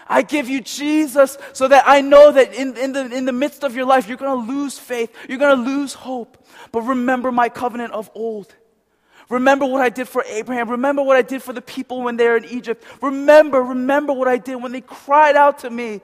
I 0.07 0.23
give 0.23 0.49
you 0.49 0.59
Jesus 0.59 1.37
so 1.53 1.69
that 1.69 1.85
I 1.87 2.01
know 2.01 2.33
that 2.33 2.53
in, 2.53 2.75
in, 2.75 2.91
the, 2.91 3.05
in 3.15 3.23
the 3.23 3.31
midst 3.31 3.63
of 3.63 3.75
your 3.75 3.85
life, 3.85 4.09
you're 4.09 4.17
going 4.17 4.45
to 4.45 4.53
lose 4.53 4.77
faith. 4.77 5.15
You're 5.29 5.37
going 5.37 5.55
to 5.55 5.63
lose 5.63 5.93
hope. 5.93 6.45
But 6.73 6.81
remember 6.81 7.31
my 7.31 7.47
covenant 7.47 7.93
of 7.93 8.11
old. 8.13 8.53
Remember 9.31 9.65
what 9.65 9.81
I 9.81 9.89
did 9.89 10.09
for 10.09 10.23
Abraham. 10.27 10.69
Remember 10.69 11.01
what 11.01 11.15
I 11.15 11.21
did 11.21 11.41
for 11.41 11.53
the 11.53 11.61
people 11.61 12.01
when 12.01 12.17
they 12.17 12.27
were 12.27 12.35
in 12.35 12.45
Egypt. 12.45 12.83
Remember, 13.01 13.61
remember 13.61 14.11
what 14.11 14.27
I 14.27 14.37
did 14.37 14.55
when 14.61 14.73
they 14.73 14.81
cried 14.81 15.37
out 15.37 15.59
to 15.59 15.69
me 15.69 16.01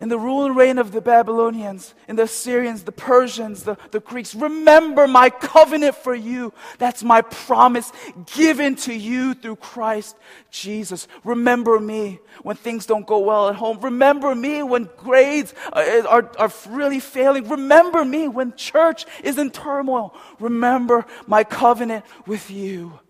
in 0.00 0.08
the 0.08 0.18
rule 0.18 0.44
and 0.44 0.54
reign 0.56 0.78
of 0.78 0.92
the 0.92 1.00
Babylonians, 1.00 1.94
in 2.06 2.14
the 2.14 2.22
Assyrians, 2.22 2.84
the 2.84 2.92
Persians, 2.92 3.64
the, 3.64 3.76
the 3.90 3.98
Greeks. 3.98 4.34
Remember 4.34 5.08
my 5.08 5.28
covenant 5.28 5.96
for 5.96 6.14
you. 6.14 6.52
That's 6.78 7.02
my 7.02 7.20
promise 7.22 7.90
given 8.26 8.76
to 8.76 8.94
you 8.94 9.34
through 9.34 9.56
Christ 9.56 10.16
Jesus. 10.50 11.08
Remember 11.24 11.80
me 11.80 12.20
when 12.42 12.54
things 12.54 12.86
don't 12.86 13.06
go 13.06 13.18
well 13.18 13.48
at 13.48 13.56
home. 13.56 13.80
Remember 13.80 14.34
me 14.34 14.62
when 14.62 14.88
grades 14.96 15.52
are, 15.72 16.06
are, 16.06 16.32
are 16.38 16.52
really 16.68 17.00
failing. 17.00 17.48
Remember 17.48 18.04
me 18.04 18.28
when 18.28 18.54
church 18.54 19.04
is 19.24 19.36
in 19.36 19.50
turmoil. 19.50 20.14
Remember 20.38 21.06
my 21.26 21.42
covenant 21.42 22.04
with 22.24 22.50
you, 22.52 23.00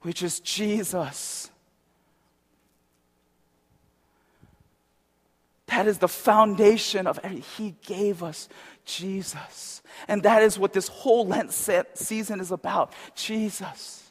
which 0.00 0.24
is 0.24 0.40
Jesus. 0.40 1.50
That 5.68 5.88
is 5.88 5.98
the 5.98 6.08
foundation 6.08 7.06
of 7.06 7.18
everything. 7.22 7.44
He 7.56 7.74
gave 7.86 8.22
us 8.22 8.48
Jesus. 8.84 9.82
And 10.08 10.22
that 10.22 10.42
is 10.42 10.58
what 10.58 10.72
this 10.72 10.88
whole 10.88 11.26
Lent 11.26 11.52
season 11.52 12.40
is 12.40 12.52
about 12.52 12.92
Jesus. 13.14 14.10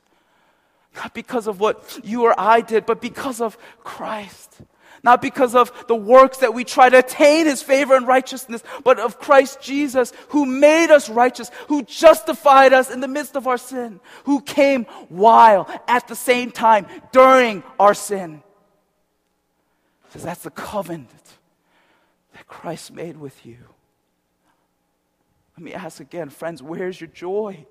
Not 0.96 1.14
because 1.14 1.48
of 1.48 1.60
what 1.60 2.00
you 2.04 2.24
or 2.24 2.40
I 2.40 2.62
did, 2.62 2.86
but 2.86 3.02
because 3.02 3.42
of 3.42 3.58
Christ. 3.84 4.62
Not 5.04 5.22
because 5.22 5.56
of 5.56 5.72
the 5.88 5.96
works 5.96 6.38
that 6.40 6.54
we 6.54 6.64
try 6.64 6.90
to 6.90 7.00
attain 7.00 7.46
his 7.46 7.62
favor 7.62 7.96
and 7.96 8.08
righteousness, 8.08 8.64
but 8.84 9.00
of 9.00 9.20
Christ 9.20 9.62
Jesus, 9.62 10.12
who 10.30 10.46
made 10.46 10.90
us 10.90 11.10
righteous, 11.10 11.52
who 11.68 11.84
justified 11.84 12.74
us 12.74 12.90
in 12.90 13.02
the 13.02 13.08
midst 13.08 13.36
of 13.36 13.46
our 13.46 13.58
sin, 13.58 14.00
who 14.24 14.42
came 14.42 14.86
while, 15.10 15.70
at 15.88 16.08
the 16.08 16.16
same 16.16 16.50
time, 16.50 16.88
during 17.12 17.62
our 17.80 17.94
sin. 17.94 18.42
Because 20.08 20.24
that's 20.24 20.44
the 20.44 20.50
covenant 20.50 21.10
Christ 22.48 22.94
made 22.94 23.18
with 23.18 23.46
you. 23.46 23.58
Let 25.58 25.64
me 25.64 25.74
ask 25.74 26.00
again, 26.00 26.30
friends, 26.30 26.62
where's 26.62 27.00
your 27.00 27.10
joy? 27.10 27.66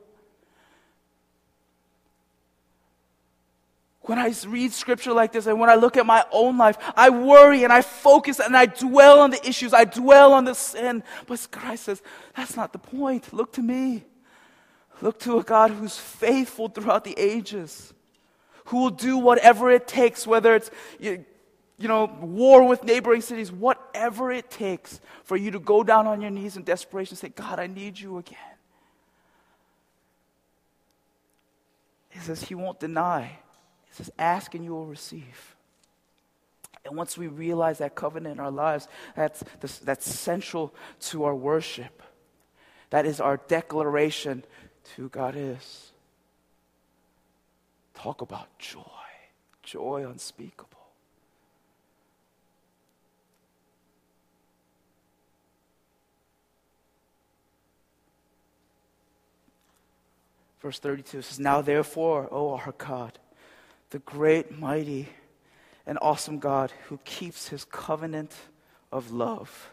When 4.03 4.19
I 4.19 4.35
read 4.47 4.73
scripture 4.73 5.13
like 5.13 5.33
this 5.33 5.47
and 5.47 5.59
when 5.59 5.71
I 5.71 5.77
look 5.77 5.97
at 5.97 6.05
my 6.05 6.25
own 6.31 6.59
life, 6.59 6.77
I 6.95 7.09
worry 7.09 7.65
and 7.65 7.73
I 7.73 7.81
focus 7.81 8.39
and 8.39 8.55
I 8.55 8.67
dwell 8.67 9.21
on 9.21 9.31
the 9.31 9.49
issues, 9.49 9.73
I 9.73 9.85
dwell 9.85 10.35
on 10.35 10.45
the 10.45 10.55
sin. 10.55 11.03
But 11.27 11.47
Christ 11.51 11.85
says, 11.85 12.03
that's 12.37 12.55
not 12.55 12.73
the 12.73 12.79
point. 12.79 13.33
Look 13.33 13.55
to 13.55 13.63
me. 13.63 14.05
Look 15.01 15.19
to 15.21 15.39
a 15.39 15.43
God 15.43 15.71
who's 15.71 15.97
faithful 15.97 16.69
throughout 16.69 17.05
the 17.05 17.15
ages, 17.19 17.95
who 18.67 18.79
will 18.83 18.91
do 18.91 19.17
whatever 19.17 19.71
it 19.71 19.89
takes, 19.89 20.27
whether 20.27 20.55
it's 20.55 20.71
you 21.79 21.89
know, 21.89 22.05
war 22.21 22.67
with 22.67 22.85
neighboring 22.85 23.21
cities, 23.21 23.51
whatever 23.51 24.31
it 24.31 24.51
takes 24.51 25.01
for 25.25 25.37
you 25.37 25.51
to 25.51 25.59
go 25.59 25.83
down 25.83 26.07
on 26.07 26.21
your 26.21 26.31
knees 26.31 26.57
in 26.57 26.63
desperation 26.63 27.13
and 27.13 27.19
say, 27.19 27.29
God, 27.31 27.59
I 27.59 27.67
need 27.67 27.99
you 27.99 28.19
again. 28.19 28.39
He 32.11 32.21
says, 32.21 32.45
He 32.45 32.55
won't 32.55 32.79
deny. 32.79 33.39
He 33.87 33.95
says, 33.95 34.11
Ask 34.19 34.55
and 34.55 34.65
you 34.65 34.73
will 34.73 34.87
receive. 34.87 35.57
And 36.85 36.97
once 36.97 37.17
we 37.17 37.27
realize 37.27 37.79
that 37.79 37.95
covenant 37.95 38.35
in 38.35 38.41
our 38.41 38.51
lives, 38.51 38.89
that's, 39.17 39.43
that's 39.81 40.09
central 40.09 40.75
to 41.01 41.25
our 41.25 41.35
worship. 41.35 42.03
That 42.91 43.07
is 43.07 43.21
our 43.21 43.39
declaration 43.49 44.45
to 44.95 45.09
God 45.09 45.35
is. 45.37 45.93
Talk 47.95 48.21
about 48.21 48.59
joy, 48.59 48.83
joy 49.63 50.07
unspeakable. 50.09 50.84
Verse 60.65 60.79
32 60.79 61.21
says, 61.21 61.39
Now 61.39 61.61
therefore, 61.61 62.27
O 62.31 62.55
our 62.55 62.73
God, 62.79 63.19
the 63.91 63.99
great, 63.99 64.59
mighty, 64.59 65.11
and 65.85 65.99
awesome 66.01 66.39
God 66.39 66.73
who 66.89 66.99
keeps 67.05 67.49
his 67.49 67.67
covenant 67.67 68.35
of 68.91 69.13
love, 69.13 69.71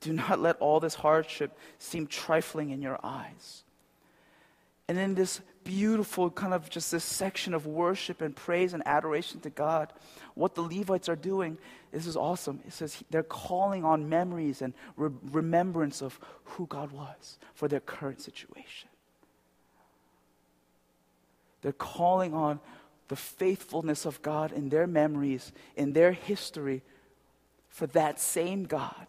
do 0.00 0.14
not 0.14 0.40
let 0.40 0.56
all 0.56 0.80
this 0.80 0.94
hardship 0.94 1.54
seem 1.78 2.06
trifling 2.06 2.70
in 2.70 2.80
your 2.80 2.98
eyes. 3.04 3.62
And 4.88 4.96
in 4.96 5.14
this 5.14 5.42
beautiful 5.64 6.30
kind 6.30 6.54
of 6.54 6.70
just 6.70 6.90
this 6.90 7.04
section 7.04 7.52
of 7.52 7.66
worship 7.66 8.22
and 8.22 8.34
praise 8.34 8.72
and 8.72 8.82
adoration 8.86 9.40
to 9.40 9.50
God, 9.50 9.92
what 10.32 10.54
the 10.54 10.62
Levites 10.62 11.10
are 11.10 11.14
doing, 11.14 11.58
this 11.92 12.06
is 12.06 12.16
awesome. 12.16 12.60
It 12.66 12.72
says 12.72 13.04
they're 13.10 13.22
calling 13.22 13.84
on 13.84 14.08
memories 14.08 14.62
and 14.62 14.72
re- 14.96 15.10
remembrance 15.30 16.00
of 16.00 16.18
who 16.44 16.66
God 16.68 16.90
was 16.90 17.38
for 17.52 17.68
their 17.68 17.80
current 17.80 18.22
situation. 18.22 18.89
They're 21.62 21.72
calling 21.72 22.34
on 22.34 22.60
the 23.08 23.16
faithfulness 23.16 24.06
of 24.06 24.22
God 24.22 24.52
in 24.52 24.68
their 24.68 24.86
memories, 24.86 25.52
in 25.76 25.92
their 25.92 26.12
history, 26.12 26.82
for 27.68 27.86
that 27.88 28.20
same 28.20 28.64
God, 28.64 29.06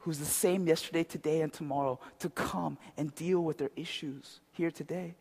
who's 0.00 0.18
the 0.18 0.24
same 0.24 0.66
yesterday, 0.66 1.04
today, 1.04 1.40
and 1.40 1.52
tomorrow, 1.52 1.98
to 2.18 2.28
come 2.30 2.78
and 2.96 3.14
deal 3.14 3.40
with 3.40 3.58
their 3.58 3.70
issues 3.76 4.40
here 4.52 4.70
today. 4.70 5.14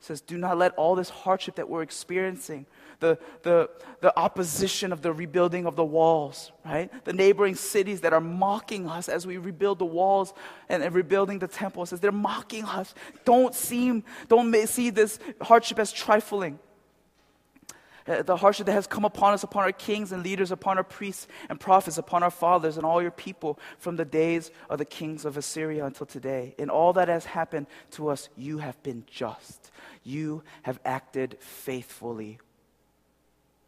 Says, 0.00 0.22
Do 0.22 0.38
not 0.38 0.56
let 0.56 0.74
all 0.76 0.94
this 0.94 1.10
hardship 1.10 1.56
that 1.56 1.68
we're 1.68 1.82
experiencing, 1.82 2.64
the, 3.00 3.18
the, 3.42 3.68
the 4.00 4.18
opposition 4.18 4.92
of 4.92 5.02
the 5.02 5.12
rebuilding 5.12 5.66
of 5.66 5.76
the 5.76 5.84
walls, 5.84 6.52
right? 6.64 6.90
The 7.04 7.12
neighboring 7.12 7.54
cities 7.54 8.00
that 8.00 8.12
are 8.12 8.20
mocking 8.20 8.88
us 8.88 9.08
as 9.10 9.26
we 9.26 9.36
rebuild 9.36 9.78
the 9.78 9.84
walls 9.84 10.32
and, 10.68 10.82
and 10.82 10.94
rebuilding 10.94 11.38
the 11.38 11.48
temple. 11.48 11.84
Says 11.84 12.00
they're 12.00 12.12
mocking 12.12 12.64
us. 12.64 12.94
Don't 13.24 13.54
seem, 13.54 14.04
don't 14.28 14.54
see 14.66 14.88
this 14.88 15.18
hardship 15.42 15.78
as 15.78 15.92
trifling. 15.92 16.58
Uh, 18.06 18.22
the 18.22 18.36
hardship 18.36 18.66
that 18.66 18.72
has 18.72 18.86
come 18.86 19.04
upon 19.04 19.34
us, 19.34 19.42
upon 19.42 19.62
our 19.62 19.72
kings 19.72 20.10
and 20.10 20.22
leaders, 20.22 20.50
upon 20.50 20.78
our 20.78 20.84
priests 20.84 21.28
and 21.48 21.60
prophets, 21.60 21.98
upon 21.98 22.22
our 22.22 22.30
fathers 22.30 22.76
and 22.76 22.84
all 22.84 23.02
your 23.02 23.10
people 23.10 23.58
from 23.78 23.96
the 23.96 24.04
days 24.04 24.50
of 24.68 24.78
the 24.78 24.84
kings 24.84 25.24
of 25.24 25.36
Assyria 25.36 25.84
until 25.84 26.06
today. 26.06 26.54
In 26.58 26.70
all 26.70 26.92
that 26.94 27.08
has 27.08 27.24
happened 27.24 27.66
to 27.92 28.08
us, 28.08 28.28
you 28.36 28.58
have 28.58 28.82
been 28.82 29.04
just. 29.06 29.70
You 30.02 30.42
have 30.62 30.80
acted 30.84 31.36
faithfully 31.40 32.38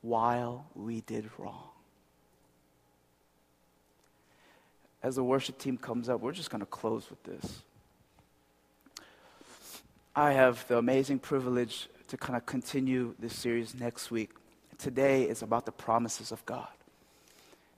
while 0.00 0.66
we 0.74 1.00
did 1.02 1.30
wrong. 1.38 1.68
As 5.02 5.16
the 5.16 5.24
worship 5.24 5.58
team 5.58 5.76
comes 5.76 6.08
up, 6.08 6.20
we're 6.20 6.32
just 6.32 6.50
going 6.50 6.60
to 6.60 6.66
close 6.66 7.10
with 7.10 7.22
this. 7.24 7.62
I 10.14 10.32
have 10.32 10.66
the 10.68 10.78
amazing 10.78 11.18
privilege 11.18 11.88
to 12.08 12.16
kind 12.16 12.36
of 12.36 12.44
continue 12.46 13.14
this 13.18 13.34
series 13.34 13.74
next 13.74 14.10
week. 14.10 14.30
Today 14.78 15.24
is 15.24 15.42
about 15.42 15.64
the 15.66 15.72
promises 15.72 16.30
of 16.30 16.44
God. 16.44 16.68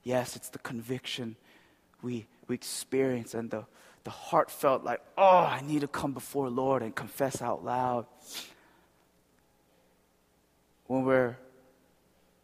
Yes, 0.03 0.37
it's 0.37 0.49
the 0.49 0.59
conviction 0.59 1.37
we, 2.03 2.27
we 2.49 2.55
experience 2.55 3.35
and 3.35 3.51
the, 3.51 3.65
the 4.05 4.11
heartfelt, 4.11 4.85
like, 4.85 5.01
oh, 5.17 5.39
I 5.39 5.63
need 5.63 5.81
to 5.81 5.89
come 5.89 6.13
before 6.13 6.49
Lord 6.51 6.83
and 6.83 6.95
confess 6.95 7.41
out 7.41 7.65
loud. 7.65 8.07
When 10.87 11.05
we're 11.05 11.37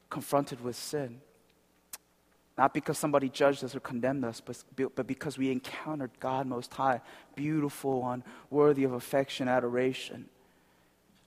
confronted 0.09 0.63
with 0.63 0.77
sin. 0.77 1.21
Not 2.59 2.75
because 2.75 2.99
somebody 2.99 3.31
judged 3.31 3.65
us 3.65 3.75
or 3.75 3.81
condemned 3.81 4.25
us, 4.25 4.41
but, 4.41 4.63
but 4.95 5.07
because 5.07 5.39
we 5.39 5.51
encountered 5.51 6.11
God 6.21 6.47
Most 6.47 6.75
High, 6.75 7.01
beautiful 7.35 8.03
one, 8.03 8.23
worthy 8.51 8.85
of 8.85 8.93
affection, 8.93 9.49
adoration. 9.49 10.27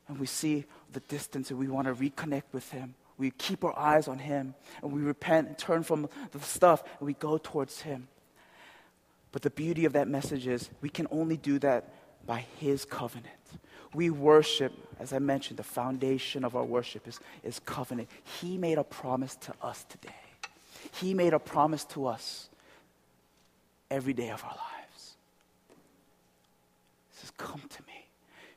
And 0.07 0.19
we 0.19 0.27
see 0.27 0.65
the 0.91 0.99
distance 0.99 1.49
and 1.49 1.59
we 1.59 1.67
want 1.67 1.87
to 1.87 1.95
reconnect 1.95 2.43
with 2.51 2.69
Him. 2.71 2.93
We 3.17 3.31
keep 3.31 3.63
our 3.63 3.77
eyes 3.77 4.07
on 4.07 4.19
Him 4.19 4.53
and 4.81 4.91
we 4.91 5.01
repent 5.01 5.47
and 5.47 5.57
turn 5.57 5.81
from 5.81 6.09
the 6.31 6.39
stuff 6.41 6.83
and 6.99 7.07
we 7.07 7.13
go 7.13 7.37
towards 7.37 7.81
Him. 7.81 8.07
But 9.33 9.41
the 9.41 9.49
beauty 9.49 9.83
of 9.83 9.93
that 9.93 10.07
message 10.07 10.47
is 10.47 10.69
we 10.79 10.89
can 10.89 11.07
only 11.11 11.35
do 11.35 11.59
that 11.59 11.89
by 12.25 12.45
His 12.59 12.85
covenant. 12.85 13.27
We 13.93 14.09
worship, 14.09 14.71
as 14.99 15.11
I 15.11 15.19
mentioned, 15.19 15.57
the 15.57 15.63
foundation 15.63 16.45
of 16.45 16.55
our 16.55 16.63
worship 16.63 17.07
is, 17.07 17.19
is 17.43 17.59
covenant. 17.59 18.09
He 18.39 18.57
made 18.57 18.77
a 18.77 18.83
promise 18.83 19.35
to 19.37 19.53
us 19.61 19.85
today. 19.89 20.13
He 20.99 21.13
made 21.13 21.33
a 21.33 21.39
promise 21.39 21.83
to 21.85 22.07
us 22.07 22.49
every 23.89 24.13
day 24.13 24.29
of 24.29 24.43
our 24.43 24.51
lives. 24.51 25.15
He 27.11 27.17
says, 27.17 27.31
Come 27.37 27.61
to 27.69 27.81
me, 27.83 28.05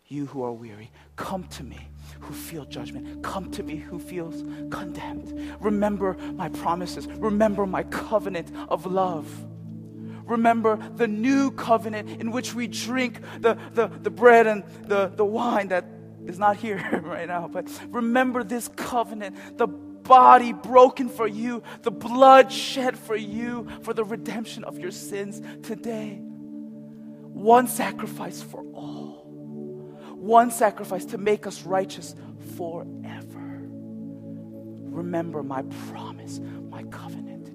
you 0.09 0.27
who 0.27 0.43
are 0.43 0.53
weary. 0.53 0.91
Come 1.17 1.45
to 1.45 1.65
me, 1.65 1.89
who 2.21 2.35
feel 2.35 2.67
judgment. 2.67 3.23
Come 3.23 3.51
to 3.53 3.63
me, 3.63 3.77
who 3.77 3.99
feels 3.99 4.43
condemned. 4.71 5.57
Remember 5.61 6.19
my 6.35 6.51
promises. 6.51 7.07
Remember 7.07 7.65
my 7.65 7.83
covenant 7.85 8.53
of 8.69 8.85
love. 8.85 9.27
Remember 10.27 10.77
the 10.97 11.07
new 11.07 11.51
covenant 11.53 12.21
in 12.21 12.31
which 12.31 12.55
we 12.55 12.67
drink 12.67 13.21
the, 13.41 13.57
the, 13.73 13.87
the 13.87 14.11
bread 14.11 14.47
and 14.47 14.65
the, 14.83 15.09
the 15.15 15.25
wine 15.25 15.69
that 15.69 15.85
is 16.27 16.39
not 16.39 16.57
here 16.57 17.01
right 17.05 17.29
now. 17.29 17.49
But 17.49 17.69
remember 17.89 18.43
this 18.43 18.69
covenant, 18.69 19.37
the 19.57 19.67
body 19.67 20.53
broken 20.53 21.09
for 21.09 21.27
you, 21.27 21.63
the 21.83 21.91
blood 21.91 22.53
shed 22.53 22.99
for 22.99 23.17
you 23.17 23.69
for 23.83 23.95
the 23.95 24.05
redemption 24.05 24.65
of 24.65 24.79
your 24.79 24.91
sins 24.91 25.41
today. 25.63 26.19
One 26.21 27.69
sacrifice 27.69 28.43
for 28.43 28.63
all, 28.73 29.25
one 30.15 30.51
sacrifice 30.51 31.05
to 31.07 31.19
make 31.19 31.47
us 31.47 31.63
righteous 31.63 32.15
forever. 32.57 33.69
Remember 34.89 35.43
my 35.43 35.63
promise, 35.91 36.41
my 36.71 36.83
covenant 36.85 37.46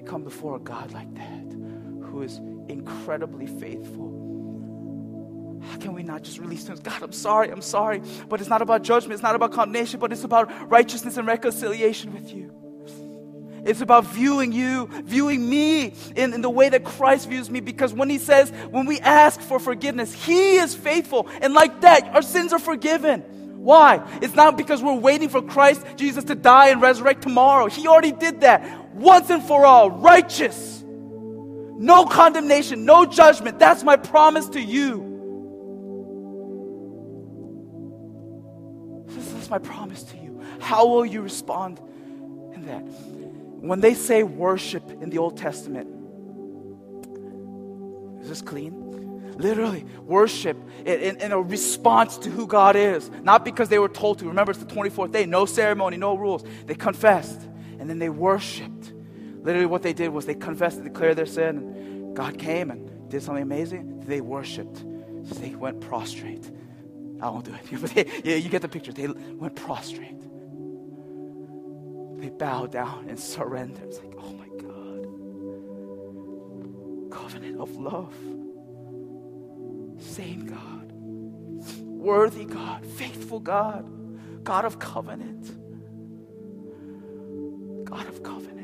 we 0.00 0.06
come 0.06 0.24
before 0.24 0.56
a 0.56 0.60
God 0.60 0.92
like 0.92 1.14
that, 1.14 1.52
who 2.08 2.22
is 2.22 2.38
incredibly 2.68 3.46
faithful, 3.46 4.16
how 5.62 5.76
can 5.76 5.92
we 5.92 6.02
not 6.02 6.22
just 6.22 6.38
release 6.38 6.66
him? 6.66 6.78
God, 6.82 7.02
I'm 7.02 7.12
sorry, 7.12 7.50
I'm 7.50 7.60
sorry. 7.60 8.00
But 8.28 8.40
it's 8.40 8.48
not 8.48 8.62
about 8.62 8.82
judgment, 8.82 9.12
it's 9.12 9.22
not 9.22 9.34
about 9.34 9.52
condemnation, 9.52 10.00
but 10.00 10.10
it's 10.10 10.24
about 10.24 10.70
righteousness 10.70 11.18
and 11.18 11.26
reconciliation 11.26 12.14
with 12.14 12.32
you. 12.32 12.50
It's 13.66 13.82
about 13.82 14.06
viewing 14.06 14.52
you, 14.52 14.88
viewing 15.04 15.46
me 15.48 15.92
in, 16.16 16.32
in 16.32 16.40
the 16.40 16.48
way 16.48 16.70
that 16.70 16.82
Christ 16.82 17.28
views 17.28 17.50
me. 17.50 17.60
Because 17.60 17.92
when 17.92 18.08
He 18.08 18.16
says, 18.16 18.50
when 18.70 18.86
we 18.86 18.98
ask 19.00 19.38
for 19.38 19.58
forgiveness, 19.58 20.14
He 20.14 20.56
is 20.56 20.74
faithful. 20.74 21.28
And 21.42 21.52
like 21.52 21.82
that, 21.82 22.04
our 22.14 22.22
sins 22.22 22.54
are 22.54 22.58
forgiven. 22.58 23.20
Why? 23.58 24.02
It's 24.22 24.34
not 24.34 24.56
because 24.56 24.82
we're 24.82 24.94
waiting 24.94 25.28
for 25.28 25.42
Christ 25.42 25.84
Jesus 25.96 26.24
to 26.24 26.34
die 26.34 26.68
and 26.68 26.80
resurrect 26.80 27.20
tomorrow. 27.20 27.66
He 27.66 27.86
already 27.86 28.12
did 28.12 28.40
that 28.40 28.79
once 28.92 29.30
and 29.30 29.42
for 29.42 29.64
all, 29.64 29.90
righteous. 29.90 30.82
No 30.84 32.04
condemnation, 32.04 32.84
no 32.84 33.06
judgment. 33.06 33.58
That's 33.58 33.82
my 33.82 33.96
promise 33.96 34.48
to 34.50 34.60
you. 34.60 35.06
This 39.08 39.32
is 39.32 39.50
my 39.50 39.58
promise 39.58 40.02
to 40.04 40.16
you. 40.16 40.42
How 40.60 40.86
will 40.86 41.06
you 41.06 41.22
respond 41.22 41.80
in 42.54 42.66
that? 42.66 42.80
When 42.80 43.80
they 43.80 43.94
say 43.94 44.22
worship 44.22 44.90
in 44.90 45.10
the 45.10 45.18
Old 45.18 45.36
Testament, 45.36 45.88
is 48.22 48.28
this 48.28 48.42
clean? 48.42 48.88
Literally, 49.38 49.86
worship 50.04 50.58
in, 50.84 51.16
in, 51.16 51.32
a 51.32 51.40
response 51.40 52.18
to 52.18 52.30
who 52.30 52.46
God 52.46 52.76
is. 52.76 53.10
Not 53.22 53.42
because 53.42 53.70
they 53.70 53.78
were 53.78 53.88
told 53.88 54.18
to. 54.18 54.26
Remember, 54.26 54.50
it's 54.52 54.60
the 54.60 54.66
24th 54.66 55.12
day, 55.12 55.24
no 55.24 55.46
ceremony, 55.46 55.96
no 55.96 56.14
rules. 56.14 56.44
They 56.66 56.74
confessed 56.74 57.40
and 57.78 57.88
then 57.88 57.98
they 57.98 58.10
worshiped. 58.10 58.79
Literally, 59.42 59.66
what 59.66 59.82
they 59.82 59.92
did 59.92 60.10
was 60.10 60.26
they 60.26 60.34
confessed 60.34 60.76
and 60.76 60.84
declared 60.84 61.16
their 61.16 61.26
sin. 61.26 61.56
And 61.58 62.16
God 62.16 62.38
came 62.38 62.70
and 62.70 63.08
did 63.08 63.22
something 63.22 63.42
amazing. 63.42 64.00
They 64.00 64.20
worshiped. 64.20 64.78
So 64.78 65.34
they 65.34 65.54
went 65.54 65.80
prostrate. 65.80 66.50
I 67.20 67.28
won't 67.28 67.44
do 67.44 67.54
it. 67.54 67.60
But 67.80 67.90
they, 67.90 68.06
yeah, 68.24 68.36
you 68.36 68.48
get 68.48 68.62
the 68.62 68.68
picture. 68.68 68.92
They 68.92 69.06
went 69.08 69.56
prostrate. 69.56 70.20
They 72.20 72.28
bowed 72.28 72.72
down 72.72 73.08
and 73.08 73.18
surrendered. 73.18 73.84
It's 73.84 73.98
like, 73.98 74.14
oh 74.18 74.32
my 74.32 74.48
God. 74.58 75.06
Covenant 77.10 77.60
of 77.60 77.76
love. 77.76 78.14
Same 79.98 80.46
God. 80.46 80.92
Worthy 81.82 82.44
God. 82.44 82.84
Faithful 82.84 83.40
God. 83.40 83.90
God 84.44 84.64
of 84.64 84.78
covenant. 84.78 85.46
God 87.86 88.06
of 88.06 88.22
covenant. 88.22 88.59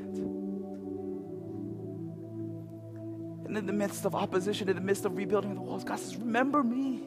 In 3.56 3.66
the 3.66 3.72
midst 3.72 4.04
of 4.04 4.14
opposition, 4.14 4.68
in 4.68 4.76
the 4.76 4.82
midst 4.82 5.04
of 5.04 5.16
rebuilding 5.16 5.54
the 5.54 5.60
walls, 5.60 5.82
God 5.82 5.98
says, 5.98 6.16
Remember 6.16 6.62
me. 6.62 7.02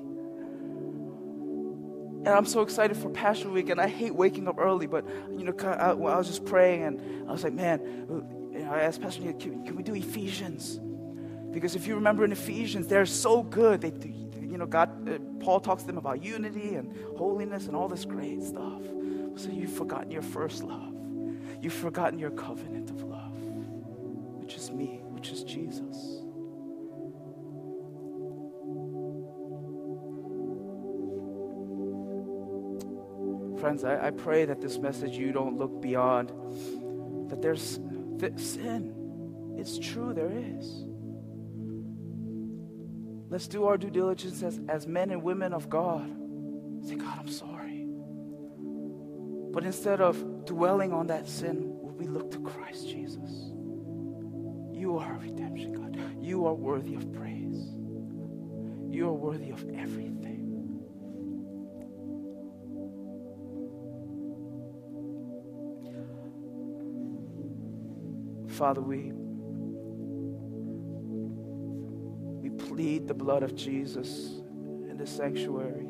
And 2.20 2.28
I'm 2.28 2.45
so 2.45 2.62
excited 2.62 2.97
for 2.97 3.10
Passion 3.10 3.54
Week, 3.54 3.70
and 3.70 3.80
I 3.80 3.88
hate 3.88 4.14
waking 4.14 4.50
up 4.50 4.58
early, 4.58 4.88
but 4.88 5.06
you 5.38 5.45
know, 5.45 5.54
I, 5.64 5.91
I 5.91 5.93
was 5.93 6.28
just 6.28 6.43
praying, 6.45 6.84
and 6.84 7.30
I 7.30 7.32
was 7.32 7.45
like, 7.45 7.54
man, 7.54 7.80
you 8.52 8.60
know, 8.60 8.72
I 8.72 8.82
asked 8.82 9.02
Pastor 9.02 9.22
Week, 9.22 9.39
can, 9.39 9.64
can 9.64 9.78
we 9.78 9.84
do 9.84 9.95
Ephesians? 9.95 10.80
Because 11.52 11.76
if 11.76 11.88
you 11.88 11.95
remember 11.95 12.26
in 12.26 12.34
Ephesians, 12.34 12.88
they're 12.88 13.06
so 13.06 13.41
good. 13.41 13.80
They, 13.80 13.93
you 14.41 14.58
know, 14.58 14.66
God, 14.66 15.10
uh, 15.10 15.18
Paul 15.39 15.62
talks 15.62 15.84
to 15.84 15.88
them 15.88 15.97
about 15.97 16.22
unity 16.22 16.76
and 16.76 16.93
holiness 17.18 17.68
and 17.68 17.76
all 17.76 17.88
this 17.88 18.04
great 18.04 18.43
stuff. 18.43 18.82
So 19.36 19.50
you've 19.50 19.72
forgotten 19.72 20.12
your 20.12 20.22
first 20.22 20.64
love. 20.64 20.93
You've 21.62 21.74
forgotten 21.74 22.20
your 22.20 22.32
covenant 22.32 22.89
of 22.89 23.04
love, 23.04 23.38
which 24.41 24.56
is 24.56 24.72
me, 24.72 25.00
which 25.04 25.30
is 25.32 25.43
Jesus. 25.43 26.18
Friends, 33.60 33.84
I, 33.84 34.07
I 34.07 34.12
pray 34.12 34.45
that 34.45 34.62
this 34.62 34.78
message 34.78 35.18
you 35.18 35.32
don't 35.32 35.57
look 35.57 35.82
beyond, 35.82 36.30
that 37.30 37.41
there's 37.41 37.80
th- 38.20 38.39
sin. 38.39 39.55
It's 39.57 39.78
true, 39.78 40.14
there 40.14 40.32
is. 40.32 40.86
Let's 43.30 43.47
do 43.47 43.66
our 43.66 43.78
due 43.78 43.89
diligence 43.89 44.41
as, 44.43 44.60
as 44.70 44.88
men 44.88 45.12
and 45.12 45.22
women 45.22 45.53
of 45.53 45.70
God. 45.70 46.10
Say, 46.88 46.95
God, 46.95 47.20
I'm 47.20 47.28
sorry. 47.28 47.86
But 49.51 49.66
instead 49.66 49.99
of 49.99 50.45
dwelling 50.45 50.93
on 50.93 51.07
that 51.07 51.28
sin, 51.28 51.76
we 51.99 52.07
look 52.07 52.32
to 52.32 52.39
Christ 52.39 52.88
Jesus? 52.88 53.51
You 54.72 54.97
are 54.97 55.20
redemption, 55.22 55.74
God. 55.74 56.24
You 56.24 56.45
are 56.47 56.53
worthy 56.53 56.95
of 56.95 57.12
praise. 57.12 57.76
You 58.89 59.10
are 59.10 59.14
worthy 59.14 59.51
of 59.51 59.64
everything. 59.76 60.29
Father, 68.60 68.82
we, 68.82 69.14
we 72.41 72.49
plead 72.68 73.07
the 73.07 73.14
blood 73.14 73.41
of 73.41 73.55
Jesus 73.55 74.41
in 74.89 74.97
the 74.97 75.07
sanctuary. 75.07 75.88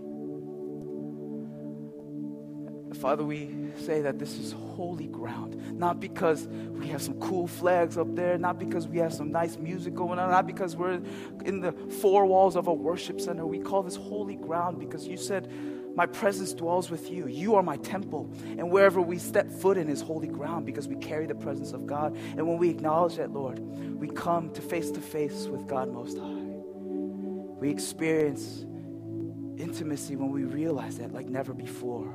Father, 3.01 3.23
we 3.23 3.71
say 3.75 4.01
that 4.01 4.19
this 4.19 4.37
is 4.37 4.51
holy 4.51 5.07
ground, 5.07 5.79
not 5.79 5.99
because 5.99 6.47
we 6.47 6.85
have 6.89 7.01
some 7.01 7.19
cool 7.19 7.47
flags 7.47 7.97
up 7.97 8.15
there, 8.15 8.37
not 8.37 8.59
because 8.59 8.87
we 8.87 8.99
have 8.99 9.13
some 9.13 9.31
nice 9.31 9.57
music 9.57 9.95
going 9.95 10.19
on, 10.19 10.29
not 10.29 10.45
because 10.45 10.75
we're 10.75 11.01
in 11.45 11.61
the 11.61 11.71
four 11.99 12.27
walls 12.27 12.55
of 12.55 12.67
a 12.67 12.73
worship 12.73 13.19
center. 13.19 13.47
We 13.47 13.57
call 13.57 13.81
this 13.81 13.95
holy 13.95 14.35
ground 14.35 14.77
because 14.77 15.07
you 15.07 15.17
said 15.17 15.51
my 15.95 16.05
presence 16.05 16.53
dwells 16.53 16.89
with 16.89 17.11
you. 17.11 17.27
You 17.27 17.55
are 17.55 17.63
my 17.63 17.77
temple. 17.77 18.31
And 18.57 18.71
wherever 18.71 19.01
we 19.01 19.17
step 19.17 19.51
foot 19.51 19.77
in 19.77 19.89
is 19.89 20.01
holy 20.01 20.27
ground 20.27 20.65
because 20.65 20.87
we 20.87 20.95
carry 20.95 21.25
the 21.25 21.35
presence 21.35 21.73
of 21.73 21.85
God. 21.85 22.15
And 22.15 22.47
when 22.47 22.57
we 22.57 22.69
acknowledge 22.69 23.15
that, 23.15 23.31
Lord, 23.31 23.59
we 23.59 24.07
come 24.07 24.51
to 24.51 24.61
face 24.61 24.91
to 24.91 25.01
face 25.01 25.47
with 25.47 25.67
God 25.67 25.91
Most 25.91 26.17
High. 26.17 26.23
We 27.59 27.69
experience 27.69 28.65
intimacy 29.57 30.15
when 30.15 30.31
we 30.31 30.43
realize 30.43 30.97
that 30.99 31.13
like 31.13 31.27
never 31.27 31.53
before. 31.53 32.13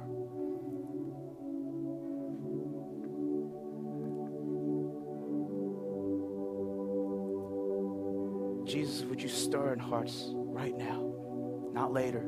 Jesus, 8.67 9.03
would 9.05 9.23
you 9.23 9.29
stir 9.29 9.75
in 9.75 9.79
hearts 9.79 10.29
right 10.31 10.77
now, 10.77 11.13
not 11.73 11.93
later? 11.93 12.25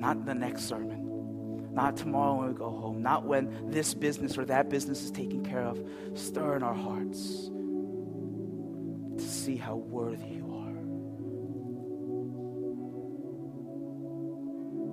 Not 0.00 0.24
the 0.24 0.34
next 0.34 0.64
sermon. 0.64 1.74
Not 1.74 1.96
tomorrow 1.96 2.34
when 2.36 2.48
we 2.48 2.54
go 2.54 2.70
home. 2.70 3.02
Not 3.02 3.26
when 3.26 3.70
this 3.70 3.94
business 3.94 4.36
or 4.38 4.44
that 4.46 4.70
business 4.70 5.02
is 5.04 5.10
taken 5.10 5.44
care 5.44 5.62
of. 5.62 5.78
Stir 6.14 6.56
in 6.56 6.62
our 6.62 6.74
hearts 6.74 7.50
to 9.18 9.28
see 9.28 9.56
how 9.56 9.76
worthy 9.76 10.28
you 10.28 10.46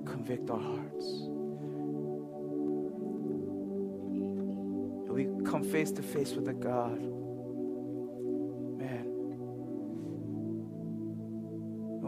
are. 0.06 0.12
Convict 0.12 0.50
our 0.50 0.60
hearts. 0.60 1.06
We 5.10 5.28
come 5.46 5.64
face 5.64 5.92
to 5.94 6.04
face 6.04 6.34
with 6.34 6.48
a 6.50 6.54
God. 6.54 7.02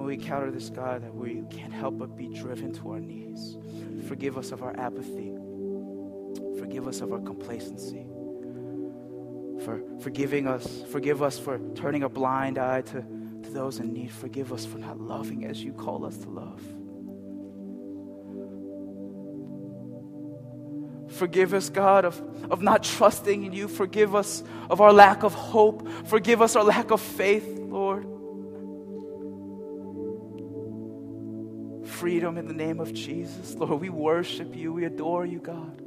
We 0.09 0.15
encounter 0.15 0.49
this 0.49 0.71
God 0.71 1.03
that 1.03 1.13
we 1.13 1.43
can't 1.51 1.71
help 1.71 1.99
but 1.99 2.17
be 2.17 2.29
driven 2.29 2.73
to 2.73 2.93
our 2.93 2.99
knees. 2.99 3.57
Forgive 4.07 4.39
us 4.39 4.51
of 4.51 4.63
our 4.63 4.75
apathy. 4.79 5.31
Forgive 6.57 6.87
us 6.87 7.01
of 7.01 7.13
our 7.13 7.19
complacency. 7.19 8.07
For 9.63 9.83
forgiving 10.01 10.47
us, 10.47 10.81
forgive 10.91 11.21
us 11.21 11.37
for 11.37 11.59
turning 11.75 12.01
a 12.01 12.09
blind 12.09 12.57
eye 12.57 12.81
to, 12.81 13.01
to 13.43 13.49
those 13.51 13.77
in 13.77 13.93
need. 13.93 14.11
Forgive 14.11 14.51
us 14.51 14.65
for 14.65 14.79
not 14.79 14.99
loving 14.99 15.45
as 15.45 15.63
you 15.63 15.73
call 15.73 16.03
us 16.03 16.17
to 16.17 16.29
love. 16.29 16.63
Forgive 21.19 21.53
us, 21.53 21.69
God, 21.69 22.05
of, 22.05 22.19
of 22.49 22.63
not 22.63 22.83
trusting 22.83 23.43
in 23.43 23.53
you. 23.53 23.67
Forgive 23.67 24.15
us 24.15 24.43
of 24.71 24.81
our 24.81 24.93
lack 24.93 25.21
of 25.21 25.35
hope. 25.35 25.87
Forgive 26.07 26.41
us 26.41 26.55
our 26.55 26.63
lack 26.63 26.89
of 26.89 26.99
faith, 26.99 27.45
Lord. 27.59 27.78
Freedom 31.99 32.37
in 32.37 32.47
the 32.47 32.53
name 32.53 32.79
of 32.79 32.93
Jesus. 32.93 33.55
Lord, 33.55 33.81
we 33.81 33.89
worship 33.89 34.55
you. 34.55 34.71
We 34.71 34.85
adore 34.85 35.25
you, 35.25 35.39
God. 35.39 35.81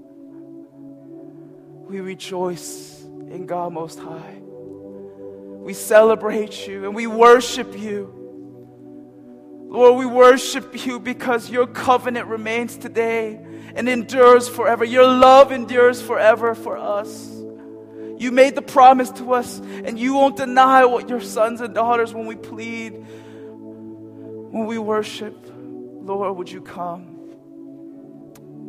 We 1.89 2.01
rejoice 2.01 3.01
in 3.01 3.47
God 3.47 3.73
Most 3.73 3.99
High. 3.99 4.41
We 4.43 5.73
celebrate 5.73 6.67
you 6.67 6.85
and 6.85 6.95
we 6.95 7.07
worship 7.07 7.79
you. 7.79 8.13
Lord, 9.71 9.99
we 9.99 10.05
worship 10.05 10.85
you 10.85 11.01
because 11.01 11.49
your 11.49 11.67
covenant 11.67 12.27
remains 12.27 12.77
today 12.77 13.41
and 13.75 13.89
endures 13.89 14.51
forever. 14.51 14.85
Your 14.85 15.07
love 15.07 15.51
endures 15.51 16.03
forever 16.03 16.55
for 16.55 16.77
us. 16.77 17.31
You 18.19 18.33
made 18.33 18.55
the 18.55 18.61
promise 18.61 19.11
to 19.13 19.33
us, 19.33 19.61
and 19.61 19.99
you 19.99 20.13
won't 20.13 20.37
deny 20.37 20.85
what 20.85 21.09
your 21.09 21.23
sons 21.23 21.63
and 21.63 21.75
daughters 21.75 22.13
when 22.13 22.27
we 22.27 22.37
plead, 22.37 22.91
when 22.91 24.67
we 24.67 24.77
worship. 24.77 25.52
Lord, 26.05 26.37
would 26.37 26.51
you 26.51 26.61
come? 26.61 27.19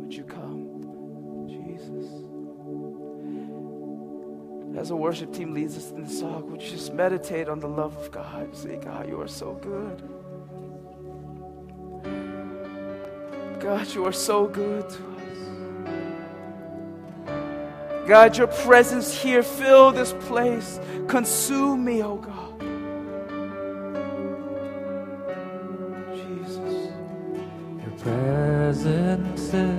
Would 0.00 0.14
you 0.14 0.24
come? 0.24 1.48
Jesus. 1.48 2.24
As 4.78 4.88
the 4.88 4.96
worship 4.96 5.32
team 5.32 5.52
leads 5.52 5.76
us 5.76 5.90
in 5.90 6.04
the 6.04 6.10
song, 6.10 6.50
would 6.50 6.62
you 6.62 6.70
just 6.70 6.92
meditate 6.92 7.48
on 7.48 7.58
the 7.58 7.68
love 7.68 7.96
of 7.96 8.10
God? 8.12 8.54
Say, 8.54 8.76
God, 8.76 9.08
you 9.08 9.20
are 9.20 9.28
so 9.28 9.54
good. 9.54 10.02
God, 13.60 13.94
you 13.94 14.04
are 14.04 14.12
so 14.12 14.46
good 14.46 14.88
to 14.90 14.96
us. 14.96 15.12
God, 18.06 18.36
your 18.36 18.48
presence 18.48 19.16
here, 19.20 19.42
fill 19.42 19.90
this 19.90 20.12
place. 20.20 20.78
Consume 21.08 21.84
me, 21.84 22.02
oh 22.02 22.16
God. 22.16 22.43
Jesus. 28.04 28.10
Your 28.10 28.12
presence 28.12 29.54
is 29.54 29.74